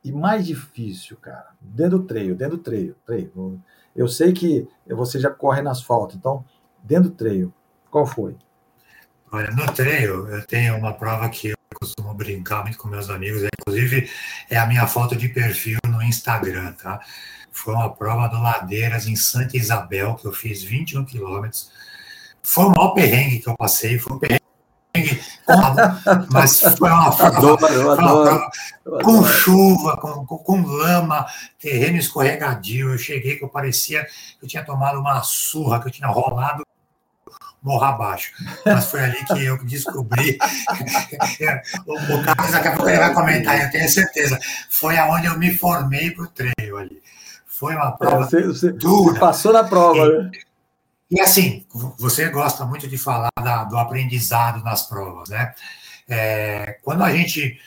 e 0.02 0.12
mais 0.12 0.46
difícil, 0.46 1.18
cara? 1.18 1.48
Dentro 1.60 2.00
do 2.00 2.06
treino, 2.06 2.36
dentro 2.36 2.56
do 2.56 2.64
treino, 2.64 2.96
treino. 3.06 3.62
Eu 3.94 4.08
sei 4.08 4.32
que 4.32 4.70
você 4.88 5.20
já 5.20 5.30
corre 5.30 5.62
no 5.62 5.70
asfalto, 5.70 6.16
então, 6.16 6.46
dentro 6.82 7.10
do 7.10 7.16
treino, 7.16 7.54
qual 7.92 8.06
foi? 8.06 8.38
Olha, 9.32 9.52
no 9.52 9.72
treino, 9.72 10.28
eu 10.28 10.46
tenho 10.46 10.76
uma 10.76 10.92
prova 10.92 11.30
que 11.30 11.50
eu 11.50 11.56
costumo 11.80 12.14
brincar 12.16 12.64
muito 12.64 12.78
com 12.80 12.88
meus 12.88 13.10
amigos, 13.12 13.44
inclusive 13.44 14.10
é 14.50 14.58
a 14.58 14.66
minha 14.66 14.88
foto 14.88 15.16
de 15.16 15.30
perfil 15.30 15.78
no 15.88 16.02
Instagram, 16.02 16.74
tá? 16.74 17.00
Foi 17.52 17.76
uma 17.76 17.94
prova 17.94 18.28
do 18.28 18.42
Ladeiras 18.42 19.06
em 19.06 19.16
Santa 19.16 19.56
Isabel, 19.56 20.16
que 20.16 20.26
eu 20.26 20.32
fiz 20.32 20.64
21 20.64 21.06
quilômetros. 21.06 21.72
Foi 22.42 22.66
o 22.66 22.70
maior 22.70 22.90
perrengue 22.90 23.40
que 23.40 23.48
eu 23.48 23.56
passei, 23.56 24.00
foi 24.00 24.16
um 24.16 24.20
perrengue 24.20 24.40
mas 26.32 26.60
foi 26.60 26.90
uma 26.90 27.16
prova, 27.16 27.38
adoro, 27.38 27.58
foi 27.60 27.84
uma 27.84 27.96
prova 27.96 28.52
com 29.04 29.24
chuva, 29.24 29.98
com, 29.98 30.26
com, 30.26 30.38
com, 30.40 30.62
lama, 30.66 31.28
terreno 31.60 31.98
escorregadio. 31.98 32.94
Eu 32.94 32.98
cheguei 32.98 33.38
que 33.38 33.44
eu 33.44 33.50
parecia 33.50 34.04
que 34.06 34.46
eu 34.46 34.50
tinha 34.50 34.66
tomado 34.66 35.00
uma 35.00 35.22
surra, 35.22 35.80
que 35.80 35.88
eu 35.88 35.92
tinha 35.92 36.08
rolado 36.08 36.64
morra 37.62 37.90
abaixo. 37.90 38.32
Mas 38.66 38.86
foi 38.90 39.02
ali 39.02 39.24
que 39.26 39.46
eu 39.46 39.58
descobri. 39.66 40.38
o, 41.86 41.94
o 41.94 42.24
Carlos 42.24 42.52
daqui 42.52 42.68
a 42.68 42.76
pouco 42.76 42.90
ele 42.90 43.00
vai 43.00 43.14
comentar, 43.14 43.62
eu 43.62 43.72
tenho 43.72 43.90
certeza. 43.90 44.40
Foi 44.70 44.98
aonde 44.98 45.28
eu 45.28 45.38
me 45.38 45.54
formei 45.56 46.12
para 46.12 46.24
o 46.24 46.28
treino 46.28 46.78
ali. 46.78 47.02
Foi 47.46 47.76
uma 47.76 47.92
prova 47.92 48.24
é, 48.24 48.28
você, 48.28 48.42
você, 48.44 48.72
dura. 48.72 49.14
Você 49.14 49.20
passou 49.20 49.54
na 49.54 49.64
prova, 49.64 49.98
e, 49.98 50.24
né? 50.24 50.32
E 51.12 51.20
assim, 51.20 51.66
você 51.98 52.30
gosta 52.30 52.66
muito 52.66 52.88
de 52.88 52.98
falar 52.98 53.32
da, 53.42 53.64
do 53.64 53.78
aprendizado 53.78 54.64
nas 54.64 54.84
provas, 54.84 55.30
né? 55.30 55.54
É, 56.08 56.80
quando 56.84 57.04
a 57.04 57.12
gente 57.12 57.60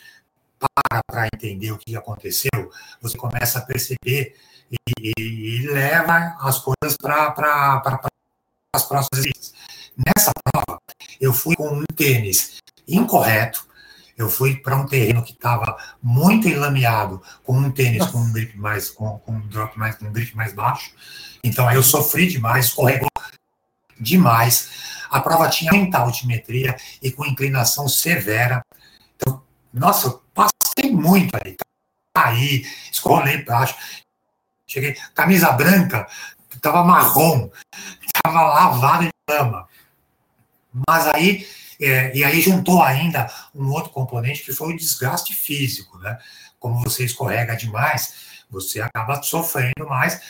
para 0.58 1.02
para 1.06 1.28
entender 1.34 1.72
o 1.72 1.78
que 1.78 1.96
aconteceu, 1.96 2.70
você 3.00 3.16
começa 3.18 3.58
a 3.58 3.62
perceber 3.62 4.36
e, 4.70 4.76
e, 5.00 5.12
e 5.18 5.66
leva 5.66 6.36
as 6.40 6.58
coisas 6.58 6.96
para 6.96 7.32
as 8.74 8.84
próximas 8.84 9.24
vezes. 9.24 9.54
Nessa 9.96 10.32
prova, 10.44 10.80
eu 11.20 11.32
fui 11.32 11.54
com 11.54 11.68
um 11.68 11.84
tênis 11.94 12.58
incorreto, 12.88 13.66
eu 14.16 14.28
fui 14.28 14.56
para 14.56 14.76
um 14.76 14.86
terreno 14.86 15.22
que 15.22 15.32
estava 15.32 15.76
muito 16.02 16.48
enlameado, 16.48 17.22
com 17.44 17.56
um 17.58 17.70
tênis 17.70 17.98
Nossa. 17.98 18.12
com 18.12 18.18
um 18.18 18.32
grip 18.32 18.56
mais, 18.58 18.90
com, 18.90 19.18
com, 19.18 19.32
um 19.32 19.46
drop 19.48 19.78
mais, 19.78 19.96
com 19.96 20.06
um 20.06 20.12
grip 20.12 20.34
mais 20.36 20.52
baixo. 20.52 20.92
Então 21.44 21.68
aí 21.68 21.76
eu 21.76 21.82
sofri 21.82 22.26
demais, 22.26 22.66
escorregou 22.66 23.08
demais. 23.98 24.70
A 25.10 25.20
prova 25.20 25.48
tinha 25.48 25.72
muita 25.72 25.98
altimetria 25.98 26.76
e 27.02 27.10
com 27.10 27.26
inclinação 27.26 27.88
severa. 27.88 28.64
Então, 29.16 29.42
nossa, 29.72 30.08
eu 30.08 30.22
passei 30.34 30.90
muito 30.90 31.34
ali. 31.36 31.56
Caí, 32.16 32.66
escorrei 32.90 33.44
baixo. 33.44 33.74
Cheguei, 34.66 34.96
camisa 35.14 35.52
branca, 35.52 36.06
estava 36.56 36.84
marrom, 36.84 37.50
estava 38.04 38.42
lavada 38.42 39.04
de 39.04 39.10
lama. 39.28 39.68
Mas 40.88 41.06
aí, 41.08 41.46
é, 41.80 42.16
e 42.16 42.24
aí 42.24 42.40
juntou 42.40 42.82
ainda 42.82 43.30
um 43.54 43.70
outro 43.70 43.90
componente 43.90 44.42
que 44.42 44.52
foi 44.52 44.72
o 44.72 44.76
desgaste 44.76 45.34
físico, 45.34 45.98
né? 45.98 46.18
Como 46.58 46.82
você 46.82 47.04
escorrega 47.04 47.56
demais, 47.56 48.44
você 48.48 48.80
acaba 48.80 49.22
sofrendo 49.22 49.86
mais. 49.88 50.20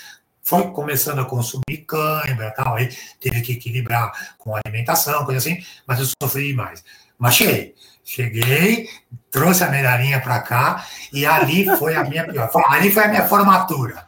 Foi 0.42 0.70
começando 0.72 1.20
a 1.20 1.24
consumir 1.24 1.84
cãibra 1.86 2.52
tal, 2.56 2.74
aí 2.74 2.88
teve 3.20 3.42
que 3.42 3.52
equilibrar 3.52 4.34
com 4.38 4.56
alimentação, 4.56 5.24
coisa 5.24 5.38
assim, 5.38 5.64
mas 5.86 6.00
eu 6.00 6.06
sofri 6.20 6.48
demais. 6.48 6.82
Mas 7.16 7.36
cheguei, 7.36 7.74
cheguei, 8.04 8.88
trouxe 9.30 9.62
a 9.62 9.68
medalhinha 9.68 10.20
para 10.20 10.40
cá 10.40 10.84
e 11.12 11.24
ali 11.24 11.64
foi 11.76 11.94
a 11.94 12.02
minha 12.02 12.26
ali 12.68 12.90
foi 12.90 13.04
a 13.04 13.08
minha 13.08 13.28
formatura. 13.28 14.04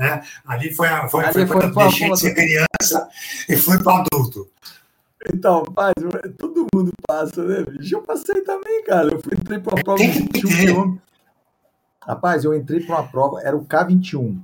Né? 0.00 0.22
Ali 0.46 0.72
foi, 0.72 0.88
a, 0.88 1.06
foi, 1.06 1.24
foi, 1.24 1.46
foi, 1.46 1.60
foi, 1.60 1.84
deixei 1.84 2.10
de 2.10 2.18
ser 2.18 2.34
criança 2.34 3.06
e 3.46 3.54
fui 3.54 3.76
para 3.82 4.02
adulto. 4.02 4.48
Então, 5.30 5.62
paz, 5.62 5.92
todo 6.38 6.66
mundo 6.74 6.90
passa, 7.06 7.44
né, 7.44 7.62
bicho? 7.64 7.96
Eu 7.96 8.00
passei 8.00 8.40
também, 8.40 8.82
cara. 8.82 9.08
Eu 9.12 9.18
entrei 9.18 9.58
para 9.58 9.74
uma 9.74 9.84
prova 9.84 10.02
de 10.02 10.08
21 10.08 10.48
quilômetros. 10.48 11.10
Rapaz, 12.02 12.44
eu 12.44 12.54
entrei 12.54 12.80
para 12.80 12.96
uma 12.96 13.08
prova, 13.08 13.42
era 13.42 13.54
o 13.54 13.66
K21. 13.66 14.40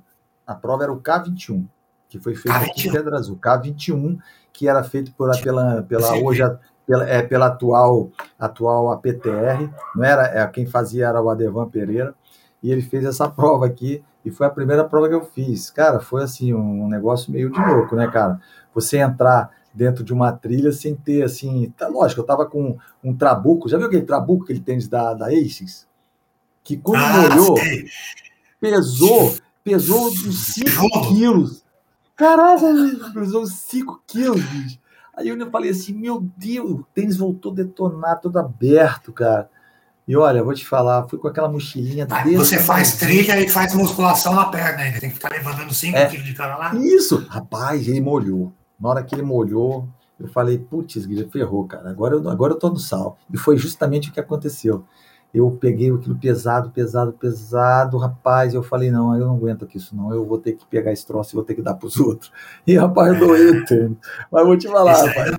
A 0.46 0.54
prova 0.54 0.82
era 0.82 0.92
o 0.92 1.00
K21, 1.00 1.66
que 2.10 2.20
foi 2.20 2.34
feito 2.34 2.54
aqui 2.54 2.88
em 2.88 2.92
Pedra 2.92 3.16
Azul. 3.16 3.38
K21, 3.38 4.18
que 4.52 4.68
era 4.68 4.84
feito 4.84 5.10
por, 5.12 5.30
pela, 5.40 5.82
pela 5.84 6.18
hoje 6.18 6.42
pela, 6.86 7.08
é, 7.08 7.22
pela 7.22 7.46
atual, 7.46 8.10
atual 8.38 8.92
APTR, 8.92 9.70
não 9.94 10.04
era? 10.04 10.24
É, 10.26 10.46
quem 10.48 10.66
fazia 10.66 11.06
era 11.06 11.22
o 11.22 11.30
Adevan 11.30 11.68
Pereira, 11.70 12.14
e 12.62 12.70
ele 12.70 12.82
fez 12.82 13.06
essa 13.06 13.26
prova 13.32 13.64
aqui, 13.64 14.04
e 14.26 14.30
foi 14.32 14.44
a 14.44 14.50
primeira 14.50 14.82
prova 14.82 15.08
que 15.08 15.14
eu 15.14 15.24
fiz. 15.24 15.70
Cara, 15.70 16.00
foi 16.00 16.24
assim, 16.24 16.52
um 16.52 16.88
negócio 16.88 17.30
meio 17.30 17.48
de 17.48 17.60
louco, 17.60 17.94
né, 17.94 18.08
cara? 18.08 18.40
Você 18.74 18.98
entrar 18.98 19.52
dentro 19.72 20.02
de 20.02 20.12
uma 20.12 20.32
trilha 20.32 20.72
sem 20.72 20.96
ter, 20.96 21.22
assim, 21.22 21.72
tá 21.78 21.86
lógico, 21.86 22.22
eu 22.22 22.26
tava 22.26 22.44
com 22.44 22.76
um 23.04 23.14
trabuco, 23.14 23.68
já 23.68 23.78
viu 23.78 23.86
aquele 23.86 24.02
trabuco 24.02 24.44
que 24.44 24.52
ele 24.52 24.60
tem 24.60 24.78
da, 24.88 25.14
da 25.14 25.26
Aces? 25.28 25.86
Que 26.64 26.76
quando 26.76 27.04
ah, 27.04 27.28
molhou, 27.28 27.56
sei. 27.56 27.86
pesou, 28.60 29.36
pesou 29.62 30.08
uns 30.08 30.54
5 30.54 31.08
quilos. 31.08 31.64
Caraca, 32.16 32.66
pesou 33.14 33.44
uns 33.44 33.52
5 33.52 34.02
quilos, 34.08 34.42
bicho. 34.42 34.80
Aí 35.14 35.28
eu 35.28 35.50
falei 35.52 35.70
assim, 35.70 35.94
meu 35.94 36.20
Deus, 36.36 36.68
o 36.68 36.86
tênis 36.92 37.16
voltou 37.16 37.54
detonado, 37.54 38.22
todo 38.22 38.38
aberto, 38.38 39.12
cara. 39.12 39.48
E 40.06 40.16
olha, 40.16 40.42
vou 40.42 40.54
te 40.54 40.64
falar, 40.64 41.08
fui 41.08 41.18
com 41.18 41.26
aquela 41.26 41.48
mochilinha. 41.48 42.06
Ah, 42.08 42.22
você 42.36 42.58
faz 42.58 42.96
trilha 42.96 43.40
e 43.40 43.48
faz 43.48 43.74
musculação 43.74 44.34
na 44.34 44.44
perna 44.46 44.82
ainda, 44.82 45.00
tem 45.00 45.08
que 45.08 45.16
ficar 45.16 45.30
levantando 45.30 45.74
5 45.74 45.96
é, 45.96 46.06
quilos 46.06 46.24
de 46.24 46.34
cara 46.34 46.56
lá. 46.56 46.74
Isso, 46.76 47.26
rapaz, 47.28 47.88
ele 47.88 48.00
molhou. 48.00 48.52
Na 48.78 48.90
hora 48.90 49.02
que 49.02 49.14
ele 49.14 49.22
molhou, 49.22 49.88
eu 50.20 50.28
falei, 50.28 50.58
putz, 50.58 50.96
ferrou, 51.32 51.66
cara, 51.66 51.90
agora 51.90 52.14
eu, 52.14 52.28
agora 52.28 52.52
eu 52.52 52.58
tô 52.58 52.70
no 52.70 52.78
sal. 52.78 53.18
E 53.32 53.36
foi 53.36 53.56
justamente 53.56 54.10
o 54.10 54.12
que 54.12 54.20
aconteceu 54.20 54.84
eu 55.36 55.50
peguei 55.50 55.90
aquilo 55.92 56.16
pesado, 56.16 56.70
pesado, 56.70 57.12
pesado, 57.12 57.98
rapaz, 57.98 58.54
eu 58.54 58.62
falei, 58.62 58.90
não, 58.90 59.14
eu 59.14 59.26
não 59.26 59.36
aguento 59.36 59.64
aqui 59.64 59.76
isso 59.76 59.94
não, 59.94 60.10
eu 60.12 60.24
vou 60.24 60.38
ter 60.38 60.52
que 60.52 60.64
pegar 60.66 60.92
esse 60.92 61.06
troço 61.06 61.32
e 61.32 61.36
vou 61.36 61.44
ter 61.44 61.54
que 61.54 61.60
dar 61.60 61.74
para 61.74 61.86
os 61.86 61.96
outros. 62.00 62.32
E, 62.66 62.76
rapaz, 62.76 63.12
eu 63.12 63.26
doei 63.26 63.50
o 63.50 63.64
tênis. 63.66 63.98
Mas 64.30 64.46
vou 64.46 64.56
te 64.56 64.66
falar, 64.66 64.94
rapaz. 64.94 65.30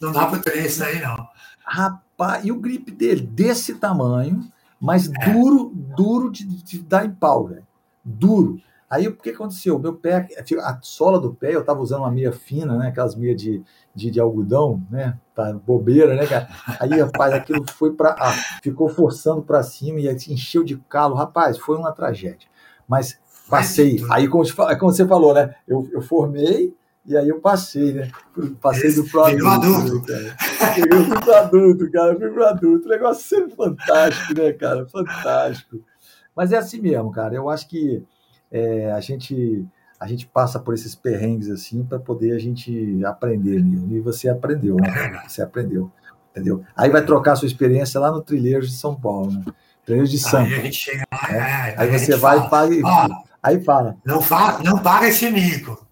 Não 0.00 0.12
dá 0.12 0.26
para 0.26 0.38
ter 0.40 0.66
isso 0.66 0.82
aí, 0.82 1.00
não. 1.00 1.28
Rapaz, 1.64 2.44
e 2.44 2.52
o 2.52 2.58
grip 2.58 2.90
dele, 2.90 3.20
desse 3.20 3.74
tamanho, 3.74 4.40
mas 4.80 5.08
é. 5.08 5.32
duro, 5.32 5.72
duro 5.74 6.30
de, 6.30 6.44
de 6.44 6.82
dar 6.82 7.04
em 7.04 7.10
pau, 7.10 7.46
velho. 7.46 7.66
Duro. 8.04 8.60
Aí 8.92 9.08
o 9.08 9.16
que 9.16 9.30
aconteceu? 9.30 9.78
Meu 9.78 9.94
pé, 9.94 10.28
a 10.60 10.78
sola 10.82 11.18
do 11.18 11.32
pé, 11.32 11.54
eu 11.54 11.60
estava 11.60 11.80
usando 11.80 12.00
uma 12.00 12.10
meia 12.10 12.30
fina, 12.30 12.76
né? 12.76 12.88
Aquelas 12.88 13.14
meias 13.14 13.40
de, 13.40 13.62
de, 13.94 14.10
de, 14.10 14.20
algodão, 14.20 14.86
né? 14.90 15.18
Tá 15.34 15.50
bobeira, 15.54 16.14
né, 16.14 16.26
cara? 16.26 16.46
Aí, 16.78 17.00
rapaz, 17.00 17.32
aquilo 17.32 17.64
foi 17.72 17.94
para. 17.94 18.14
Ah, 18.18 18.32
ficou 18.62 18.90
forçando 18.90 19.40
para 19.40 19.62
cima 19.62 19.98
e 19.98 20.14
encheu 20.28 20.62
de 20.62 20.76
calo. 20.90 21.14
Rapaz, 21.14 21.56
foi 21.56 21.78
uma 21.78 21.90
tragédia. 21.90 22.46
Mas 22.86 23.18
passei. 23.48 24.04
Aí, 24.10 24.28
como, 24.28 24.44
como 24.78 24.92
você 24.92 25.06
falou, 25.06 25.32
né? 25.32 25.54
Eu, 25.66 25.88
eu 25.90 26.02
formei 26.02 26.76
e 27.04 27.16
aí 27.16 27.28
eu 27.28 27.40
passei, 27.40 27.92
né? 27.92 28.10
Passei 28.60 28.92
do 28.94 29.04
pro 29.04 29.24
adulto. 29.24 29.46
adulto. 29.46 30.12
Né, 30.12 30.36
cara. 30.58 30.76
Eu 30.78 31.04
fui 31.04 31.20
pro 31.20 31.34
adulto, 31.34 31.90
cara. 31.90 32.12
Eu 32.12 32.18
fui 32.18 32.30
pro 32.30 32.46
adulto. 32.46 32.86
O 32.86 32.88
negócio 32.88 33.24
sempre 33.24 33.56
fantástico, 33.56 34.34
né, 34.34 34.52
cara? 34.52 34.86
Fantástico. 34.86 35.80
Mas 36.34 36.52
é 36.52 36.58
assim 36.58 36.80
mesmo, 36.80 37.10
cara. 37.10 37.34
Eu 37.34 37.50
acho 37.50 37.68
que 37.68 38.02
é, 38.50 38.92
a 38.92 39.00
gente 39.00 39.66
a 39.98 40.06
gente 40.06 40.26
passa 40.26 40.58
por 40.58 40.74
esses 40.74 40.96
perrengues 40.96 41.48
assim 41.48 41.84
para 41.84 41.98
poder 41.98 42.32
a 42.32 42.38
gente 42.38 43.04
aprender 43.04 43.62
mesmo. 43.62 43.96
E 43.96 44.00
você 44.00 44.28
aprendeu, 44.28 44.76
né? 44.76 45.22
Você 45.26 45.42
aprendeu, 45.42 45.90
entendeu? 46.30 46.64
Aí 46.76 46.90
vai 46.90 47.04
trocar 47.04 47.32
a 47.32 47.36
sua 47.36 47.46
experiência 47.46 48.00
lá 48.00 48.10
no 48.10 48.20
Trilheiro 48.20 48.66
de 48.66 48.72
São 48.72 48.94
Paulo, 48.94 49.30
né? 49.30 49.44
Trilheiro 49.84 50.08
de 50.08 50.18
Sampa. 50.18 50.46
Aí 50.46 50.54
a 50.54 50.62
gente 50.62 50.76
chega 50.76 51.04
lá, 51.12 51.28
é. 51.30 51.36
É, 51.36 51.74
aí 51.78 51.98
você 51.98 52.16
vai 52.16 52.48
fala, 52.48 52.74
e 52.74 52.82
paga. 52.82 53.14
Aí 53.42 53.64
fala. 53.64 53.96
Não, 54.04 54.20
fala, 54.20 54.62
não 54.62 54.78
paga 54.78 55.08
esse 55.08 55.30
mico. 55.30 55.86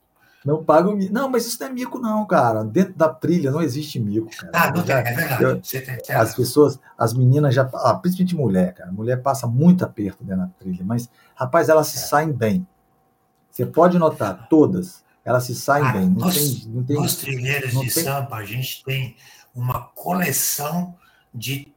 Não 0.44 0.64
paga 0.64 0.88
o 0.88 0.96
mico. 0.96 1.12
Não, 1.12 1.28
mas 1.28 1.46
isso 1.46 1.58
não 1.60 1.68
é 1.68 1.72
mico, 1.72 1.98
não, 1.98 2.26
cara. 2.26 2.64
Dentro 2.64 2.94
da 2.94 3.08
trilha 3.08 3.50
não 3.50 3.60
existe 3.60 4.00
mico, 4.00 4.30
cara. 4.34 4.50
Ah, 4.54 4.72
não 4.72 4.82
tem, 4.82 4.94
é 4.96 5.02
verdade. 5.02 5.44
Eu, 5.44 5.60
tem, 5.60 6.16
as 6.16 6.34
pessoas, 6.34 6.80
as 6.96 7.12
meninas 7.12 7.54
já. 7.54 7.68
Ah, 7.74 7.94
principalmente 7.94 8.34
mulher, 8.34 8.72
cara. 8.72 8.90
Mulher 8.90 9.20
passa 9.22 9.46
muito 9.46 9.84
aperto 9.84 10.24
dentro 10.24 10.42
da 10.42 10.48
trilha, 10.58 10.82
mas, 10.82 11.10
rapaz, 11.34 11.68
elas 11.68 11.88
se 11.88 11.98
é. 11.98 12.00
saem 12.00 12.32
bem. 12.32 12.66
Você 13.50 13.66
pode 13.66 13.98
notar, 13.98 14.48
todas, 14.48 15.04
elas 15.24 15.44
se 15.44 15.54
saem 15.54 15.86
ah, 15.86 15.92
bem. 15.92 16.08
Não 16.08 16.26
nos, 16.26 16.34
tem, 16.34 16.68
não 16.72 16.84
tem, 16.84 16.96
nos 16.96 17.16
trilheiros 17.16 17.72
de 17.72 17.92
tem... 17.92 18.04
Sampa, 18.04 18.36
a 18.36 18.44
gente 18.44 18.82
tem 18.82 19.16
uma 19.54 19.90
coleção 19.94 20.96
de 21.34 21.74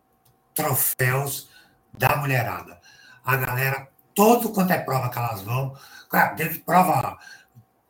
troféus 0.53 1.49
da 1.91 2.15
mulherada. 2.15 2.77
A 3.25 3.35
galera, 3.35 3.89
todo 4.15 4.49
quanto 4.49 4.71
é 4.71 4.79
prova 4.79 5.09
que 5.09 5.17
elas 5.17 5.41
vão. 5.41 5.75
Cara, 6.09 6.35
teve 6.35 6.59
prova 6.59 7.17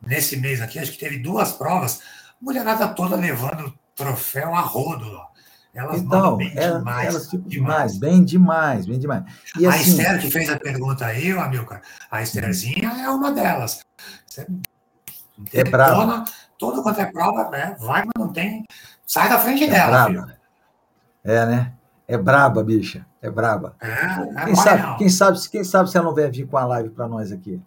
nesse 0.06 0.36
mês 0.36 0.60
aqui, 0.60 0.78
acho 0.78 0.92
que 0.92 0.98
teve 0.98 1.18
duas 1.18 1.52
provas, 1.52 2.00
mulherada 2.40 2.88
toda 2.88 3.16
levando 3.16 3.72
troféu 3.94 4.54
a 4.54 4.60
rodo 4.60 5.10
lá. 5.10 5.28
Elas 5.74 6.00
então, 6.00 6.36
bem 6.36 6.52
ela, 6.54 6.78
demais, 6.78 7.08
elas 7.08 7.30
ficam 7.30 7.48
demais. 7.48 7.92
demais, 7.94 7.98
bem 7.98 8.24
demais, 8.24 8.86
bem 8.86 8.98
demais. 8.98 9.24
E, 9.58 9.66
a 9.66 9.70
assim, 9.70 9.90
Esther 9.90 10.20
que 10.20 10.30
fez 10.30 10.48
a 10.48 10.58
pergunta 10.58 11.04
aí, 11.04 11.32
Amilcar, 11.32 11.82
a 12.08 12.22
Estherzinha 12.22 12.90
é 12.90 13.10
uma 13.10 13.32
delas. 13.32 13.84
Você 14.28 14.46
é 15.52 15.64
brava. 15.64 16.24
Tudo 16.56 16.80
quanto 16.80 17.00
é 17.00 17.06
prova, 17.06 17.50
né? 17.50 17.76
vai, 17.80 18.04
mas 18.04 18.12
não 18.16 18.32
tem. 18.32 18.64
Sai 19.04 19.28
da 19.28 19.38
frente 19.38 19.64
é 19.64 19.68
dela, 19.68 20.06
filho. 20.06 20.26
É, 21.24 21.46
né? 21.46 21.72
É 22.06 22.16
braba, 22.16 22.62
bicha. 22.62 23.04
É 23.20 23.28
braba. 23.28 23.74
É, 23.80 23.88
é 23.88 24.44
quem, 24.44 24.54
sabe, 24.54 24.98
quem, 24.98 25.08
sabe, 25.08 25.48
quem 25.50 25.64
sabe 25.64 25.90
se 25.90 25.96
ela 25.96 26.06
não 26.06 26.14
vier 26.14 26.30
vir 26.30 26.46
com 26.46 26.56
a 26.56 26.64
live 26.66 26.90
para 26.90 27.08
nós 27.08 27.32
aqui? 27.32 27.60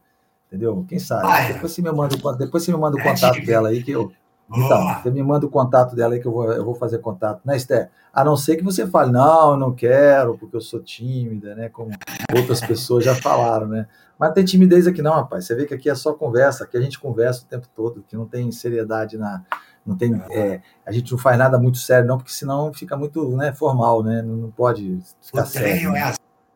Entendeu? 0.48 0.86
Quem 0.88 1.00
sabe? 1.00 1.54
Depois 1.54 1.72
você 1.72 1.82
me 1.82 1.92
manda, 1.92 2.16
depois 2.38 2.64
você 2.64 2.72
me 2.72 2.78
manda 2.78 2.98
o 2.98 3.00
é, 3.00 3.04
contato 3.04 3.46
dela 3.46 3.70
aí 3.70 3.84
que 3.84 3.92
eu, 3.92 4.12
então, 4.50 5.02
você 5.02 5.12
me 5.12 5.22
manda 5.22 5.46
o 5.46 5.50
contato 5.50 5.94
dela 5.96 6.14
aí 6.14 6.22
que 6.22 6.28
eu 6.28 6.32
vou, 6.32 6.52
eu 6.52 6.64
vou 6.64 6.74
fazer 6.74 7.00
contato, 7.00 7.42
né, 7.44 7.58
Esther? 7.58 7.90
A 8.14 8.24
não 8.24 8.38
ser 8.38 8.56
que 8.56 8.64
você 8.64 8.88
fale, 8.88 9.12
não, 9.12 9.52
eu 9.52 9.58
não 9.58 9.74
quero, 9.74 10.38
porque 10.38 10.56
eu 10.56 10.62
sou 10.62 10.80
tímida, 10.80 11.54
né? 11.54 11.68
Como 11.70 11.92
outras 12.34 12.62
pessoas 12.62 13.04
já 13.04 13.14
falaram, 13.14 13.68
né? 13.68 13.88
Mas 14.18 14.34
tem 14.34 14.46
timidez 14.46 14.88
aqui 14.88 15.02
não, 15.02 15.14
rapaz. 15.14 15.46
Você 15.46 15.54
vê 15.54 15.66
que 15.66 15.74
aqui 15.74 15.90
é 15.90 15.96
só 15.96 16.14
conversa, 16.14 16.64
aqui 16.64 16.78
a 16.78 16.82
gente 16.82 16.98
conversa 16.98 17.44
o 17.44 17.48
tempo 17.48 17.68
todo, 17.76 18.04
que 18.08 18.16
não 18.16 18.26
tem 18.26 18.50
seriedade 18.52 19.18
na. 19.18 19.44
Não 19.86 19.96
tem, 19.96 20.14
é, 20.32 20.62
a 20.86 20.92
gente 20.92 21.12
não 21.12 21.20
faz 21.20 21.38
nada 21.38 21.58
muito 21.58 21.78
sério, 21.78 22.08
não, 22.08 22.18
porque 22.18 22.32
senão 22.32 22.74
fica 22.74 22.98
muito 22.98 23.36
né, 23.36 23.54
formal, 23.54 24.02
né? 24.02 24.22
Não, 24.22 24.36
não 24.36 24.52
pode 24.52 25.00
ficar 25.22 25.44
o 25.44 25.46
sério. 25.46 25.68
O 25.68 25.72
treino 25.72 25.92
né? 25.92 26.00
é 26.00 26.14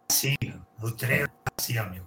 assim, 0.10 0.36
o 0.82 0.92
treino 0.92 1.26
é 1.26 1.52
assim, 1.58 1.78
amigo. 1.78 2.06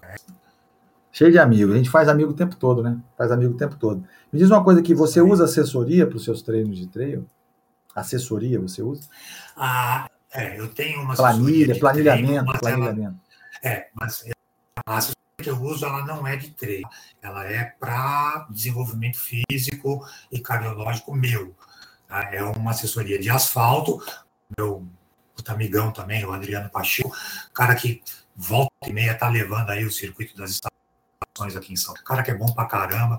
Cheio 1.14 1.30
de 1.30 1.38
amigos. 1.38 1.72
A 1.72 1.78
gente 1.78 1.90
faz 1.90 2.08
amigo 2.08 2.32
o 2.32 2.34
tempo 2.34 2.56
todo, 2.56 2.82
né? 2.82 2.98
Faz 3.16 3.30
amigo 3.30 3.54
o 3.54 3.56
tempo 3.56 3.76
todo. 3.76 4.04
Me 4.32 4.38
diz 4.38 4.50
uma 4.50 4.64
coisa 4.64 4.82
que 4.82 4.92
você 4.92 5.20
usa 5.20 5.44
assessoria 5.44 6.08
para 6.08 6.16
os 6.16 6.24
seus 6.24 6.42
treinos 6.42 6.76
de 6.76 6.88
treino? 6.88 7.24
Assessoria 7.94 8.60
você 8.60 8.82
usa? 8.82 9.08
Ah, 9.56 10.10
é, 10.32 10.58
eu 10.58 10.66
tenho 10.66 11.00
uma 11.00 11.14
planilha, 11.14 11.78
planilhamento, 11.78 12.44
treino, 12.46 12.58
planilhamento. 12.58 13.16
Ela, 13.62 13.74
é, 13.74 13.88
mas 13.94 14.24
a 14.84 14.96
assessoria 14.96 15.14
que 15.40 15.50
eu 15.50 15.62
uso 15.62 15.86
ela 15.86 16.04
não 16.04 16.26
é 16.26 16.34
de 16.34 16.50
treino, 16.50 16.88
ela 17.22 17.46
é 17.46 17.62
para 17.78 18.48
desenvolvimento 18.50 19.18
físico 19.20 20.04
e 20.32 20.40
cardiológico 20.40 21.14
meu. 21.14 21.54
Tá? 22.08 22.34
É 22.34 22.42
uma 22.42 22.72
assessoria 22.72 23.20
de 23.20 23.30
asfalto, 23.30 24.02
meu 24.58 24.84
amigão 25.46 25.92
também, 25.92 26.24
o 26.24 26.32
Adriano 26.32 26.68
Pacheco, 26.70 27.14
cara 27.52 27.76
que 27.76 28.02
volta 28.34 28.72
e 28.84 28.92
meia 28.92 29.14
tá 29.14 29.28
levando 29.28 29.70
aí 29.70 29.84
o 29.84 29.92
circuito 29.92 30.36
das 30.36 30.50
estações 30.50 30.73
aqui 31.56 31.72
em 31.72 31.76
São 31.76 31.94
Paulo, 31.94 32.06
cara 32.06 32.22
que 32.22 32.30
é 32.30 32.34
bom 32.34 32.52
pra 32.52 32.66
caramba 32.66 33.18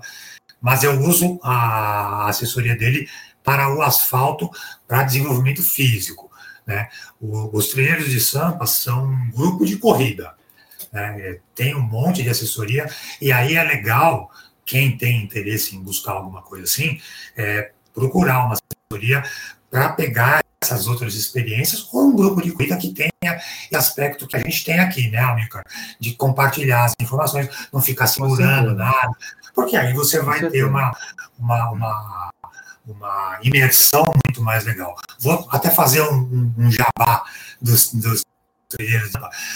mas 0.60 0.82
eu 0.82 1.00
uso 1.00 1.38
a 1.42 2.28
assessoria 2.28 2.76
dele 2.76 3.08
para 3.44 3.72
o 3.72 3.82
asfalto, 3.82 4.50
para 4.86 5.04
desenvolvimento 5.04 5.62
físico. 5.62 6.30
Né? 6.66 6.88
O, 7.20 7.56
os 7.56 7.68
trilheiros 7.68 8.10
de 8.10 8.20
Sampa 8.20 8.66
são 8.66 9.04
um 9.06 9.30
grupo 9.30 9.64
de 9.64 9.76
corrida. 9.76 10.34
Né? 10.92 11.38
Tem 11.54 11.74
um 11.74 11.82
monte 11.82 12.22
de 12.22 12.28
assessoria, 12.28 12.90
e 13.20 13.30
aí 13.30 13.54
é 13.54 13.62
legal, 13.62 14.30
quem 14.64 14.96
tem 14.96 15.22
interesse 15.22 15.76
em 15.76 15.82
buscar 15.82 16.12
alguma 16.12 16.42
coisa 16.42 16.64
assim, 16.64 17.00
é, 17.36 17.70
procurar 17.94 18.44
uma 18.44 18.54
assessoria 18.54 19.22
para 19.70 19.90
pegar 19.90 20.42
essas 20.62 20.86
outras 20.86 21.14
experiências 21.14 21.82
com 21.82 22.08
um 22.08 22.16
grupo 22.16 22.42
de 22.42 22.50
corrida 22.52 22.76
que 22.76 22.92
tenha 22.92 23.10
aspecto 23.74 24.26
que 24.26 24.36
a 24.36 24.40
gente 24.40 24.64
tem 24.64 24.78
aqui, 24.78 25.10
né, 25.10 25.18
Amilcar? 25.18 25.62
De 26.00 26.14
compartilhar 26.14 26.84
as 26.84 26.92
informações, 27.00 27.48
não 27.72 27.80
ficar 27.80 28.06
segurando 28.06 28.74
nada, 28.74 29.12
porque 29.54 29.76
aí 29.76 29.92
você 29.92 30.20
vai 30.20 30.48
ter 30.48 30.64
uma, 30.64 30.96
uma, 31.38 31.70
uma, 31.70 32.30
uma, 32.86 33.38
imersão 33.42 34.04
muito 34.24 34.42
mais 34.42 34.64
legal. 34.64 34.96
Vou 35.20 35.46
até 35.50 35.70
fazer 35.70 36.02
um, 36.02 36.52
um 36.56 36.70
jabá 36.70 37.24
dos, 37.60 37.92
dos 37.92 38.22
trilheiros. 38.68 39.12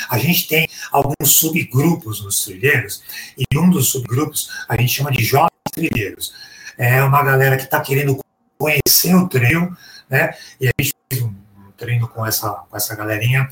A 0.08 0.18
gente 0.18 0.48
tem 0.48 0.68
alguns 0.92 1.32
subgrupos 1.32 2.22
nos 2.22 2.44
trilheiros, 2.44 3.02
e 3.36 3.58
um 3.58 3.68
dos 3.70 3.88
subgrupos 3.88 4.50
a 4.68 4.76
gente 4.76 4.92
chama 4.92 5.10
de 5.10 5.24
jovens 5.24 5.50
trilheiros. 5.72 6.32
É 6.76 7.02
uma 7.02 7.22
galera 7.22 7.56
que 7.56 7.64
está 7.64 7.80
querendo 7.80 8.18
conhecer 8.58 9.14
o 9.14 9.28
trail, 9.28 9.74
né? 10.10 10.34
E 10.60 10.68
a 10.68 10.72
gente 10.78 10.94
fez 11.08 11.22
um 11.22 11.34
treino 11.76 12.08
com 12.08 12.26
essa, 12.26 12.50
com 12.50 12.76
essa 12.76 12.94
galerinha. 12.94 13.48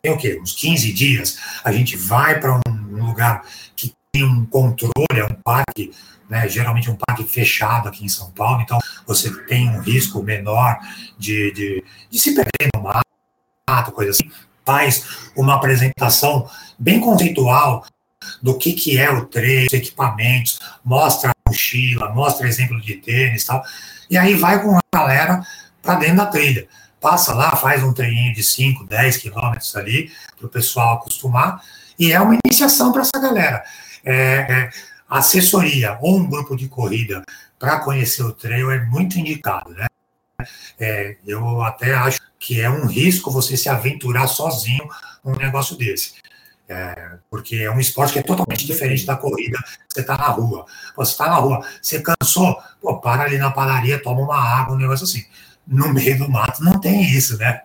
Tem 0.00 0.12
o 0.12 0.16
quê? 0.16 0.38
Uns 0.40 0.52
15 0.52 0.92
dias. 0.92 1.38
A 1.64 1.72
gente 1.72 1.96
vai 1.96 2.40
para 2.40 2.54
um 2.54 3.06
lugar 3.06 3.44
que 3.76 3.94
tem 4.12 4.24
um 4.24 4.46
controle, 4.46 4.92
é 5.12 5.24
um 5.24 5.34
parque, 5.34 5.92
né? 6.28 6.48
Geralmente 6.48 6.90
um 6.90 6.96
parque 6.96 7.24
fechado 7.24 7.88
aqui 7.88 8.04
em 8.04 8.08
São 8.08 8.30
Paulo, 8.30 8.62
então 8.62 8.78
você 9.06 9.30
tem 9.44 9.68
um 9.68 9.80
risco 9.80 10.22
menor 10.22 10.78
de, 11.18 11.52
de, 11.52 11.84
de 12.10 12.18
se 12.18 12.34
perder 12.34 12.70
no 12.74 12.82
mato, 12.82 13.92
coisa 13.92 14.12
assim. 14.12 14.30
Faz 14.64 15.30
uma 15.34 15.54
apresentação 15.54 16.48
bem 16.78 17.00
conceitual 17.00 17.84
do 18.42 18.56
que, 18.56 18.72
que 18.72 18.98
é 18.98 19.10
o 19.10 19.24
treino, 19.26 19.68
equipamentos, 19.72 20.60
mostra 20.84 21.30
a 21.30 21.50
mochila, 21.50 22.12
mostra 22.12 22.46
exemplo 22.46 22.80
de 22.80 22.96
tênis 22.96 23.42
e 23.42 23.46
tal. 23.46 23.62
E 24.10 24.16
aí 24.16 24.34
vai 24.34 24.62
com 24.62 24.76
a 24.76 24.80
galera 24.92 25.42
para 25.88 26.00
dentro 26.00 26.16
da 26.16 26.26
trilha. 26.26 26.68
Passa 27.00 27.32
lá, 27.32 27.56
faz 27.56 27.82
um 27.82 27.94
treininho 27.94 28.34
de 28.34 28.42
5, 28.42 28.84
10 28.84 29.16
quilômetros 29.16 29.74
ali, 29.74 30.12
para 30.36 30.46
o 30.46 30.50
pessoal 30.50 30.96
acostumar, 30.96 31.62
e 31.98 32.12
é 32.12 32.20
uma 32.20 32.36
iniciação 32.44 32.92
para 32.92 33.02
essa 33.02 33.18
galera. 33.18 33.64
É, 34.04 34.14
é, 34.14 34.70
assessoria 35.08 35.96
ou 36.02 36.18
um 36.18 36.26
grupo 36.26 36.54
de 36.54 36.68
corrida 36.68 37.22
para 37.58 37.80
conhecer 37.80 38.22
o 38.22 38.32
trail 38.32 38.70
é 38.70 38.84
muito 38.84 39.18
indicado, 39.18 39.70
né? 39.70 39.86
É, 40.78 41.16
eu 41.26 41.62
até 41.62 41.94
acho 41.94 42.20
que 42.38 42.60
é 42.60 42.68
um 42.68 42.86
risco 42.86 43.30
você 43.30 43.56
se 43.56 43.70
aventurar 43.70 44.26
sozinho 44.26 44.86
num 45.24 45.36
negócio 45.36 45.74
desse. 45.76 46.14
É, 46.68 47.12
porque 47.30 47.56
é 47.56 47.70
um 47.70 47.80
esporte 47.80 48.12
que 48.12 48.18
é 48.18 48.22
totalmente 48.22 48.66
diferente 48.66 49.06
da 49.06 49.16
corrida. 49.16 49.58
Você 49.88 50.00
está 50.00 50.18
na 50.18 50.28
rua. 50.28 50.66
Você 50.94 51.12
está 51.12 51.28
na 51.28 51.36
rua, 51.36 51.66
você 51.80 52.02
cansou, 52.02 52.60
pô, 52.78 53.00
para 53.00 53.22
ali 53.22 53.38
na 53.38 53.50
padaria, 53.50 54.02
toma 54.02 54.20
uma 54.20 54.38
água, 54.38 54.74
um 54.74 54.78
negócio 54.78 55.04
assim. 55.04 55.24
No 55.68 55.92
meio 55.92 56.18
do 56.18 56.30
mato 56.30 56.64
não 56.64 56.80
tem 56.80 57.02
isso, 57.02 57.36
né? 57.36 57.60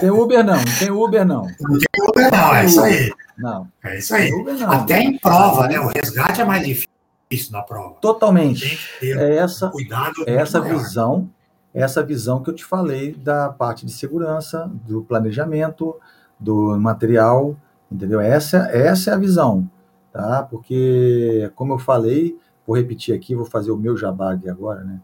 Tem 0.00 0.10
Uber 0.10 0.42
não, 0.42 0.56
não 0.56 0.78
tem 0.78 0.90
Uber 0.90 1.26
não. 1.26 1.42
Não 1.60 1.78
tem 1.78 2.08
Uber 2.08 2.30
não, 2.32 2.54
é 2.54 2.64
isso 2.64 2.80
aí. 2.80 3.12
Não. 3.36 3.68
É 3.84 3.98
isso 3.98 4.14
aí. 4.14 4.30
Não, 4.30 4.70
Até 4.72 5.02
em 5.02 5.18
prova, 5.18 5.68
né? 5.68 5.78
O 5.78 5.88
resgate 5.88 6.40
é 6.40 6.44
mais 6.44 6.66
difícil 6.66 7.52
na 7.52 7.62
prova. 7.62 7.96
Totalmente. 8.00 8.78
É 9.02 9.36
essa, 9.36 9.68
cuidado 9.68 10.24
é 10.26 10.34
essa 10.34 10.60
visão, 10.60 11.28
essa 11.74 12.02
visão 12.02 12.42
que 12.42 12.48
eu 12.48 12.54
te 12.54 12.64
falei 12.64 13.12
da 13.12 13.50
parte 13.50 13.84
de 13.84 13.92
segurança, 13.92 14.70
do 14.86 15.02
planejamento, 15.02 15.94
do 16.40 16.78
material, 16.78 17.56
Entendeu? 17.90 18.20
Essa, 18.20 18.68
essa 18.72 19.10
é 19.10 19.14
a 19.14 19.18
visão, 19.18 19.68
tá? 20.12 20.42
Porque, 20.42 21.50
como 21.54 21.74
eu 21.74 21.78
falei, 21.78 22.36
vou 22.66 22.76
repetir 22.76 23.14
aqui, 23.14 23.34
vou 23.34 23.44
fazer 23.44 23.70
o 23.70 23.76
meu 23.76 23.96
jabá 23.96 24.32
aqui 24.32 24.48
agora, 24.48 24.82
né? 24.82 25.00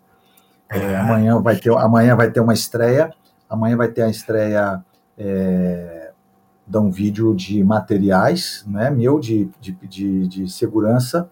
É, 0.72 0.96
amanhã, 0.96 1.40
vai 1.40 1.56
ter, 1.56 1.70
amanhã 1.76 2.16
vai 2.16 2.30
ter 2.30 2.40
uma 2.40 2.54
estreia, 2.54 3.12
amanhã 3.48 3.76
vai 3.76 3.88
ter 3.88 4.02
a 4.02 4.08
estreia 4.08 4.82
é, 5.18 6.12
de 6.66 6.78
um 6.78 6.90
vídeo 6.90 7.34
de 7.34 7.62
materiais, 7.62 8.64
né, 8.66 8.90
meu, 8.90 9.20
de, 9.20 9.50
de, 9.60 9.72
de, 9.72 10.28
de 10.28 10.50
segurança 10.50 11.28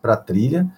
para 0.00 0.16
trilha, 0.16 0.70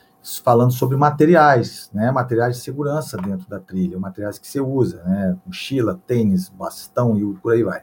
falando 0.42 0.72
sobre 0.72 0.96
materiais, 0.96 1.90
né, 1.92 2.10
materiais 2.10 2.56
de 2.56 2.62
segurança 2.62 3.18
dentro 3.18 3.48
da 3.48 3.60
trilha, 3.60 3.98
materiais 3.98 4.38
que 4.38 4.48
você 4.48 4.60
usa, 4.60 5.02
né, 5.04 5.36
mochila, 5.44 6.00
tênis, 6.06 6.48
bastão 6.48 7.18
e 7.18 7.34
por 7.34 7.52
aí 7.52 7.62
vai. 7.62 7.82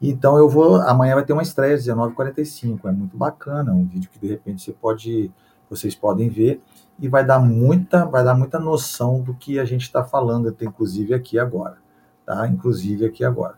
Então 0.00 0.36
eu 0.36 0.48
vou. 0.48 0.76
Amanhã 0.82 1.14
vai 1.14 1.24
ter 1.24 1.32
uma 1.32 1.42
estreia 1.42 1.74
às 1.74 1.86
19h45. 1.86 2.80
É 2.84 2.92
muito 2.92 3.16
bacana, 3.16 3.72
um 3.72 3.86
vídeo 3.86 4.10
que 4.10 4.18
de 4.18 4.26
repente 4.26 4.62
você 4.62 4.72
pode, 4.72 5.32
vocês 5.70 5.94
podem 5.94 6.28
ver 6.28 6.60
e 6.98 7.08
vai 7.08 7.24
dar 7.24 7.38
muita, 7.38 8.04
vai 8.04 8.24
dar 8.24 8.34
muita 8.34 8.58
noção 8.58 9.20
do 9.20 9.34
que 9.34 9.58
a 9.58 9.64
gente 9.64 9.82
está 9.82 10.02
falando, 10.02 10.54
inclusive 10.60 11.14
aqui 11.14 11.38
agora, 11.38 11.76
tá? 12.24 12.46
Inclusive 12.48 13.04
aqui 13.04 13.24
agora. 13.24 13.54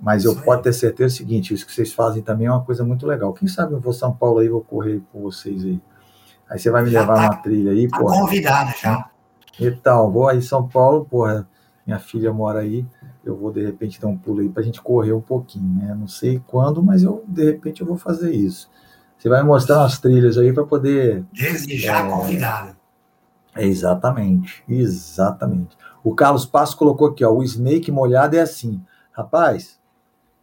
Mas 0.00 0.24
eu 0.24 0.36
posso 0.42 0.62
ter 0.62 0.72
certeza 0.72 1.14
do 1.14 1.16
seguinte, 1.16 1.52
isso 1.52 1.66
que 1.66 1.72
vocês 1.72 1.92
fazem 1.92 2.22
também 2.22 2.46
é 2.46 2.50
uma 2.50 2.64
coisa 2.64 2.84
muito 2.84 3.06
legal. 3.06 3.32
Quem 3.32 3.48
sabe 3.48 3.72
eu 3.72 3.80
vou 3.80 3.92
São 3.92 4.14
Paulo 4.14 4.38
aí, 4.38 4.48
vou 4.48 4.62
correr 4.62 5.02
com 5.12 5.22
vocês 5.22 5.64
aí. 5.64 5.80
Aí 6.48 6.58
você 6.58 6.70
vai 6.70 6.82
me 6.82 6.90
já 6.90 7.00
levar 7.00 7.14
tá, 7.14 7.22
numa 7.22 7.36
trilha 7.42 7.72
aí, 7.72 7.88
tá 7.88 7.98
convidado 7.98 8.72
já. 8.80 9.10
Então, 9.58 10.10
vou 10.10 10.28
aí 10.28 10.40
São 10.40 10.68
Paulo, 10.68 11.04
porra, 11.04 11.48
minha 11.84 11.98
filha 11.98 12.32
mora 12.32 12.60
aí 12.60 12.86
eu 13.28 13.36
vou 13.36 13.52
de 13.52 13.64
repente 13.64 14.00
dar 14.00 14.08
um 14.08 14.16
pulo 14.16 14.40
aí 14.40 14.48
para 14.48 14.62
a 14.62 14.64
gente 14.64 14.80
correr 14.80 15.12
um 15.12 15.20
pouquinho, 15.20 15.68
né? 15.74 15.94
Não 15.94 16.08
sei 16.08 16.42
quando, 16.46 16.82
mas 16.82 17.02
eu 17.02 17.22
de 17.26 17.44
repente 17.44 17.82
eu 17.82 17.86
vou 17.86 17.96
fazer 17.96 18.32
isso. 18.32 18.70
Você 19.18 19.28
vai 19.28 19.42
mostrar 19.42 19.80
umas 19.80 19.98
trilhas 19.98 20.38
aí 20.38 20.52
para 20.52 20.64
poder. 20.64 21.24
Desde 21.32 21.76
já 21.76 21.98
é, 21.98 22.08
convidado. 22.08 22.76
Exatamente, 23.56 24.62
exatamente. 24.68 25.76
O 26.04 26.14
Carlos 26.14 26.46
Passo 26.46 26.76
colocou 26.76 27.08
aqui, 27.08 27.24
ó, 27.24 27.32
o 27.32 27.42
Snake 27.42 27.90
molhado 27.90 28.36
é 28.36 28.40
assim. 28.40 28.80
Rapaz, 29.10 29.78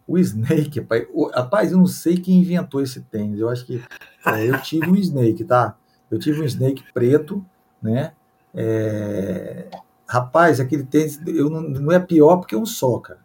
o 0.05 0.17
Snake, 0.17 0.81
rapaz, 0.81 1.07
o, 1.13 1.29
rapaz, 1.29 1.71
eu 1.71 1.77
não 1.77 1.87
sei 1.87 2.17
quem 2.17 2.39
inventou 2.39 2.81
esse 2.81 3.01
tênis. 3.01 3.39
Eu 3.39 3.49
acho 3.49 3.65
que 3.65 3.81
é, 4.25 4.49
eu 4.49 4.61
tive 4.61 4.89
um 4.89 4.95
Snake, 4.95 5.45
tá? 5.45 5.77
Eu 6.11 6.19
tive 6.19 6.41
um 6.41 6.45
Snake 6.45 6.83
preto, 6.93 7.43
né? 7.81 8.11
É, 8.53 9.67
Rapaz, 10.07 10.59
aquele 10.59 10.83
tênis 10.83 11.19
eu 11.25 11.49
não, 11.49 11.61
não 11.61 11.91
é 11.91 11.99
pior 11.99 12.37
porque 12.37 12.53
é 12.53 12.57
um 12.57 12.65
só, 12.65 12.99
cara. 12.99 13.19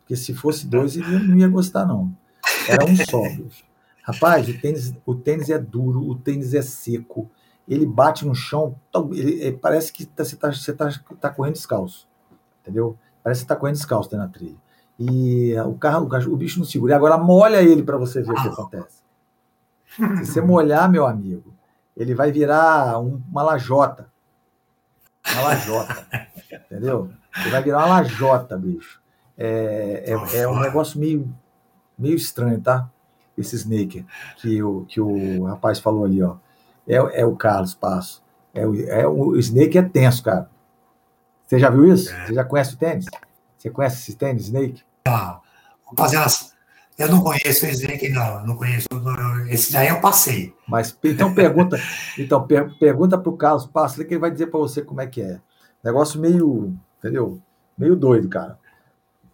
Porque 0.00 0.14
se 0.16 0.34
fosse 0.34 0.66
dois, 0.66 0.96
ele 0.96 1.18
não 1.18 1.36
ia 1.36 1.48
gostar, 1.48 1.86
não. 1.86 2.14
Era 2.68 2.84
um 2.84 2.96
só. 2.96 3.22
Rapaz, 4.08 4.48
o 4.48 4.58
tênis, 4.58 4.94
o 5.04 5.14
tênis 5.14 5.50
é 5.50 5.58
duro, 5.58 6.00
o 6.00 6.14
tênis 6.14 6.54
é 6.54 6.62
seco, 6.62 7.30
ele 7.68 7.84
bate 7.84 8.26
no 8.26 8.34
chão, 8.34 8.74
ele, 9.12 9.32
ele 9.42 9.56
parece 9.58 9.92
que 9.92 10.06
tá, 10.06 10.24
você 10.24 10.34
está 10.34 10.50
você 10.50 10.72
tá, 10.72 10.88
tá 11.20 11.28
correndo 11.28 11.54
descalço. 11.54 12.08
Entendeu? 12.62 12.96
Parece 13.22 13.42
que 13.42 13.44
está 13.44 13.54
correndo 13.54 13.76
descalço 13.76 14.16
na 14.16 14.26
trilha. 14.26 14.56
E 14.98 15.54
o 15.60 15.74
carro, 15.74 16.08
o, 16.10 16.32
o 16.32 16.36
bicho 16.38 16.58
não 16.58 16.64
segura. 16.64 16.94
E 16.94 16.96
agora 16.96 17.18
molha 17.18 17.62
ele 17.62 17.82
para 17.82 17.98
você 17.98 18.22
ver 18.22 18.32
o 18.32 18.42
que 18.42 18.48
acontece. 18.48 19.02
Se 20.24 20.26
você 20.26 20.40
molhar, 20.40 20.90
meu 20.90 21.04
amigo, 21.04 21.52
ele 21.94 22.14
vai 22.14 22.32
virar 22.32 22.98
um, 22.98 23.20
uma 23.30 23.42
lajota. 23.42 24.10
Uma 25.32 25.42
lajota. 25.42 26.06
entendeu? 26.64 27.10
Ele 27.42 27.50
vai 27.50 27.62
virar 27.62 27.78
uma 27.78 27.88
lajota, 27.96 28.56
bicho. 28.56 29.02
É, 29.36 30.04
é, 30.06 30.38
é, 30.38 30.48
um 30.48 30.60
negócio 30.60 30.98
meio, 30.98 31.30
meio 31.98 32.16
estranho, 32.16 32.58
tá? 32.60 32.90
Esse 33.38 33.56
Snake 33.56 34.04
que 34.36 34.62
o, 34.62 34.84
que 34.86 35.00
o 35.00 35.44
rapaz 35.44 35.78
falou 35.78 36.04
ali, 36.04 36.22
ó. 36.22 36.36
É, 36.86 36.96
é 36.96 37.26
o 37.26 37.36
Carlos 37.36 37.74
Passo. 37.74 38.22
É 38.52 38.66
o, 38.66 38.74
é 38.88 39.06
o 39.06 39.36
Snake 39.36 39.78
é 39.78 39.82
tenso, 39.82 40.22
cara. 40.22 40.50
Você 41.46 41.58
já 41.58 41.70
viu 41.70 41.92
isso? 41.92 42.12
É. 42.12 42.26
Você 42.26 42.34
já 42.34 42.44
conhece 42.44 42.74
o 42.74 42.78
tênis? 42.78 43.06
Você 43.56 43.70
conhece 43.70 43.96
esse 44.02 44.16
tênis, 44.16 44.44
Snake? 44.44 44.82
Ah, 45.06 45.40
fazer 45.96 46.18
umas, 46.18 46.54
eu 46.98 47.08
não 47.08 47.22
conheço 47.22 47.64
esse 47.64 47.86
aqui, 47.86 48.08
não. 48.08 48.44
Não 48.44 48.56
conheço. 48.56 48.88
Esse 49.48 49.72
daí 49.72 49.86
eu 49.86 50.00
passei. 50.00 50.52
Mas 50.66 50.96
então 51.04 51.32
pergunta, 51.32 51.78
então 52.18 52.44
per, 52.44 52.76
pergunta 52.78 53.16
para 53.16 53.30
o 53.30 53.36
Carlos 53.36 53.66
Passa 53.66 54.04
que 54.04 54.14
ele 54.14 54.20
vai 54.20 54.32
dizer 54.32 54.48
para 54.48 54.58
você 54.58 54.82
como 54.82 55.00
é 55.00 55.06
que 55.06 55.22
é. 55.22 55.40
Negócio 55.82 56.20
meio, 56.20 56.76
entendeu? 56.98 57.40
Meio 57.78 57.94
doido, 57.94 58.28
cara. 58.28 58.58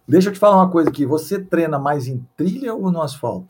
Deixa 0.07 0.29
eu 0.29 0.33
te 0.33 0.37
falar 0.37 0.57
uma 0.57 0.69
coisa 0.69 0.89
aqui. 0.89 1.07
Você 1.07 1.39
treina 1.39 1.79
mais 1.79 2.07
em 2.07 2.23
trilha 2.37 2.75
ou 2.75 2.91
no 2.91 3.01
asfalto? 3.01 3.49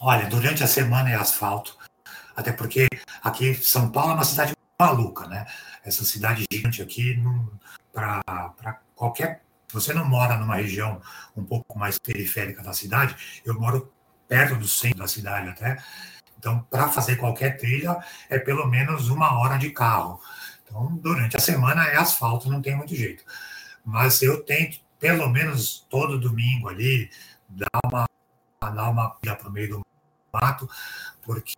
Olha, 0.00 0.26
durante 0.28 0.62
a 0.62 0.66
semana 0.68 1.10
é 1.10 1.14
asfalto. 1.14 1.76
Até 2.36 2.52
porque 2.52 2.86
aqui 3.22 3.54
São 3.54 3.90
Paulo 3.90 4.12
é 4.12 4.14
uma 4.14 4.24
cidade 4.24 4.54
maluca, 4.80 5.26
né? 5.26 5.44
Essa 5.84 6.04
cidade 6.04 6.44
gigante 6.52 6.80
aqui, 6.80 7.20
para 7.92 8.80
qualquer 8.94 9.42
você 9.72 9.92
não 9.92 10.04
mora 10.04 10.36
numa 10.38 10.56
região 10.56 11.00
um 11.36 11.44
pouco 11.44 11.78
mais 11.78 11.98
periférica 11.98 12.62
da 12.62 12.72
cidade, 12.72 13.42
eu 13.44 13.58
moro 13.58 13.92
perto 14.26 14.56
do 14.56 14.66
centro 14.66 14.98
da 14.98 15.08
cidade 15.08 15.50
até. 15.50 15.82
Então, 16.38 16.60
para 16.70 16.88
fazer 16.88 17.16
qualquer 17.16 17.56
trilha, 17.58 17.98
é 18.30 18.38
pelo 18.38 18.66
menos 18.66 19.08
uma 19.08 19.38
hora 19.38 19.58
de 19.58 19.70
carro. 19.70 20.20
Então, 20.64 20.96
durante 20.96 21.36
a 21.36 21.40
semana 21.40 21.84
é 21.86 21.96
asfalto, 21.96 22.48
não 22.48 22.62
tem 22.62 22.76
muito 22.76 22.94
jeito. 22.94 23.24
Mas 23.84 24.22
eu 24.22 24.42
tento, 24.44 24.80
pelo 24.98 25.28
menos 25.28 25.86
todo 25.90 26.18
domingo 26.18 26.68
ali, 26.68 27.10
dar 27.48 27.80
uma, 27.84 28.06
dar 28.60 28.90
uma 28.90 29.10
para 29.10 29.48
o 29.48 29.52
meio 29.52 29.68
do 29.68 29.87
mato, 30.32 30.68
porque 31.22 31.54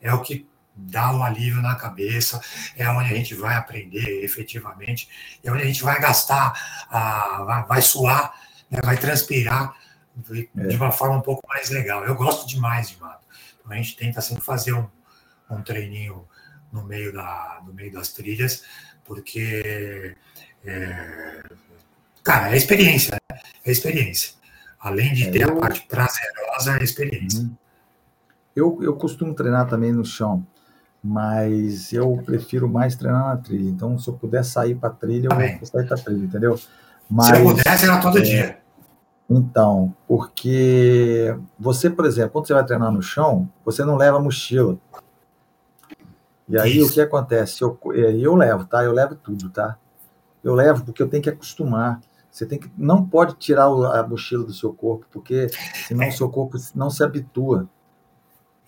é 0.00 0.12
o 0.12 0.22
que 0.22 0.48
dá 0.78 1.12
um 1.12 1.22
alívio 1.22 1.60
na 1.60 1.74
cabeça, 1.74 2.40
é 2.76 2.88
onde 2.88 3.12
a 3.12 3.16
gente 3.16 3.34
vai 3.34 3.56
aprender 3.56 4.22
efetivamente, 4.22 5.08
é 5.42 5.50
onde 5.50 5.62
a 5.62 5.66
gente 5.66 5.82
vai 5.82 6.00
gastar, 6.00 6.86
a, 6.88 7.64
vai 7.68 7.82
suar, 7.82 8.32
né, 8.70 8.80
vai 8.82 8.96
transpirar 8.96 9.74
de, 10.14 10.48
é. 10.56 10.76
uma 10.76 10.92
forma 10.92 11.16
um 11.16 11.20
pouco 11.20 11.46
mais 11.48 11.70
legal. 11.70 12.04
Eu 12.04 12.14
gosto 12.14 12.46
demais 12.46 12.90
de 12.90 13.00
mato. 13.00 13.26
Então 13.58 13.72
a 13.72 13.76
gente 13.76 13.96
tenta 13.96 14.20
sempre 14.20 14.44
fazer 14.44 14.72
um, 14.72 14.88
um 15.50 15.62
treininho 15.62 16.26
no 16.72 16.84
meio, 16.84 17.12
da, 17.12 17.60
no 17.66 17.72
meio 17.72 17.92
das 17.92 18.12
trilhas, 18.12 18.64
porque, 19.04 20.16
é, 20.64 21.42
cara, 22.22 22.52
é 22.52 22.56
experiência, 22.56 23.16
né? 23.30 23.40
é 23.64 23.70
experiência. 23.70 24.32
Além 24.78 25.12
de 25.12 25.28
é, 25.28 25.30
ter 25.30 25.42
eu... 25.42 25.56
a 25.56 25.60
parte 25.60 25.80
prazerosa, 25.88 26.78
é 26.78 26.84
experiência. 26.84 27.40
Uhum. 27.40 27.56
Eu, 28.58 28.78
eu 28.82 28.94
costumo 28.94 29.34
treinar 29.34 29.68
também 29.68 29.92
no 29.92 30.04
chão 30.04 30.44
mas 31.02 31.92
eu 31.92 32.20
prefiro 32.24 32.68
mais 32.68 32.96
treinar 32.96 33.28
na 33.28 33.36
trilha. 33.36 33.68
Então, 33.68 33.98
se 33.98 34.08
eu 34.08 34.14
puder 34.14 34.44
sair 34.44 34.74
para 34.74 34.90
trilha, 34.90 35.28
eu 35.30 35.58
vou 35.58 35.66
sair 35.66 35.86
para 35.86 35.96
trilha, 35.96 36.24
entendeu? 36.24 36.58
Mas, 37.08 37.28
se 37.28 37.36
eu 37.36 37.44
pudesse, 37.44 37.84
era 37.84 38.00
todo 38.00 38.18
é, 38.18 38.22
dia. 38.22 38.58
Então, 39.30 39.94
porque 40.06 41.36
você, 41.58 41.88
por 41.88 42.04
exemplo, 42.04 42.30
quando 42.30 42.46
você 42.46 42.54
vai 42.54 42.64
treinar 42.64 42.90
no 42.90 43.02
chão, 43.02 43.48
você 43.64 43.84
não 43.84 43.96
leva 43.96 44.20
mochila. 44.20 44.78
E 46.48 46.58
aí 46.58 46.78
Isso. 46.78 46.90
o 46.90 46.92
que 46.92 47.00
acontece? 47.00 47.62
Eu, 47.62 47.78
é, 47.92 48.16
eu 48.16 48.34
levo, 48.34 48.64
tá? 48.64 48.82
Eu 48.82 48.92
levo 48.92 49.14
tudo, 49.14 49.50
tá? 49.50 49.76
Eu 50.42 50.54
levo 50.54 50.84
porque 50.84 51.02
eu 51.02 51.08
tenho 51.08 51.22
que 51.22 51.30
acostumar. 51.30 52.00
Você 52.30 52.46
tem 52.46 52.58
que 52.58 52.70
não 52.76 53.04
pode 53.04 53.34
tirar 53.34 53.66
a 53.66 54.06
mochila 54.06 54.44
do 54.44 54.52
seu 54.52 54.72
corpo, 54.72 55.06
porque 55.10 55.48
senão 55.86 56.04
é. 56.04 56.08
o 56.08 56.12
seu 56.12 56.28
corpo 56.28 56.56
não 56.74 56.90
se 56.90 57.02
habitua. 57.02 57.68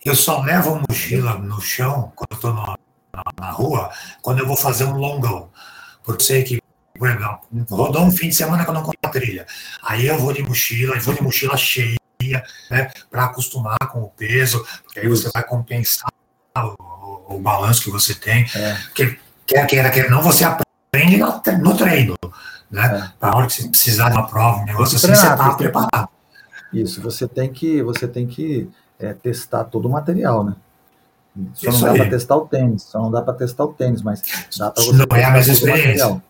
Eu 0.03 0.15
só 0.15 0.41
levo 0.41 0.75
a 0.75 0.83
mochila 0.87 1.37
no 1.37 1.61
chão 1.61 2.11
quando 2.15 2.31
eu 2.31 2.35
estou 2.35 2.53
na, 2.53 2.75
na, 3.39 3.51
rua, 3.51 3.91
quando 4.21 4.39
eu 4.39 4.47
vou 4.47 4.57
fazer 4.57 4.85
um 4.85 4.97
longão. 4.97 5.49
Porque 6.03 6.23
sei 6.23 6.43
que, 6.43 6.59
por 6.97 7.07
exemplo, 7.07 7.39
rodou 7.69 8.03
um 8.03 8.11
fim 8.11 8.29
de 8.29 8.35
semana 8.35 8.63
que 8.63 8.69
eu 8.69 8.73
não 8.73 8.83
compro 8.83 8.99
a 9.03 9.09
trilha. 9.09 9.45
Aí 9.83 10.07
eu 10.07 10.17
vou 10.17 10.33
de 10.33 10.41
mochila, 10.41 10.95
eu 10.95 11.01
vou 11.01 11.13
de 11.13 11.21
mochila 11.21 11.55
cheia, 11.55 11.97
né, 12.69 12.91
para 13.09 13.25
acostumar 13.25 13.77
com 13.91 14.01
o 14.01 14.09
peso, 14.09 14.65
porque 14.83 14.99
aí 14.99 15.07
você 15.07 15.29
vai 15.31 15.43
compensar 15.43 16.09
o 16.55 16.91
o 17.35 17.39
balanço 17.39 17.83
que 17.83 17.91
você 17.91 18.13
tem. 18.13 18.45
É. 18.55 18.77
Que, 18.93 19.17
quer 19.45 19.65
queira, 19.65 19.89
quer 19.89 20.09
não, 20.09 20.21
você 20.21 20.43
aprende 20.43 21.17
no, 21.17 21.75
treino. 21.75 22.15
Né? 22.69 22.85
É. 22.85 23.19
Para 23.19 23.31
a 23.31 23.37
hora 23.37 23.47
que 23.47 23.53
você 23.53 23.67
precisar 23.67 24.09
de 24.09 24.17
uma 24.17 24.27
prova, 24.27 24.59
um 24.59 24.65
negócio 24.65 24.97
assim, 24.97 25.07
você 25.07 25.27
está 25.27 25.55
preparado. 25.55 26.09
Isso, 26.73 27.01
você 27.01 27.27
tem 27.27 27.51
que, 27.51 27.81
você 27.83 28.07
tem 28.07 28.25
que 28.25 28.69
é, 29.01 29.13
testar 29.13 29.65
todo 29.65 29.87
o 29.87 29.91
material, 29.91 30.43
né? 30.43 30.55
Só 31.53 31.69
Isso 31.69 31.85
não 31.85 31.93
dá 31.93 31.99
para 31.99 32.09
testar 32.09 32.35
o 32.35 32.47
tênis, 32.47 32.83
só 32.83 32.99
não 32.99 33.11
dá 33.11 33.21
para 33.21 33.33
testar 33.33 33.63
o 33.63 33.73
tênis, 33.73 34.01
mas 34.01 34.21
dá 34.57 34.69
para 34.69 34.83
você. 34.83 34.91
Não 34.91 35.17
é 35.17 35.23
a 35.23 35.31
mesma 35.31 35.53
experiência. 35.53 36.23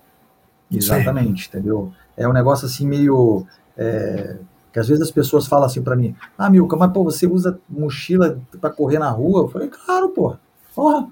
Exatamente, 0.72 1.50
entendeu? 1.50 1.92
É 2.16 2.28
um 2.28 2.34
negócio 2.34 2.66
assim 2.66 2.88
meio. 2.88 3.46
É, 3.78 4.38
que 4.72 4.80
às 4.80 4.88
vezes 4.88 5.04
as 5.04 5.12
pessoas 5.12 5.48
falam 5.48 5.66
assim 5.66 5.82
para 5.82 5.96
mim: 5.96 6.16
Ah, 6.38 6.50
Milka, 6.50 6.78
mas 6.78 6.92
pô, 6.92 7.04
você 7.04 7.26
usa 7.26 7.60
mochila 7.68 8.40
para 8.60 8.70
correr 8.70 9.00
na 9.00 9.10
rua? 9.10 9.42
Eu 9.42 9.50
falei: 9.50 9.70
Claro, 9.70 10.10
pô. 10.10 10.36
Porra, 10.74 11.08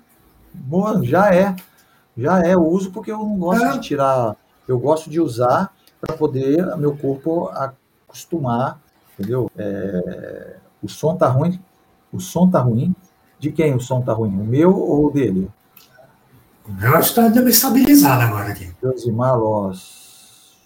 boa, 0.54 1.04
já 1.04 1.34
é. 1.34 1.56
Já 2.16 2.46
é. 2.46 2.54
Eu 2.54 2.66
uso 2.66 2.92
porque 2.92 3.12
eu 3.12 3.18
não 3.18 3.38
gosto 3.38 3.66
é. 3.66 3.72
de 3.72 3.80
tirar. 3.82 4.36
Eu 4.68 4.78
gosto 4.80 5.10
de 5.10 5.20
usar 5.20 5.74
para 6.00 6.16
poder 6.16 6.78
meu 6.78 6.96
corpo 6.96 7.50
acostumar, 7.50 8.80
entendeu? 9.18 9.52
É, 9.58 10.56
o 10.82 10.90
som 10.90 11.16
tá 11.16 11.28
ruim. 11.28 11.60
O 12.12 12.20
som 12.20 12.50
tá 12.50 12.60
ruim. 12.60 12.96
De 13.40 13.52
quem 13.52 13.76
o 13.76 13.80
som 13.80 14.02
tá 14.02 14.14
ruim? 14.14 14.40
O 14.40 14.44
meu 14.44 14.76
ou 14.76 15.08
o 15.08 15.12
dele? 15.12 15.50
O 16.68 16.72
meu 16.72 16.96
acho 16.96 17.14
que 17.14 17.20
está 17.20 17.42
estabilizado 17.42 18.24
agora 18.24 18.52
aqui. 18.52 18.72
Josimar 18.82 19.38
Loss. 19.38 20.58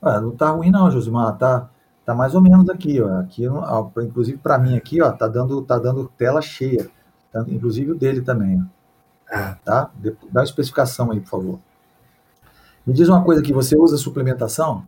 Ah, 0.00 0.20
não 0.20 0.30
tá 0.30 0.50
ruim 0.50 0.70
não, 0.70 0.90
Josimar. 0.90 1.36
Tá, 1.36 1.68
tá 2.04 2.14
mais 2.14 2.34
ou 2.34 2.40
menos 2.40 2.68
aqui, 2.68 3.00
ó. 3.00 3.20
Aqui, 3.20 3.44
inclusive 4.04 4.38
para 4.38 4.58
mim 4.58 4.76
aqui, 4.76 5.02
ó, 5.02 5.10
tá 5.10 5.26
dando, 5.26 5.60
tá 5.62 5.78
dando 5.78 6.10
tela 6.16 6.40
cheia 6.40 6.90
inclusive 7.48 7.92
o 7.92 7.94
dele 7.94 8.22
também. 8.22 8.64
É. 9.30 9.54
Tá? 9.64 9.90
Dá 10.30 10.40
uma 10.40 10.44
especificação 10.44 11.10
aí, 11.10 11.20
por 11.20 11.28
favor. 11.28 11.60
Me 12.86 12.94
diz 12.94 13.08
uma 13.08 13.24
coisa 13.24 13.40
aqui, 13.40 13.52
você 13.52 13.76
usa 13.76 13.96
suplementação? 13.96 14.86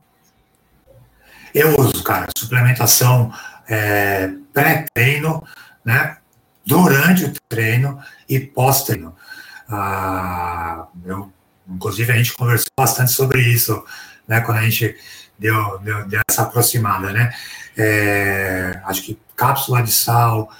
Eu 1.54 1.78
uso, 1.80 2.02
cara, 2.04 2.28
suplementação 2.36 3.32
é, 3.68 4.30
pré-treino, 4.52 5.44
né? 5.84 6.16
Durante 6.64 7.24
o 7.24 7.32
treino 7.48 8.00
e 8.28 8.40
pós-treino. 8.40 9.14
Ah, 9.68 10.86
eu, 11.04 11.32
inclusive, 11.68 12.12
a 12.12 12.16
gente 12.16 12.34
conversou 12.34 12.70
bastante 12.78 13.12
sobre 13.12 13.40
isso, 13.42 13.84
né? 14.26 14.40
Quando 14.40 14.58
a 14.58 14.62
gente 14.62 14.96
deu, 15.38 15.78
deu, 15.80 16.06
deu 16.08 16.20
essa 16.28 16.42
aproximada, 16.42 17.12
né? 17.12 17.32
É, 17.76 18.80
acho 18.84 19.02
que 19.02 19.18
cápsula 19.36 19.82
de 19.82 19.92
sal, 19.92 20.50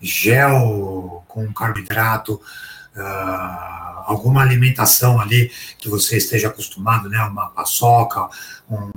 gel 0.00 1.24
com 1.26 1.52
carboidrato, 1.52 2.34
uh, 2.96 4.02
alguma 4.06 4.42
alimentação 4.42 5.20
ali 5.20 5.50
que 5.78 5.88
você 5.88 6.16
esteja 6.16 6.48
acostumado, 6.48 7.08
né? 7.08 7.22
Uma 7.24 7.50
paçoca, 7.50 8.28
um, 8.68 8.90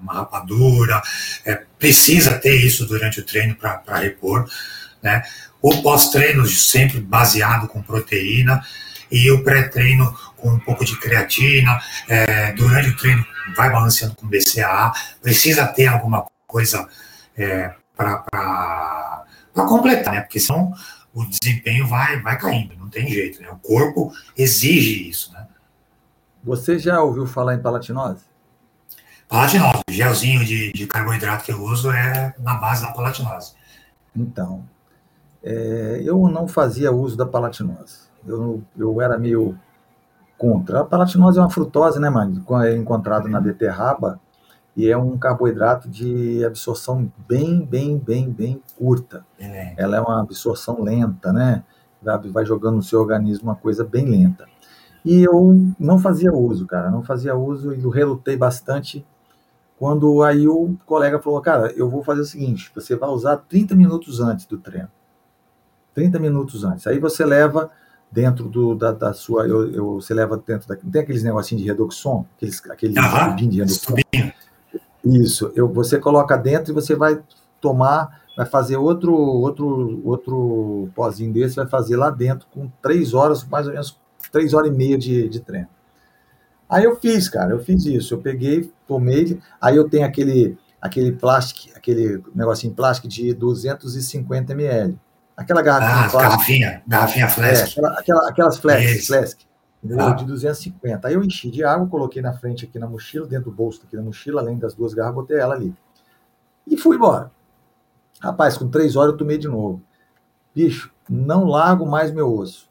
uma 0.00 0.14
rapadura, 0.14 1.02
é, 1.44 1.62
precisa 1.78 2.38
ter 2.38 2.56
isso 2.56 2.86
durante 2.86 3.20
o 3.20 3.24
treino 3.24 3.54
para 3.54 3.98
repor, 3.98 4.48
né? 5.02 5.22
O 5.60 5.82
pós-treino 5.82 6.46
sempre 6.46 7.00
baseado 7.00 7.66
com 7.66 7.82
proteína 7.82 8.62
e 9.10 9.30
o 9.30 9.42
pré-treino 9.42 10.16
com 10.36 10.50
um 10.50 10.58
pouco 10.60 10.84
de 10.84 10.96
creatina, 10.98 11.80
é, 12.08 12.52
durante 12.52 12.90
o 12.90 12.96
treino 12.96 13.24
vai 13.56 13.70
balanceando 13.70 14.14
com 14.14 14.28
BCAA, 14.28 14.92
precisa 15.20 15.66
ter 15.66 15.86
alguma 15.86 16.26
coisa 16.46 16.86
é, 17.36 17.72
para 17.96 19.24
completar, 19.54 20.14
né? 20.14 20.20
Porque 20.20 20.38
senão 20.38 20.72
o 21.12 21.24
desempenho 21.24 21.86
vai, 21.86 22.20
vai 22.20 22.38
caindo, 22.38 22.76
não 22.76 22.88
tem 22.88 23.08
jeito, 23.08 23.42
né? 23.42 23.50
O 23.50 23.56
corpo 23.56 24.12
exige 24.36 25.08
isso, 25.08 25.32
né? 25.32 25.46
Você 26.44 26.78
já 26.78 27.02
ouviu 27.02 27.26
falar 27.26 27.54
em 27.54 27.60
palatinose? 27.60 28.22
Palatinose, 29.28 29.82
o 29.88 29.92
gelzinho 29.92 30.44
de, 30.44 30.72
de 30.72 30.86
carboidrato 30.86 31.44
que 31.44 31.52
eu 31.52 31.62
uso 31.62 31.90
é 31.90 32.34
na 32.38 32.54
base 32.54 32.82
da 32.82 32.92
palatinose. 32.92 33.52
Então, 34.16 34.64
é, 35.42 36.00
eu 36.02 36.28
não 36.28 36.48
fazia 36.48 36.90
uso 36.90 37.16
da 37.16 37.26
palatinose. 37.26 38.08
Eu, 38.26 38.62
eu 38.76 39.00
era 39.02 39.18
meio 39.18 39.58
contra. 40.38 40.80
A 40.80 40.84
palatinose 40.84 41.38
é 41.38 41.42
uma 41.42 41.50
frutose, 41.50 42.00
né, 42.00 42.08
mano? 42.08 42.42
É 42.64 42.74
encontrado 42.74 43.28
na 43.28 43.38
beterraba 43.38 44.18
e 44.74 44.88
é 44.90 44.96
um 44.96 45.18
carboidrato 45.18 45.90
de 45.90 46.42
absorção 46.44 47.12
bem, 47.28 47.60
bem, 47.64 47.98
bem, 47.98 48.30
bem 48.30 48.62
curta. 48.78 49.26
É. 49.38 49.74
Ela 49.76 49.98
é 49.98 50.00
uma 50.00 50.22
absorção 50.22 50.80
lenta, 50.82 51.32
né? 51.32 51.64
Vai 52.32 52.46
jogando 52.46 52.76
no 52.76 52.82
seu 52.82 53.00
organismo 53.00 53.48
uma 53.48 53.56
coisa 53.56 53.84
bem 53.84 54.06
lenta. 54.06 54.46
E 55.04 55.22
eu 55.22 55.74
não 55.78 55.98
fazia 55.98 56.32
uso, 56.32 56.66
cara, 56.66 56.90
não 56.90 57.02
fazia 57.02 57.34
uso 57.34 57.74
e 57.74 57.80
relutei 57.90 58.36
bastante 58.36 59.04
quando 59.78 60.22
aí 60.22 60.48
o 60.48 60.76
colega 60.84 61.20
falou, 61.20 61.40
cara, 61.40 61.72
eu 61.76 61.88
vou 61.88 62.02
fazer 62.02 62.20
o 62.20 62.24
seguinte, 62.24 62.70
você 62.74 62.96
vai 62.96 63.08
usar 63.10 63.36
30 63.36 63.76
minutos 63.76 64.20
antes 64.20 64.44
do 64.44 64.58
treino. 64.58 64.90
30 65.94 66.18
minutos 66.18 66.64
antes. 66.64 66.86
Aí 66.86 66.98
você 66.98 67.24
leva 67.24 67.70
dentro 68.10 68.48
do, 68.48 68.74
da, 68.74 68.90
da 68.90 69.12
sua, 69.12 69.46
eu, 69.46 69.70
eu, 69.70 69.94
você 69.94 70.12
leva 70.14 70.36
dentro 70.44 70.66
da, 70.68 70.74
tem 70.74 71.02
aqueles 71.02 71.22
negocinhos 71.22 71.62
de 71.62 71.68
redoxon, 71.68 72.26
aqueles, 72.36 72.70
aqueles 72.70 72.96
uhum. 72.96 73.36
de 73.36 73.58
redoxon. 73.58 73.94
Isso, 75.04 75.52
eu, 75.54 75.68
você 75.68 75.98
coloca 75.98 76.36
dentro 76.36 76.72
e 76.72 76.74
você 76.74 76.96
vai 76.96 77.20
tomar, 77.60 78.22
vai 78.36 78.46
fazer 78.46 78.76
outro 78.76 79.14
outro 79.14 80.00
outro 80.04 80.88
pozinho 80.94 81.32
desse, 81.32 81.56
vai 81.56 81.68
fazer 81.68 81.96
lá 81.96 82.10
dentro 82.10 82.48
com 82.52 82.68
três 82.82 83.14
horas, 83.14 83.44
mais 83.44 83.66
ou 83.66 83.72
menos 83.72 83.98
três 84.32 84.54
horas 84.54 84.70
e 84.70 84.74
meia 84.74 84.98
de, 84.98 85.28
de 85.28 85.40
treino. 85.40 85.68
Aí 86.68 86.84
eu 86.84 86.96
fiz, 86.96 87.28
cara, 87.28 87.52
eu 87.52 87.60
fiz 87.60 87.86
isso, 87.86 88.14
eu 88.14 88.18
peguei, 88.20 88.70
tomei, 88.86 89.40
aí 89.60 89.76
eu 89.76 89.88
tenho 89.88 90.06
aquele 90.06 90.58
aquele 90.80 91.12
plástico, 91.12 91.76
aquele 91.76 92.22
negocinho 92.34 92.72
plástico 92.72 93.08
de 93.08 93.34
250 93.34 94.52
ml. 94.52 94.98
Aquela 95.36 95.62
garrafinha 95.62 96.06
ah, 96.06 96.22
garrafinha, 96.22 96.82
garrafinha 96.86 97.28
flask. 97.28 97.60
É, 97.60 97.70
aquela, 97.70 98.00
aquela, 98.00 98.28
aquelas 98.28 98.58
flask, 98.58 99.06
flask. 99.06 99.40
Ah. 99.96 100.10
De 100.10 100.24
250. 100.24 101.06
Aí 101.06 101.14
eu 101.14 101.22
enchi 101.22 101.50
de 101.50 101.62
água, 101.62 101.86
coloquei 101.86 102.20
na 102.20 102.32
frente 102.32 102.64
aqui 102.64 102.78
na 102.78 102.88
mochila, 102.88 103.26
dentro 103.26 103.50
do 103.50 103.56
bolso 103.56 103.80
aqui 103.86 103.96
na 103.96 104.02
mochila, 104.02 104.40
além 104.40 104.58
das 104.58 104.74
duas 104.74 104.92
garrafas, 104.92 105.14
botei 105.14 105.38
ela 105.38 105.54
ali. 105.54 105.72
E 106.66 106.76
fui 106.76 106.96
embora. 106.96 107.30
Rapaz, 108.20 108.58
com 108.58 108.68
três 108.68 108.96
horas 108.96 109.12
eu 109.12 109.16
tomei 109.16 109.38
de 109.38 109.46
novo. 109.46 109.80
Bicho, 110.52 110.92
não 111.08 111.44
largo 111.44 111.86
mais 111.86 112.10
meu 112.10 112.32
osso. 112.34 112.67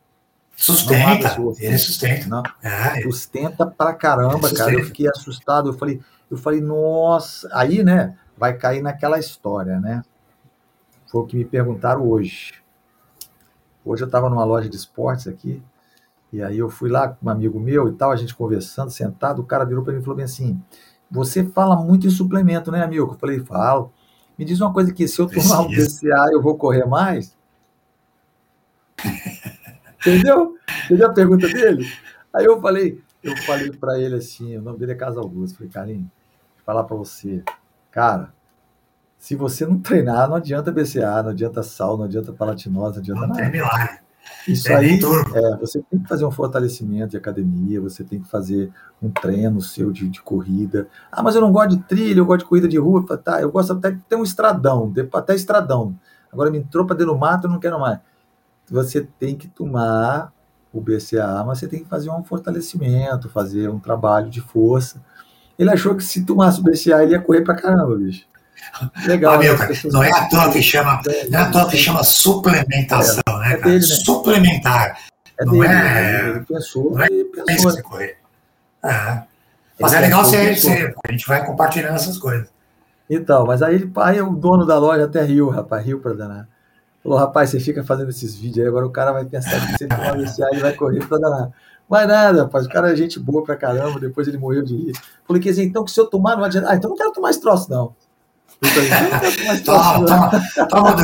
Sustenta, 0.59 1.37
ele 1.59 1.77
sustenta. 1.77 2.27
Não, 2.27 2.43
é. 2.63 2.99
Sustenta 3.03 3.67
pra 3.67 3.93
caramba, 3.93 4.51
cara. 4.51 4.73
Eu 4.73 4.85
fiquei 4.85 5.07
assustado. 5.07 5.69
Eu 5.69 5.73
falei, 5.73 6.01
eu 6.31 6.35
falei, 6.35 6.59
nossa. 6.59 7.47
Aí, 7.53 7.83
né, 7.83 8.17
vai 8.35 8.57
cair 8.57 8.81
naquela 8.81 9.19
história, 9.19 9.79
né? 9.79 10.01
Foi 11.05 11.21
o 11.21 11.25
que 11.27 11.37
me 11.37 11.45
perguntaram 11.45 12.09
hoje. 12.09 12.55
Hoje 13.85 14.01
eu 14.01 14.07
estava 14.07 14.31
numa 14.31 14.43
loja 14.43 14.67
de 14.67 14.75
esportes 14.75 15.27
aqui, 15.27 15.61
e 16.33 16.41
aí 16.41 16.57
eu 16.57 16.69
fui 16.69 16.89
lá 16.89 17.07
com 17.07 17.27
um 17.27 17.29
amigo 17.29 17.59
meu 17.59 17.87
e 17.87 17.93
tal, 17.93 18.11
a 18.11 18.15
gente 18.17 18.35
conversando, 18.35 18.89
sentado, 18.89 19.41
o 19.41 19.45
cara 19.45 19.63
virou 19.63 19.83
para 19.83 19.93
mim 19.93 19.99
e 19.99 20.03
falou 20.03 20.19
assim: 20.21 20.59
Você 21.09 21.45
fala 21.45 21.75
muito 21.75 22.07
em 22.07 22.09
suplemento, 22.09 22.71
né, 22.71 22.83
amigo? 22.83 23.13
Eu 23.13 23.17
falei, 23.17 23.39
falo. 23.39 23.93
Me 24.37 24.43
diz 24.43 24.59
uma 24.59 24.73
coisa 24.73 24.91
aqui, 24.91 25.07
se 25.07 25.19
eu 25.19 25.27
tomar 25.27 25.61
um 25.61 25.69
BCA, 25.69 26.29
eu 26.31 26.41
vou 26.41 26.57
correr 26.57 26.85
mais? 26.85 27.37
Entendeu? 30.07 30.57
Entendeu 30.85 31.07
a 31.07 31.13
pergunta 31.13 31.47
dele? 31.47 31.85
Aí 32.33 32.45
eu 32.45 32.61
falei, 32.61 33.01
eu 33.23 33.35
falei 33.37 33.71
para 33.71 33.99
ele 33.99 34.15
assim, 34.15 34.57
o 34.57 34.61
nome 34.61 34.79
dele 34.79 34.93
é 34.93 34.95
Casa 34.95 35.19
Augusto. 35.19 35.57
Falei, 35.57 35.71
Carlinhos, 35.71 36.01
vou 36.03 36.65
falar 36.65 36.83
para 36.83 36.95
você, 36.95 37.43
cara, 37.91 38.33
se 39.17 39.35
você 39.35 39.65
não 39.65 39.79
treinar, 39.79 40.29
não 40.29 40.35
adianta 40.35 40.71
BCA, 40.71 41.23
não 41.23 41.31
adianta 41.31 41.63
sal, 41.63 41.97
não 41.97 42.05
adianta 42.05 42.31
palatinose, 42.31 42.95
não 42.95 43.01
adianta 43.01 43.21
não 43.21 43.27
nada. 43.27 43.41
Tem 43.41 43.51
milagre. 43.51 43.99
Isso 44.47 44.69
é 44.69 44.75
aí, 44.75 44.99
é, 44.99 45.57
você 45.57 45.81
tem 45.89 45.99
que 45.99 46.07
fazer 46.07 46.25
um 46.25 46.31
fortalecimento 46.31 47.11
de 47.11 47.17
academia, 47.17 47.81
você 47.81 48.03
tem 48.03 48.21
que 48.21 48.29
fazer 48.29 48.71
um 49.01 49.09
treino 49.09 49.61
seu 49.61 49.91
de, 49.91 50.07
de, 50.09 50.21
corrida. 50.21 50.87
Ah, 51.11 51.23
mas 51.23 51.35
eu 51.35 51.41
não 51.41 51.51
gosto 51.51 51.77
de 51.77 51.83
trilha, 51.83 52.19
eu 52.19 52.25
gosto 52.25 52.39
de 52.39 52.45
corrida 52.45 52.67
de 52.67 52.77
rua. 52.77 53.05
Tá, 53.17 53.41
eu 53.41 53.51
gosto 53.51 53.73
até 53.73 53.91
de 53.91 53.99
ter 54.01 54.15
um 54.15 54.23
estradão, 54.23 54.93
até 55.13 55.33
estradão. 55.33 55.97
Agora 56.31 56.51
me 56.51 56.59
entrou 56.59 56.85
para 56.85 56.95
dentro 56.95 57.13
do 57.13 57.19
mato, 57.19 57.47
eu 57.47 57.51
não 57.51 57.59
quero 57.59 57.79
mais. 57.79 57.99
Você 58.70 59.07
tem 59.20 59.36
que 59.36 59.47
tomar 59.47 60.32
o 60.74 60.82
BCA, 60.82 61.43
mas 61.45 61.59
você 61.59 61.68
tem 61.68 61.84
que 61.84 61.89
fazer 61.89 62.09
um 62.09 62.24
fortalecimento, 62.24 63.30
fazer 63.30 63.70
um 63.70 63.80
trabalho 63.80 64.30
de 64.30 64.41
força. 64.41 65.01
Ele 65.57 65.72
achou 65.72 65.95
que 65.95 66.03
se 66.03 66.24
tomasse 66.24 66.59
o 66.59 66.63
BCA, 66.63 67.03
ele 67.03 67.13
ia 67.13 67.22
correr 67.22 67.41
para 67.41 67.55
caramba, 67.55 67.95
bicho. 67.95 68.26
Legal. 69.07 69.36
Ah, 69.36 69.38
meu, 69.38 69.55
não 69.91 70.03
é 70.03 70.11
à 70.11 70.28
toa 70.28 70.51
que 70.51 70.61
chama, 70.61 71.01
não 71.30 71.39
é 71.39 71.41
à 71.41 71.51
toa 71.51 71.70
que 71.70 71.78
chama 71.78 72.03
suplementação, 72.03 73.22
é, 73.28 73.39
né, 73.39 73.53
é? 73.53 73.61
Dele, 73.61 73.80
né? 73.80 73.95
Suplementar. 73.95 74.97
É 75.39 75.45
não 75.45 75.53
dele, 75.53 75.65
é, 75.65 75.70
né? 75.70 76.30
ele 76.30 76.39
pensou, 76.41 76.91
não 76.91 77.01
é 77.01 77.07
ele 77.09 77.26
pensou. 77.26 77.72
Você 77.72 77.82
correr. 77.82 78.18
É. 78.84 79.24
Mas 79.80 79.93
é 79.93 79.99
legal 79.99 80.26
você, 80.26 80.55
você, 80.55 80.95
a 81.07 81.11
gente 81.11 81.28
vai 81.28 81.45
compartilhando 81.45 81.95
essas 81.95 82.18
coisas. 82.18 82.49
Então, 83.09 83.45
mas 83.45 83.61
aí, 83.61 83.76
ele, 83.76 83.91
aí 83.97 84.22
o 84.22 84.32
dono 84.32 84.65
da 84.65 84.78
loja 84.78 85.05
até 85.05 85.22
riu, 85.24 85.49
rapaz, 85.49 85.86
riu 85.86 85.99
pra 85.99 86.13
danar. 86.13 86.47
Falou, 87.03 87.17
rapaz, 87.17 87.49
você 87.49 87.59
fica 87.59 87.83
fazendo 87.83 88.09
esses 88.09 88.35
vídeos 88.35 88.59
aí, 88.59 88.67
agora 88.67 88.85
o 88.85 88.91
cara 88.91 89.11
vai 89.11 89.25
pensar 89.25 89.65
que 89.65 89.77
você 89.77 89.87
vai 89.87 90.15
iniciar 90.15 90.49
e 90.53 90.59
vai 90.59 90.73
correr 90.73 91.05
pra 91.07 91.17
danar. 91.17 91.51
Vai 91.89 92.05
nada, 92.05 92.43
rapaz, 92.43 92.65
o 92.65 92.69
cara 92.69 92.91
é 92.91 92.95
gente 92.95 93.19
boa 93.19 93.43
pra 93.43 93.55
caramba, 93.55 93.99
depois 93.99 94.27
ele 94.27 94.37
morreu 94.37 94.61
de 94.61 94.75
rir. 94.75 94.91
Falei, 95.25 95.41
quer 95.41 95.49
dizer, 95.49 95.63
então 95.63 95.85
que 95.85 95.91
se 95.91 95.99
eu 95.99 96.07
tomar, 96.07 96.35
não 96.35 96.43
adianta. 96.43 96.69
Ah, 96.69 96.75
então 96.75 96.89
não 96.89 96.97
quero 96.97 97.13
tomar 97.13 97.29
esse 97.29 97.39
troço, 97.39 97.69
não. 97.69 97.95
Toma, 99.63 100.05
toma, 100.07 100.67
toma 100.67 100.95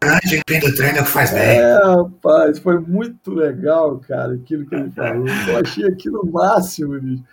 durante 0.00 0.36
o 0.36 0.76
treino 0.76 0.98
que 0.98 1.04
faz 1.04 1.32
bem. 1.32 1.58
É, 1.58 1.74
rapaz, 1.74 2.60
foi 2.60 2.78
muito 2.78 3.32
legal, 3.32 3.98
cara, 4.06 4.34
aquilo 4.34 4.64
que 4.64 4.74
ele 4.74 4.90
falou. 4.92 5.26
Eu 5.26 5.58
achei 5.58 5.84
aquilo 5.84 6.24
máximo, 6.30 6.98
bicho. 7.00 7.24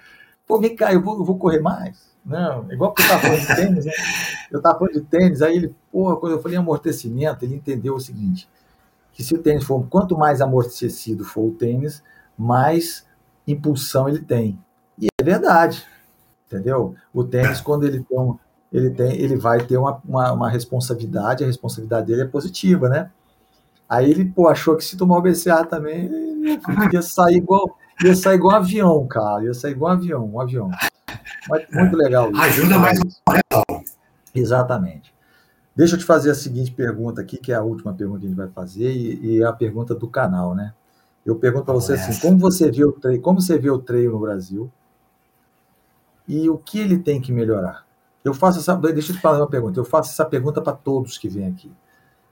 Pô, 0.47 0.60
vem 0.60 0.76
cá, 0.76 0.91
eu 0.91 1.01
vou, 1.01 1.20
eu 1.20 1.24
vou 1.24 1.38
correr 1.38 1.60
mais. 1.60 2.09
Não, 2.26 2.72
igual 2.72 2.93
porque 2.93 3.03
eu 3.03 3.07
tava 3.07 3.22
falando 3.22 3.39
de 3.39 3.55
tênis, 3.55 3.86
né? 3.86 3.91
Eu 4.51 4.61
tava 4.61 4.80
falando 4.80 4.93
de 4.93 5.01
tênis, 5.01 5.41
aí 5.41 5.55
ele, 5.55 5.76
porra, 5.91 6.17
quando 6.17 6.34
eu 6.34 6.41
falei 6.41 6.57
amortecimento, 6.57 7.43
ele 7.43 7.55
entendeu 7.55 7.95
o 7.95 7.99
seguinte: 7.99 8.49
que 9.11 9.24
se 9.24 9.34
o 9.34 9.41
tênis 9.41 9.63
for, 9.63 9.86
quanto 9.88 10.17
mais 10.17 10.41
amortecido 10.41 11.24
for 11.24 11.41
o 11.41 11.51
tênis, 11.51 12.03
mais 12.38 13.05
impulsão 13.47 14.07
ele 14.07 14.20
tem. 14.20 14.59
E 14.97 15.07
é 15.20 15.24
verdade, 15.24 15.86
entendeu? 16.47 16.95
O 17.13 17.24
tênis, 17.24 17.61
quando 17.61 17.86
ele 17.86 18.03
tem 18.03 18.39
ele, 18.72 18.91
tem, 18.91 19.20
ele 19.20 19.36
vai 19.36 19.65
ter 19.65 19.78
uma, 19.78 20.01
uma, 20.07 20.32
uma, 20.32 20.49
responsabilidade, 20.49 21.43
a 21.43 21.47
responsabilidade 21.47 22.07
dele 22.07 22.22
é 22.22 22.26
positiva, 22.26 22.88
né? 22.88 23.09
Aí 23.88 24.09
ele, 24.09 24.26
pô, 24.26 24.47
achou 24.47 24.76
que 24.76 24.84
se 24.84 24.95
tomar 24.95 25.17
o 25.17 25.22
BCA 25.22 25.65
também, 25.65 26.07
ia 26.93 27.01
sair 27.01 27.38
igual, 27.38 27.76
ia 28.03 28.15
sair 28.15 28.36
igual 28.36 28.53
um 28.53 28.57
avião, 28.57 29.07
cara, 29.07 29.43
ia 29.43 29.53
sair 29.53 29.72
igual 29.72 29.93
um 29.93 29.95
avião, 29.95 30.26
um 30.34 30.39
avião. 30.39 30.70
Mas, 31.50 31.66
muito 31.72 31.97
legal. 31.97 32.32
Isso. 32.32 32.41
Ajuda 32.41 32.80
mais 32.80 33.00
um 33.00 33.82
Exatamente. 34.34 35.14
Deixa 35.76 35.95
eu 35.95 36.00
te 36.00 36.06
fazer 36.06 36.32
a 36.32 36.36
seguinte 36.36 36.72
pergunta 36.72 37.22
aqui, 37.22 37.38
que 37.38 37.52
é 37.52 37.56
a 37.56 37.62
última 37.64 37.93
pergunta 37.93 38.20
que 38.20 38.26
a 38.26 38.30
gente 38.30 38.38
vai 38.38 38.50
fazer, 38.50 38.91
e, 38.91 39.38
e 39.38 39.41
é 39.41 39.45
a 39.45 39.54
pergunta 39.54 39.95
do 39.95 40.08
canal, 40.08 40.54
né? 40.54 40.74
Eu 41.26 41.36
pergunto 41.36 41.66
para 41.66 41.74
você 41.74 41.93
assim, 41.93 42.20
como 42.20 42.38
você 42.38 42.72
vê 42.72 42.84
o 42.84 42.91
treino, 42.91 43.22
como 43.22 43.41
você 43.41 43.58
vê 43.58 43.70
o 43.70 43.80
treino 43.80 44.14
no 44.14 44.20
Brasil 44.20 44.72
e 46.28 46.50
o 46.50 46.58
que 46.58 46.80
ele 46.80 46.97
tem 46.97 47.20
que 47.20 47.32
melhorar? 47.32 47.86
Eu 48.24 48.34
faço 48.34 48.60
essa. 48.60 48.76
Deixa 48.76 49.12
eu 49.12 49.16
te 49.16 49.22
fazer 49.22 49.39
uma 49.39 49.50
pergunta. 49.50 49.80
Eu 49.80 49.86
faço 49.86 50.12
essa 50.12 50.26
pergunta 50.26 50.62
para 50.62 50.74
todos 50.74 51.18
que 51.18 51.30
vêm 51.30 51.47
aqui. 51.47 51.72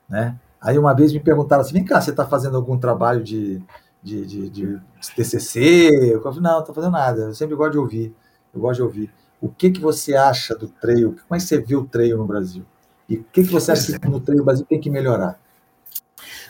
Né? 0.07 0.38
Aí 0.61 0.78
uma 0.78 0.93
vez 0.93 1.13
me 1.13 1.20
perguntaram 1.20 1.61
assim: 1.61 1.74
vem 1.74 1.86
cá, 1.86 2.01
você 2.01 2.11
está 2.11 2.26
fazendo 2.26 2.57
algum 2.57 2.78
trabalho 2.78 3.24
de, 3.24 3.61
de, 4.01 4.26
de, 4.26 4.49
de 4.49 4.82
TCC? 5.15 6.13
Eu 6.13 6.22
falei: 6.22 6.39
não, 6.39 6.51
não 6.51 6.59
estou 6.59 6.76
fazendo 6.76 6.91
nada. 6.91 7.22
Eu 7.22 7.34
sempre 7.34 7.55
gosto 7.55 7.72
de 7.74 7.78
ouvir. 7.78 8.15
Eu 8.58 8.62
gosto 8.62 8.78
de 8.78 8.84
ouvir. 8.84 9.14
O 9.39 9.49
que, 9.49 9.70
que 9.70 9.80
você 9.80 10.16
acha 10.16 10.55
do 10.55 10.68
trail? 10.68 11.16
Como 11.28 11.36
é 11.36 11.38
que 11.38 11.43
você 11.43 11.62
viu 11.62 11.82
o 11.82 11.86
trail 11.86 12.18
no 12.18 12.26
Brasil? 12.26 12.66
E 13.08 13.18
o 13.18 13.24
que, 13.32 13.43
que 13.43 13.51
você 13.51 13.72
acha 13.72 13.99
que 13.99 14.08
no 14.08 14.20
trail 14.20 14.39
no 14.39 14.45
Brasil 14.45 14.66
tem 14.66 14.80
que 14.80 14.89
melhorar? 14.89 15.39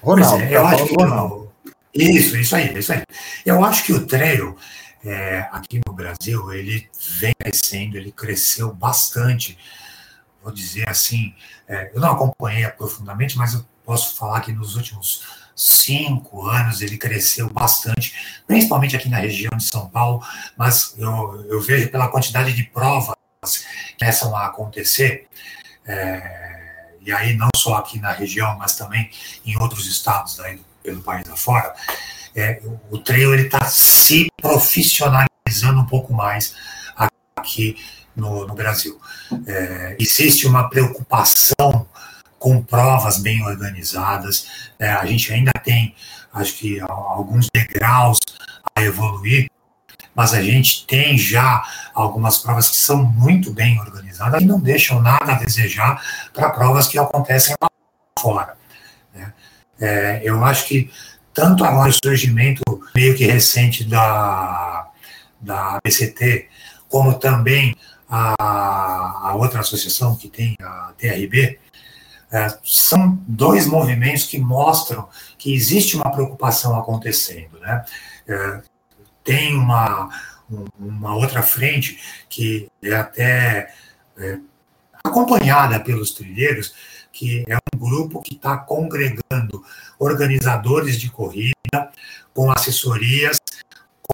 Ronaldo, 0.02 0.42
é, 0.42 0.56
eu 0.56 0.62
tá 0.62 0.70
acho 0.70 0.86
que 0.86 0.96
Ronaldo. 0.96 1.52
Isso, 1.94 2.38
isso 2.38 2.56
aí, 2.56 2.78
isso 2.78 2.94
aí. 2.94 3.04
Eu 3.46 3.64
acho 3.64 3.84
que 3.84 3.92
o 3.92 4.06
trail 4.08 4.56
é, 5.04 5.50
aqui 5.52 5.82
no 5.86 5.94
Brasil, 5.94 6.54
ele 6.54 6.90
vem 7.20 7.34
crescendo, 7.38 7.98
ele 7.98 8.12
cresceu 8.12 8.74
bastante. 8.74 9.58
Vou 10.42 10.54
dizer 10.54 10.88
assim, 10.88 11.36
é, 11.68 11.92
eu 11.94 12.00
não 12.00 12.12
acompanhei 12.12 12.68
profundamente, 12.70 13.38
mas 13.38 13.54
eu 13.54 13.66
posso 13.84 14.16
falar 14.16 14.40
que 14.42 14.54
nos 14.54 14.78
últimos 14.78 15.24
cinco 15.58 16.48
anos 16.48 16.82
ele 16.82 17.00
cresceu 17.00 17.50
bastante, 17.50 18.14
principalmente 18.46 18.96
aqui 18.96 19.10
na 19.10 19.18
região 19.18 19.50
de 19.58 19.64
São 19.64 19.90
Paulo, 19.90 20.24
mas 20.56 20.94
eu, 20.98 21.46
eu 21.50 21.60
vejo 21.60 21.90
pela 21.90 22.08
quantidade 22.08 22.54
de 22.54 22.64
provas 22.64 23.16
que 23.42 23.98
começam 24.00 24.36
a 24.36 24.46
acontecer, 24.46 25.28
é, 25.86 26.92
e 27.02 27.12
aí 27.12 27.36
não 27.36 27.50
só 27.56 27.76
aqui 27.76 28.00
na 28.00 28.12
região, 28.12 28.56
mas 28.58 28.76
também 28.76 29.10
em 29.44 29.58
outros 29.58 29.88
estados 29.88 30.38
daí, 30.38 30.62
pelo 30.84 31.02
país 31.02 31.28
afora, 31.28 31.74
é, 32.36 32.62
o 32.92 33.00
trail 33.00 33.34
está 33.34 33.66
se 33.66 34.28
profissionalizando 34.40 35.80
um 35.80 35.86
pouco 35.86 36.14
mais 36.14 36.54
aqui 37.36 37.78
no, 38.16 38.46
no 38.46 38.54
Brasil. 38.54 39.00
É, 39.46 39.96
existe 40.00 40.46
uma 40.46 40.70
preocupação 40.70 41.88
com 42.40 42.62
provas 42.62 43.18
bem 43.20 43.44
organizadas, 43.44 44.48
é, 44.80 44.90
a 44.90 45.06
gente 45.06 45.32
ainda 45.34 45.52
tem, 45.64 45.96
acho 46.34 46.54
que, 46.54 46.80
alguns 46.82 47.48
degraus 47.54 48.20
a 48.76 48.82
evoluir, 48.84 49.50
mas 50.14 50.34
a 50.34 50.42
gente 50.42 50.86
tem 50.88 51.18
já 51.18 51.64
algumas 51.94 52.40
provas 52.40 52.70
que 52.70 52.76
são 52.76 53.04
muito 53.04 53.52
bem 53.52 53.80
organizadas 53.80 54.42
e 54.42 54.46
não 54.46 54.60
deixam 54.60 55.00
nada 55.02 55.34
a 55.34 55.36
desejar 55.36 56.02
para 56.34 56.50
provas 56.50 56.88
que 56.88 56.98
acontecem 56.98 57.56
lá 57.62 57.70
fora. 58.20 58.58
Né? 59.14 59.34
É, 59.80 60.22
eu 60.24 60.44
acho 60.44 60.66
que 60.66 60.92
tanto 61.34 61.64
agora 61.64 61.90
o 61.90 61.94
surgimento 61.94 62.64
meio 62.96 63.16
que 63.16 63.26
recente 63.26 63.84
da, 63.84 64.88
da 65.40 65.78
BCT, 65.86 66.50
como 66.90 67.14
também 67.20 67.76
a, 68.10 69.30
a 69.30 69.36
outra 69.36 69.60
associação 69.60 70.16
que 70.16 70.30
tem, 70.30 70.56
a 70.62 70.94
TRB, 70.98 71.60
são 72.64 73.18
dois 73.28 73.66
movimentos 73.68 74.26
que 74.26 74.38
mostram 74.38 75.08
que 75.38 75.54
existe 75.54 75.96
uma 75.96 76.12
preocupação 76.12 76.78
acontecendo. 76.78 77.60
Né? 77.60 77.86
É, 78.28 78.62
tem 79.24 79.56
uma, 79.56 80.10
uma 80.80 81.16
outra 81.16 81.42
frente 81.42 82.00
que 82.30 82.70
é 82.84 82.96
até 82.96 83.74
é, 84.18 84.40
acompanhada 85.04 85.80
pelos 85.80 86.12
trilheiros, 86.12 86.74
que 87.12 87.46
é 87.48 87.56
um 87.56 87.80
grupo 87.80 88.22
que 88.22 88.36
está 88.36 88.58
congregando 88.58 89.64
organizadores 89.98 91.00
de 91.00 91.10
corrida, 91.10 91.54
com 92.34 92.52
assessorias, 92.52 93.38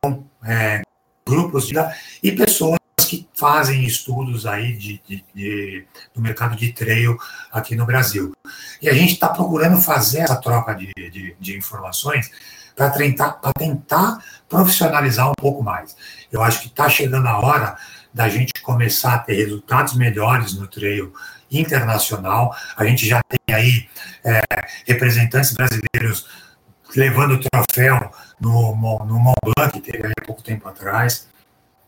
com 0.01 0.23
é, 0.45 0.81
grupos 1.27 1.67
de, 1.67 1.75
e 2.21 2.31
pessoas 2.31 2.79
que 3.13 3.29
fazem 3.35 3.83
estudos 3.83 4.45
aí 4.47 4.73
de, 4.73 5.01
de, 5.07 5.23
de, 5.35 5.85
do 6.15 6.21
mercado 6.21 6.55
de 6.55 6.71
trail 6.73 7.17
aqui 7.51 7.75
no 7.75 7.85
Brasil. 7.85 8.33
E 8.81 8.89
a 8.89 8.93
gente 8.93 9.13
está 9.13 9.29
procurando 9.29 9.79
fazer 9.79 10.19
essa 10.19 10.35
troca 10.35 10.73
de, 10.73 10.91
de, 11.39 11.57
informações 11.57 12.31
para 12.75 12.89
tentar, 12.89 13.39
tentar 13.57 14.23
profissionalizar 14.49 15.29
um 15.29 15.35
pouco 15.35 15.63
mais. 15.63 15.95
Eu 16.31 16.41
acho 16.41 16.61
que 16.61 16.67
está 16.67 16.89
chegando 16.89 17.27
a 17.27 17.39
hora 17.39 17.77
da 18.11 18.27
gente 18.27 18.51
começar 18.63 19.15
a 19.15 19.19
ter 19.19 19.35
resultados 19.35 19.95
melhores 19.95 20.53
no 20.53 20.67
trail 20.67 21.13
internacional. 21.51 22.55
A 22.75 22.83
gente 22.85 23.07
já 23.07 23.21
tem 23.29 23.55
aí 23.55 23.87
é, 24.23 24.41
representantes 24.87 25.53
brasileiros 25.53 26.27
levando 26.95 27.33
o 27.33 27.39
troféu 27.39 28.11
no, 28.39 28.75
no 29.05 29.19
Mont 29.19 29.35
Blanc, 29.55 29.79
que 29.79 29.91
teve 29.91 30.07
há 30.07 30.25
pouco 30.25 30.41
tempo 30.41 30.67
atrás. 30.67 31.27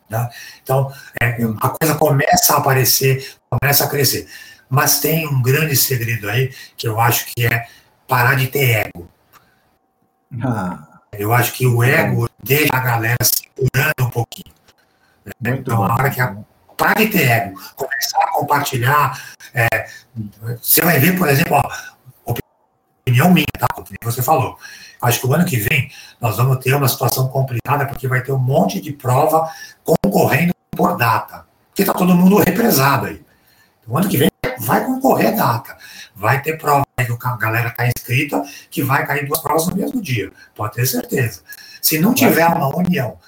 Tá? 0.09 0.29
Então, 0.61 0.91
é, 1.21 1.37
a 1.61 1.69
coisa 1.69 1.95
começa 1.95 2.53
a 2.53 2.57
aparecer, 2.57 3.35
começa 3.49 3.85
a 3.85 3.89
crescer. 3.89 4.27
Mas 4.69 4.99
tem 4.99 5.27
um 5.27 5.41
grande 5.41 5.75
segredo 5.75 6.29
aí, 6.29 6.53
que 6.77 6.87
eu 6.87 6.99
acho 6.99 7.25
que 7.27 7.45
é 7.45 7.67
parar 8.07 8.35
de 8.35 8.47
ter 8.47 8.87
ego. 8.87 9.09
Ah. 10.43 10.99
Eu 11.13 11.33
acho 11.33 11.53
que 11.53 11.65
o 11.65 11.83
ego 11.83 12.29
deixa 12.43 12.75
a 12.75 12.79
galera 12.79 13.17
segurando 13.21 14.01
um 14.01 14.09
pouquinho. 14.09 14.53
Né? 15.41 15.57
Então, 15.57 15.83
a 15.83 15.93
hora 15.93 16.09
que 16.09 16.19
a 16.21 16.35
Pare 16.77 17.07
ter 17.07 17.29
ego, 17.29 17.59
começar 17.75 18.19
a 18.19 18.31
compartilhar. 18.31 19.21
É, 19.53 19.87
você 20.61 20.81
vai 20.81 20.99
ver, 20.99 21.17
por 21.17 21.29
exemplo, 21.29 21.55
ó, 21.55 21.63
opinião 23.05 23.31
minha, 23.31 23.45
tá? 23.57 23.67
Como 23.73 23.85
você 24.01 24.21
falou. 24.23 24.57
Acho 24.99 25.19
que 25.19 25.27
o 25.27 25.33
ano 25.33 25.45
que 25.45 25.57
vem 25.57 25.91
nós 26.19 26.37
vamos 26.37 26.57
ter 26.57 26.73
uma 26.73 26.87
situação 26.87 27.27
complicada, 27.27 27.85
porque 27.85 28.07
vai 28.07 28.23
ter 28.23 28.31
um 28.31 28.39
monte 28.39 28.81
de 28.81 28.91
prova 28.91 29.47
concorrendo 29.83 30.53
por 30.71 30.97
data. 30.97 31.45
Porque 31.69 31.83
está 31.83 31.93
todo 31.93 32.15
mundo 32.15 32.37
represado 32.37 33.05
aí. 33.05 33.23
O 33.87 33.95
ano 33.95 34.09
que 34.09 34.17
vem 34.17 34.31
vai 34.59 34.83
concorrer 34.83 35.35
data. 35.35 35.77
Vai 36.15 36.41
ter 36.41 36.57
prova 36.57 36.83
que 36.97 37.27
a 37.27 37.37
galera 37.37 37.69
está 37.69 37.85
inscrita 37.85 38.41
que 38.71 38.81
vai 38.81 39.05
cair 39.05 39.27
duas 39.27 39.39
provas 39.39 39.67
no 39.67 39.75
mesmo 39.75 40.01
dia. 40.01 40.31
Pode 40.55 40.73
ter 40.73 40.85
certeza. 40.87 41.41
Se 41.81 41.99
não 41.99 42.13
tiver 42.13 42.47
uma 42.47 42.75
união, 42.75 43.19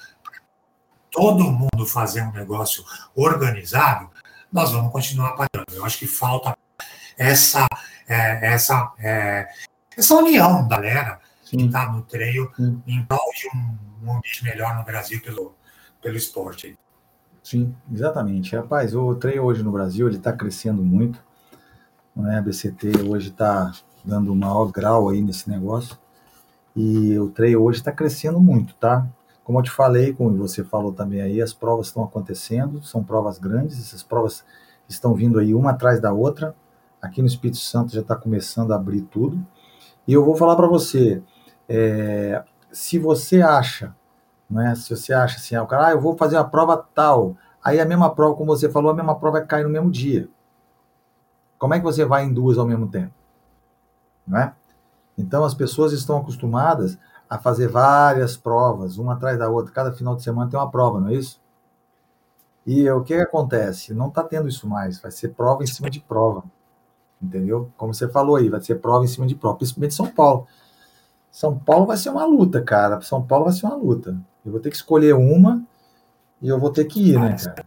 todo 1.12 1.44
mundo 1.44 1.86
fazer 1.86 2.22
um 2.22 2.32
negócio 2.32 2.84
organizado, 3.14 4.10
nós 4.52 4.72
vamos 4.72 4.90
continuar 4.90 5.32
parando. 5.32 5.72
Eu 5.72 5.84
acho 5.84 5.98
que 5.98 6.06
falta 6.06 6.56
essa, 7.18 7.66
é, 8.08 8.54
essa, 8.54 8.92
é, 8.98 9.48
essa 9.96 10.14
união 10.14 10.66
da 10.66 10.76
galera 10.76 11.20
Sim. 11.42 11.56
que 11.58 11.64
está 11.66 11.90
no 11.90 12.02
treino 12.02 12.50
em 12.86 13.04
prol 13.04 13.18
de 13.36 13.48
um, 13.56 14.08
um 14.08 14.16
ambiente 14.16 14.44
melhor 14.44 14.76
no 14.76 14.84
Brasil 14.84 15.20
pelo, 15.20 15.54
pelo 16.00 16.16
esporte. 16.16 16.78
Sim, 17.42 17.74
exatamente. 17.92 18.54
Rapaz, 18.54 18.94
o 18.94 19.14
treino 19.14 19.42
hoje 19.42 19.62
no 19.62 19.72
Brasil 19.72 20.06
ele 20.06 20.16
está 20.16 20.32
crescendo 20.32 20.82
muito. 20.82 21.18
Né? 22.14 22.38
A 22.38 22.42
BCT 22.42 23.02
hoje 23.08 23.30
está 23.30 23.72
dando 24.04 24.32
um 24.32 24.36
maior 24.36 24.70
grau 24.70 25.08
aí 25.08 25.20
nesse 25.20 25.50
negócio. 25.50 25.98
E 26.76 27.18
o 27.18 27.28
treino 27.30 27.62
hoje 27.62 27.78
está 27.78 27.90
crescendo 27.90 28.38
muito, 28.40 28.74
tá? 28.74 29.06
Como 29.42 29.58
eu 29.58 29.62
te 29.62 29.70
falei, 29.70 30.12
como 30.12 30.36
você 30.36 30.62
falou 30.62 30.92
também 30.92 31.22
aí, 31.22 31.40
as 31.40 31.54
provas 31.54 31.86
estão 31.86 32.04
acontecendo, 32.04 32.82
são 32.84 33.02
provas 33.02 33.38
grandes, 33.38 33.80
essas 33.80 34.02
provas 34.02 34.44
estão 34.88 35.14
vindo 35.14 35.38
aí 35.38 35.54
uma 35.54 35.70
atrás 35.70 36.00
da 36.00 36.12
outra. 36.12 36.54
Aqui 37.00 37.20
no 37.20 37.28
Espírito 37.28 37.58
Santo 37.58 37.92
já 37.92 38.00
está 38.00 38.16
começando 38.16 38.72
a 38.72 38.76
abrir 38.76 39.02
tudo. 39.02 39.44
E 40.06 40.12
eu 40.12 40.24
vou 40.24 40.36
falar 40.36 40.56
para 40.56 40.66
você, 40.66 41.22
é, 41.68 42.42
se 42.72 42.98
você 42.98 43.42
acha, 43.42 43.94
né, 44.50 44.74
se 44.74 44.94
você 44.94 45.12
acha 45.12 45.36
assim, 45.36 45.54
ah, 45.54 45.64
cara, 45.66 45.88
ah, 45.88 45.90
eu 45.92 46.00
vou 46.00 46.16
fazer 46.16 46.36
a 46.36 46.44
prova 46.44 46.76
tal, 46.94 47.36
aí 47.62 47.80
a 47.80 47.84
mesma 47.84 48.14
prova, 48.14 48.34
como 48.34 48.56
você 48.56 48.68
falou, 48.70 48.90
a 48.90 48.94
mesma 48.94 49.14
prova 49.14 49.40
cair 49.42 49.64
no 49.64 49.70
mesmo 49.70 49.90
dia. 49.90 50.28
Como 51.58 51.74
é 51.74 51.78
que 51.78 51.84
você 51.84 52.04
vai 52.04 52.24
em 52.24 52.32
duas 52.32 52.56
ao 52.56 52.66
mesmo 52.66 52.88
tempo? 52.88 53.12
Não 54.26 54.38
é? 54.38 54.54
Então 55.16 55.44
as 55.44 55.54
pessoas 55.54 55.92
estão 55.92 56.18
acostumadas 56.18 56.98
a 57.28 57.38
fazer 57.38 57.68
várias 57.68 58.36
provas, 58.36 58.96
uma 58.96 59.14
atrás 59.14 59.38
da 59.38 59.48
outra. 59.50 59.72
Cada 59.72 59.92
final 59.92 60.16
de 60.16 60.22
semana 60.22 60.50
tem 60.50 60.58
uma 60.58 60.70
prova, 60.70 61.00
não 61.00 61.08
é 61.08 61.14
isso? 61.14 61.40
E 62.66 62.88
o 62.90 63.02
que 63.02 63.14
acontece? 63.14 63.92
Não 63.92 64.08
está 64.08 64.22
tendo 64.22 64.48
isso 64.48 64.68
mais. 64.68 65.00
Vai 65.00 65.10
ser 65.10 65.30
prova 65.30 65.62
em 65.62 65.66
cima 65.66 65.90
de 65.90 66.00
prova. 66.00 66.44
Entendeu? 67.20 67.70
Como 67.76 67.92
você 67.92 68.08
falou 68.08 68.36
aí, 68.36 68.48
vai 68.48 68.60
ser 68.60 68.76
prova 68.76 69.04
em 69.04 69.08
cima 69.08 69.26
de 69.26 69.34
prova, 69.34 69.56
principalmente 69.56 69.94
São 69.94 70.06
Paulo. 70.06 70.46
São 71.30 71.58
Paulo 71.58 71.86
vai 71.86 71.96
ser 71.96 72.10
uma 72.10 72.24
luta, 72.24 72.62
cara. 72.62 73.00
São 73.00 73.22
Paulo 73.22 73.46
vai 73.46 73.54
ser 73.54 73.66
uma 73.66 73.76
luta. 73.76 74.16
Eu 74.44 74.52
vou 74.52 74.60
ter 74.60 74.70
que 74.70 74.76
escolher 74.76 75.14
uma 75.14 75.62
e 76.40 76.48
eu 76.48 76.58
vou 76.58 76.70
ter 76.70 76.84
que 76.84 77.10
ir, 77.10 77.18
né, 77.18 77.36
cara? 77.36 77.66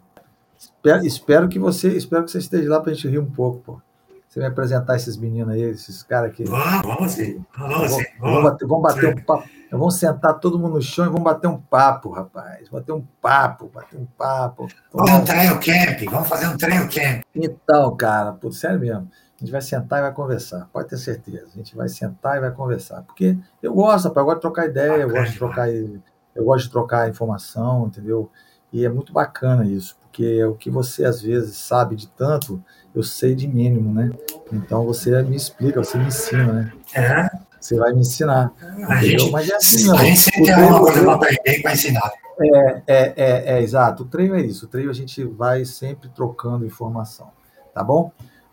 Espero, 0.58 1.06
espero 1.06 1.49
que 1.49 1.60
você, 1.60 1.95
espero 1.95 2.24
que 2.26 2.32
você 2.32 2.39
esteja 2.39 2.70
lá 2.70 2.80
para 2.80 2.91
a 2.91 2.93
gente 2.93 3.08
rir 3.08 3.20
um 3.20 3.30
pouco, 3.30 3.60
pô. 3.60 3.82
Você 4.28 4.39
vai 4.39 4.47
apresentar 4.47 4.95
esses 4.95 5.18
meninos 5.18 5.54
aí, 5.54 5.62
esses 5.62 6.04
caras 6.04 6.32
aqui. 6.32 6.45
Vamos, 6.45 6.82
vamos 6.84 7.12
sim. 7.12 7.45
Vamos, 7.58 7.91
sim. 7.91 8.04
Vamos, 8.18 8.43
bater, 8.43 8.66
vamos 8.66 8.84
bater 8.84 9.14
um 9.14 9.22
papo. 9.22 9.49
Vamos 9.70 9.95
sentar 9.95 10.39
todo 10.39 10.58
mundo 10.58 10.76
no 10.76 10.82
chão 10.82 11.06
e 11.06 11.10
vamos 11.10 11.24
bater 11.24 11.47
um 11.47 11.58
papo, 11.58 12.12
rapaz. 12.12 12.70
Bater 12.70 12.93
um 12.93 13.04
papo, 13.22 13.70
bater 13.74 13.99
um 13.99 14.06
papo. 14.06 14.68
Vamos 14.93 15.12
um 15.12 15.26
trail 15.26 15.60
camp, 15.60 16.10
vamos 16.10 16.30
fazer 16.30 16.47
um 16.47 16.56
trail 16.56 16.88
camp. 16.89 17.24
Então, 17.36 17.95
cara, 17.97 18.32
pô, 18.32 18.49
sério 18.54 18.80
mesmo. 18.80 19.10
A 19.41 19.43
gente 19.43 19.51
vai 19.51 19.61
sentar 19.61 19.97
e 19.97 20.01
vai 20.03 20.13
conversar, 20.13 20.69
pode 20.71 20.87
ter 20.87 20.97
certeza. 20.97 21.47
A 21.51 21.57
gente 21.57 21.75
vai 21.75 21.89
sentar 21.89 22.37
e 22.37 22.41
vai 22.41 22.51
conversar. 22.51 23.01
Porque 23.01 23.35
eu 23.61 23.73
gosto, 23.73 24.07
rapaz, 24.07 24.17
eu 24.17 24.25
gosto 24.25 24.37
de 24.37 24.41
trocar 24.41 24.65
ideia, 24.67 25.01
eu 25.01 25.09
gosto 25.09 25.31
de 25.31 25.37
trocar, 25.39 25.67
eu 25.67 26.45
gosto 26.45 26.65
de 26.65 26.71
trocar 26.71 27.09
informação, 27.09 27.87
entendeu? 27.87 28.29
E 28.71 28.85
é 28.85 28.89
muito 28.89 29.11
bacana 29.11 29.65
isso, 29.65 29.97
porque 29.99 30.37
é 30.39 30.45
o 30.45 30.53
que 30.53 30.69
você 30.69 31.05
às 31.05 31.23
vezes 31.23 31.57
sabe 31.57 31.95
de 31.95 32.07
tanto, 32.07 32.63
eu 32.93 33.01
sei 33.01 33.33
de 33.33 33.47
mínimo, 33.47 33.91
né? 33.91 34.11
Então 34.53 34.85
você 34.85 35.23
me 35.23 35.35
explica, 35.35 35.83
você 35.83 35.97
me 35.97 36.05
ensina, 36.05 36.53
né? 36.53 36.73
É. 36.93 37.29
Você 37.59 37.77
vai 37.77 37.93
me 37.93 38.01
ensinar. 38.01 38.53
A 38.87 39.03
gente, 39.03 39.31
Mas 39.31 39.49
é 39.49 39.55
assim, 39.55 39.91
a 39.91 40.03
gente 40.03 40.19
sempre 40.19 40.45
tem 40.45 40.55
uma 40.55 40.79
coisa 40.79 41.01
para 41.01 41.13
aprender 41.13 41.41
e 41.57 41.61
para 41.63 41.73
ensinar. 41.73 42.11
É, 42.39 42.81
é, 42.87 43.13
é, 43.15 43.55
é, 43.55 43.61
exato. 43.61 44.03
O 44.03 44.05
treino 44.05 44.35
é 44.35 44.41
isso. 44.41 44.65
O 44.65 44.67
treino 44.67 44.89
a 44.89 44.93
gente 44.93 45.23
vai 45.23 45.65
sempre 45.65 46.09
trocando 46.09 46.65
informação. 46.65 47.29
Tá 47.73 47.83
bom? 47.83 48.11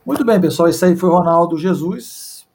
Muito 0.09 0.25
bem, 0.25 0.41
pessoal. 0.41 0.71
Esse 0.71 0.83
aí 0.87 0.97
foi 0.97 1.11
Ronaldo 1.11 1.59
Jesus, 1.59 2.49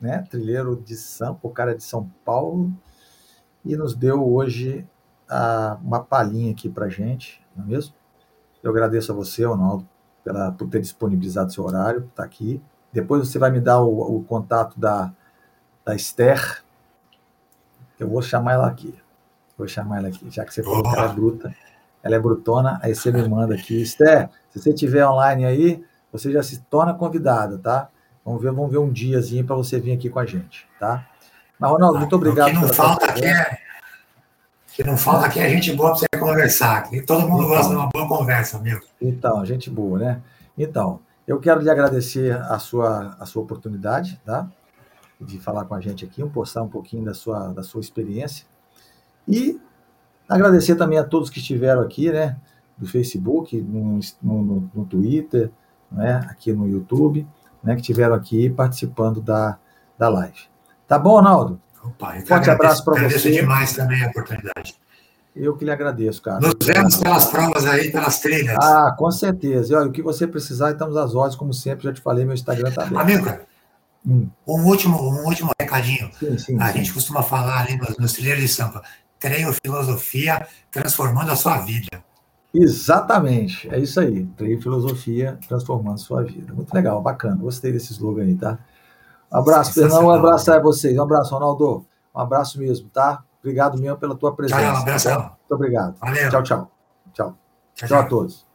né? 0.00 0.24
Trilheiro 0.28 0.74
de 0.74 0.96
São, 0.96 1.38
o 1.40 1.48
cara 1.48 1.76
de 1.76 1.84
São 1.84 2.10
Paulo, 2.24 2.72
e 3.64 3.76
nos 3.76 3.94
deu 3.94 4.28
hoje 4.28 4.84
a, 5.30 5.78
uma 5.80 6.02
palhinha 6.02 6.50
aqui 6.50 6.68
para 6.68 6.88
gente, 6.88 7.40
não 7.54 7.64
é 7.64 7.68
mesmo? 7.68 7.94
Eu 8.64 8.72
agradeço 8.72 9.12
a 9.12 9.14
você, 9.14 9.44
Ronaldo, 9.44 9.88
pela, 10.24 10.50
por 10.50 10.68
ter 10.68 10.80
disponibilizado 10.80 11.52
seu 11.52 11.62
horário, 11.62 12.00
estar 12.00 12.16
tá 12.16 12.24
aqui. 12.24 12.60
Depois 12.92 13.28
você 13.28 13.38
vai 13.38 13.52
me 13.52 13.60
dar 13.60 13.80
o, 13.82 14.16
o 14.16 14.24
contato 14.24 14.76
da, 14.76 15.12
da 15.84 15.94
Esther. 15.94 16.64
Eu 17.96 18.08
vou 18.08 18.20
chamar 18.20 18.54
ela 18.54 18.66
aqui. 18.66 18.92
Vou 19.56 19.68
chamar 19.68 19.98
ela 19.98 20.08
aqui, 20.08 20.28
já 20.30 20.44
que 20.44 20.52
você 20.52 20.64
falou 20.64 20.82
que 20.82 20.98
ela 20.98 21.12
é 21.12 21.14
bruta. 21.14 21.54
Ela 22.02 22.16
é 22.16 22.18
brutona, 22.18 22.80
aí 22.82 22.92
você 22.92 23.12
me 23.12 23.22
manda 23.28 23.54
aqui. 23.54 23.80
Esther, 23.82 24.30
se 24.50 24.60
você 24.60 24.70
estiver 24.70 25.06
online 25.06 25.44
aí, 25.44 25.84
você 26.18 26.32
já 26.32 26.42
se 26.42 26.60
torna 26.62 26.94
convidada, 26.94 27.58
tá? 27.58 27.88
Vamos 28.24 28.42
ver, 28.42 28.50
vamos 28.52 28.70
ver 28.70 28.78
um 28.78 28.90
diazinho 28.90 29.44
para 29.44 29.54
você 29.54 29.78
vir 29.78 29.92
aqui 29.92 30.10
com 30.10 30.18
a 30.18 30.26
gente, 30.26 30.66
tá? 30.80 31.06
Mas, 31.58 31.70
Ronaldo, 31.70 31.98
muito 31.98 32.16
obrigado. 32.16 32.48
O 32.48 32.54
que 32.54 32.60
não 32.60 32.68
falta 32.68 33.06
aqui 33.06 33.24
é, 33.24 33.58
que 34.76 34.84
não 34.84 34.96
falta 34.96 35.26
aqui 35.26 35.40
é 35.40 35.48
gente 35.48 35.72
boa 35.72 35.90
para 35.90 36.00
você 36.00 36.06
conversar. 36.20 36.92
E 36.92 37.00
todo 37.00 37.22
mundo 37.22 37.44
então, 37.44 37.48
gosta 37.48 37.70
de 37.70 37.76
uma 37.76 37.88
boa 37.88 38.06
conversa, 38.06 38.58
meu. 38.58 38.78
Então, 39.00 39.44
gente 39.46 39.70
boa, 39.70 39.98
né? 39.98 40.22
Então, 40.58 41.00
eu 41.26 41.40
quero 41.40 41.60
lhe 41.60 41.70
agradecer 41.70 42.36
a 42.36 42.58
sua, 42.58 43.16
a 43.18 43.24
sua 43.24 43.42
oportunidade, 43.42 44.20
tá? 44.24 44.46
De 45.18 45.38
falar 45.38 45.64
com 45.64 45.74
a 45.74 45.80
gente 45.80 46.04
aqui, 46.04 46.22
postar 46.28 46.62
um 46.62 46.68
pouquinho 46.68 47.04
da 47.04 47.14
sua, 47.14 47.54
da 47.54 47.62
sua 47.62 47.80
experiência. 47.80 48.44
E 49.26 49.58
agradecer 50.28 50.76
também 50.76 50.98
a 50.98 51.04
todos 51.04 51.30
que 51.30 51.38
estiveram 51.38 51.80
aqui, 51.80 52.12
né? 52.12 52.36
Do 52.76 52.86
Facebook, 52.86 53.58
no, 53.58 53.98
no, 54.22 54.70
no 54.74 54.84
Twitter, 54.84 55.50
né? 55.96 56.26
aqui 56.30 56.52
no 56.52 56.68
YouTube, 56.68 57.26
né? 57.62 57.74
Que 57.74 57.80
estiveram 57.80 58.14
aqui 58.14 58.50
participando 58.50 59.20
da, 59.20 59.58
da 59.98 60.08
live. 60.08 60.38
Tá 60.86 60.98
bom, 60.98 61.12
Ronaldo? 61.12 61.60
Opa, 61.82 62.14
Forte 62.26 62.50
abraço 62.50 62.84
para 62.84 62.94
você. 62.94 63.04
Agradeço 63.04 63.30
demais 63.30 63.72
também 63.72 64.04
a 64.04 64.08
oportunidade. 64.08 64.76
Eu 65.34 65.54
que 65.56 65.64
lhe 65.64 65.70
agradeço, 65.70 66.22
cara. 66.22 66.40
Nos 66.40 66.54
vemos 66.62 66.96
pelas 66.96 67.26
provas 67.26 67.66
aí, 67.66 67.92
pelas 67.92 68.20
trilhas. 68.20 68.56
Ah, 68.58 68.94
com 68.96 69.10
certeza. 69.10 69.72
E 69.72 69.76
olha, 69.76 69.88
o 69.88 69.92
que 69.92 70.00
você 70.00 70.26
precisar, 70.26 70.72
estamos 70.72 70.96
às 70.96 71.14
ordens, 71.14 71.36
como 71.36 71.52
sempre, 71.52 71.84
já 71.84 71.92
te 71.92 72.00
falei, 72.00 72.24
meu 72.24 72.34
Instagram 72.34 72.70
está 72.70 72.84
aberto. 72.84 73.00
Amigo, 73.00 73.46
hum. 74.06 74.28
um, 74.46 74.64
último, 74.64 74.96
um 74.98 75.26
último 75.26 75.50
recadinho. 75.60 76.10
Sim, 76.18 76.38
sim, 76.38 76.56
a 76.58 76.68
sim. 76.68 76.78
gente 76.78 76.92
costuma 76.92 77.22
falar 77.22 77.60
ali 77.60 77.76
nos, 77.76 77.98
nos 77.98 78.12
trilheiros 78.14 78.42
de 78.42 78.48
Sampa, 78.48 78.82
treino 79.18 79.54
filosofia 79.62 80.46
transformando 80.70 81.30
a 81.30 81.36
sua 81.36 81.58
vida. 81.58 82.02
Exatamente, 82.58 83.68
é 83.72 83.78
isso 83.78 84.00
aí. 84.00 84.24
Treino 84.36 84.62
filosofia 84.62 85.38
transformando 85.46 85.94
a 85.94 85.98
sua 85.98 86.22
vida. 86.22 86.52
Muito 86.54 86.72
legal, 86.72 87.02
bacana. 87.02 87.36
Gostei 87.36 87.72
desse 87.72 87.92
slogan 87.92 88.22
aí, 88.22 88.34
tá? 88.34 88.58
Um 89.32 89.38
abraço, 89.38 89.74
Fernão. 89.74 90.06
Um 90.06 90.10
abraço 90.10 90.52
a 90.52 90.58
vocês. 90.58 90.96
Um 90.96 91.02
abraço, 91.02 91.34
Ronaldo. 91.34 91.84
Um 92.14 92.20
abraço 92.20 92.58
mesmo, 92.58 92.88
tá? 92.88 93.22
Obrigado 93.40 93.78
mesmo 93.78 93.96
pela 93.98 94.14
tua 94.14 94.34
presença. 94.34 94.60
Tchau, 94.60 94.74
um 94.74 94.78
abraço. 94.78 95.08
Tá 95.08 95.18
Muito 95.18 95.54
obrigado. 95.54 95.96
Valeu. 95.98 96.30
Tchau, 96.30 96.42
tchau. 96.42 96.70
Tchau. 97.12 97.38
Tchau, 97.74 97.88
tchau 97.88 97.98
a 97.98 98.04
todos. 98.04 98.46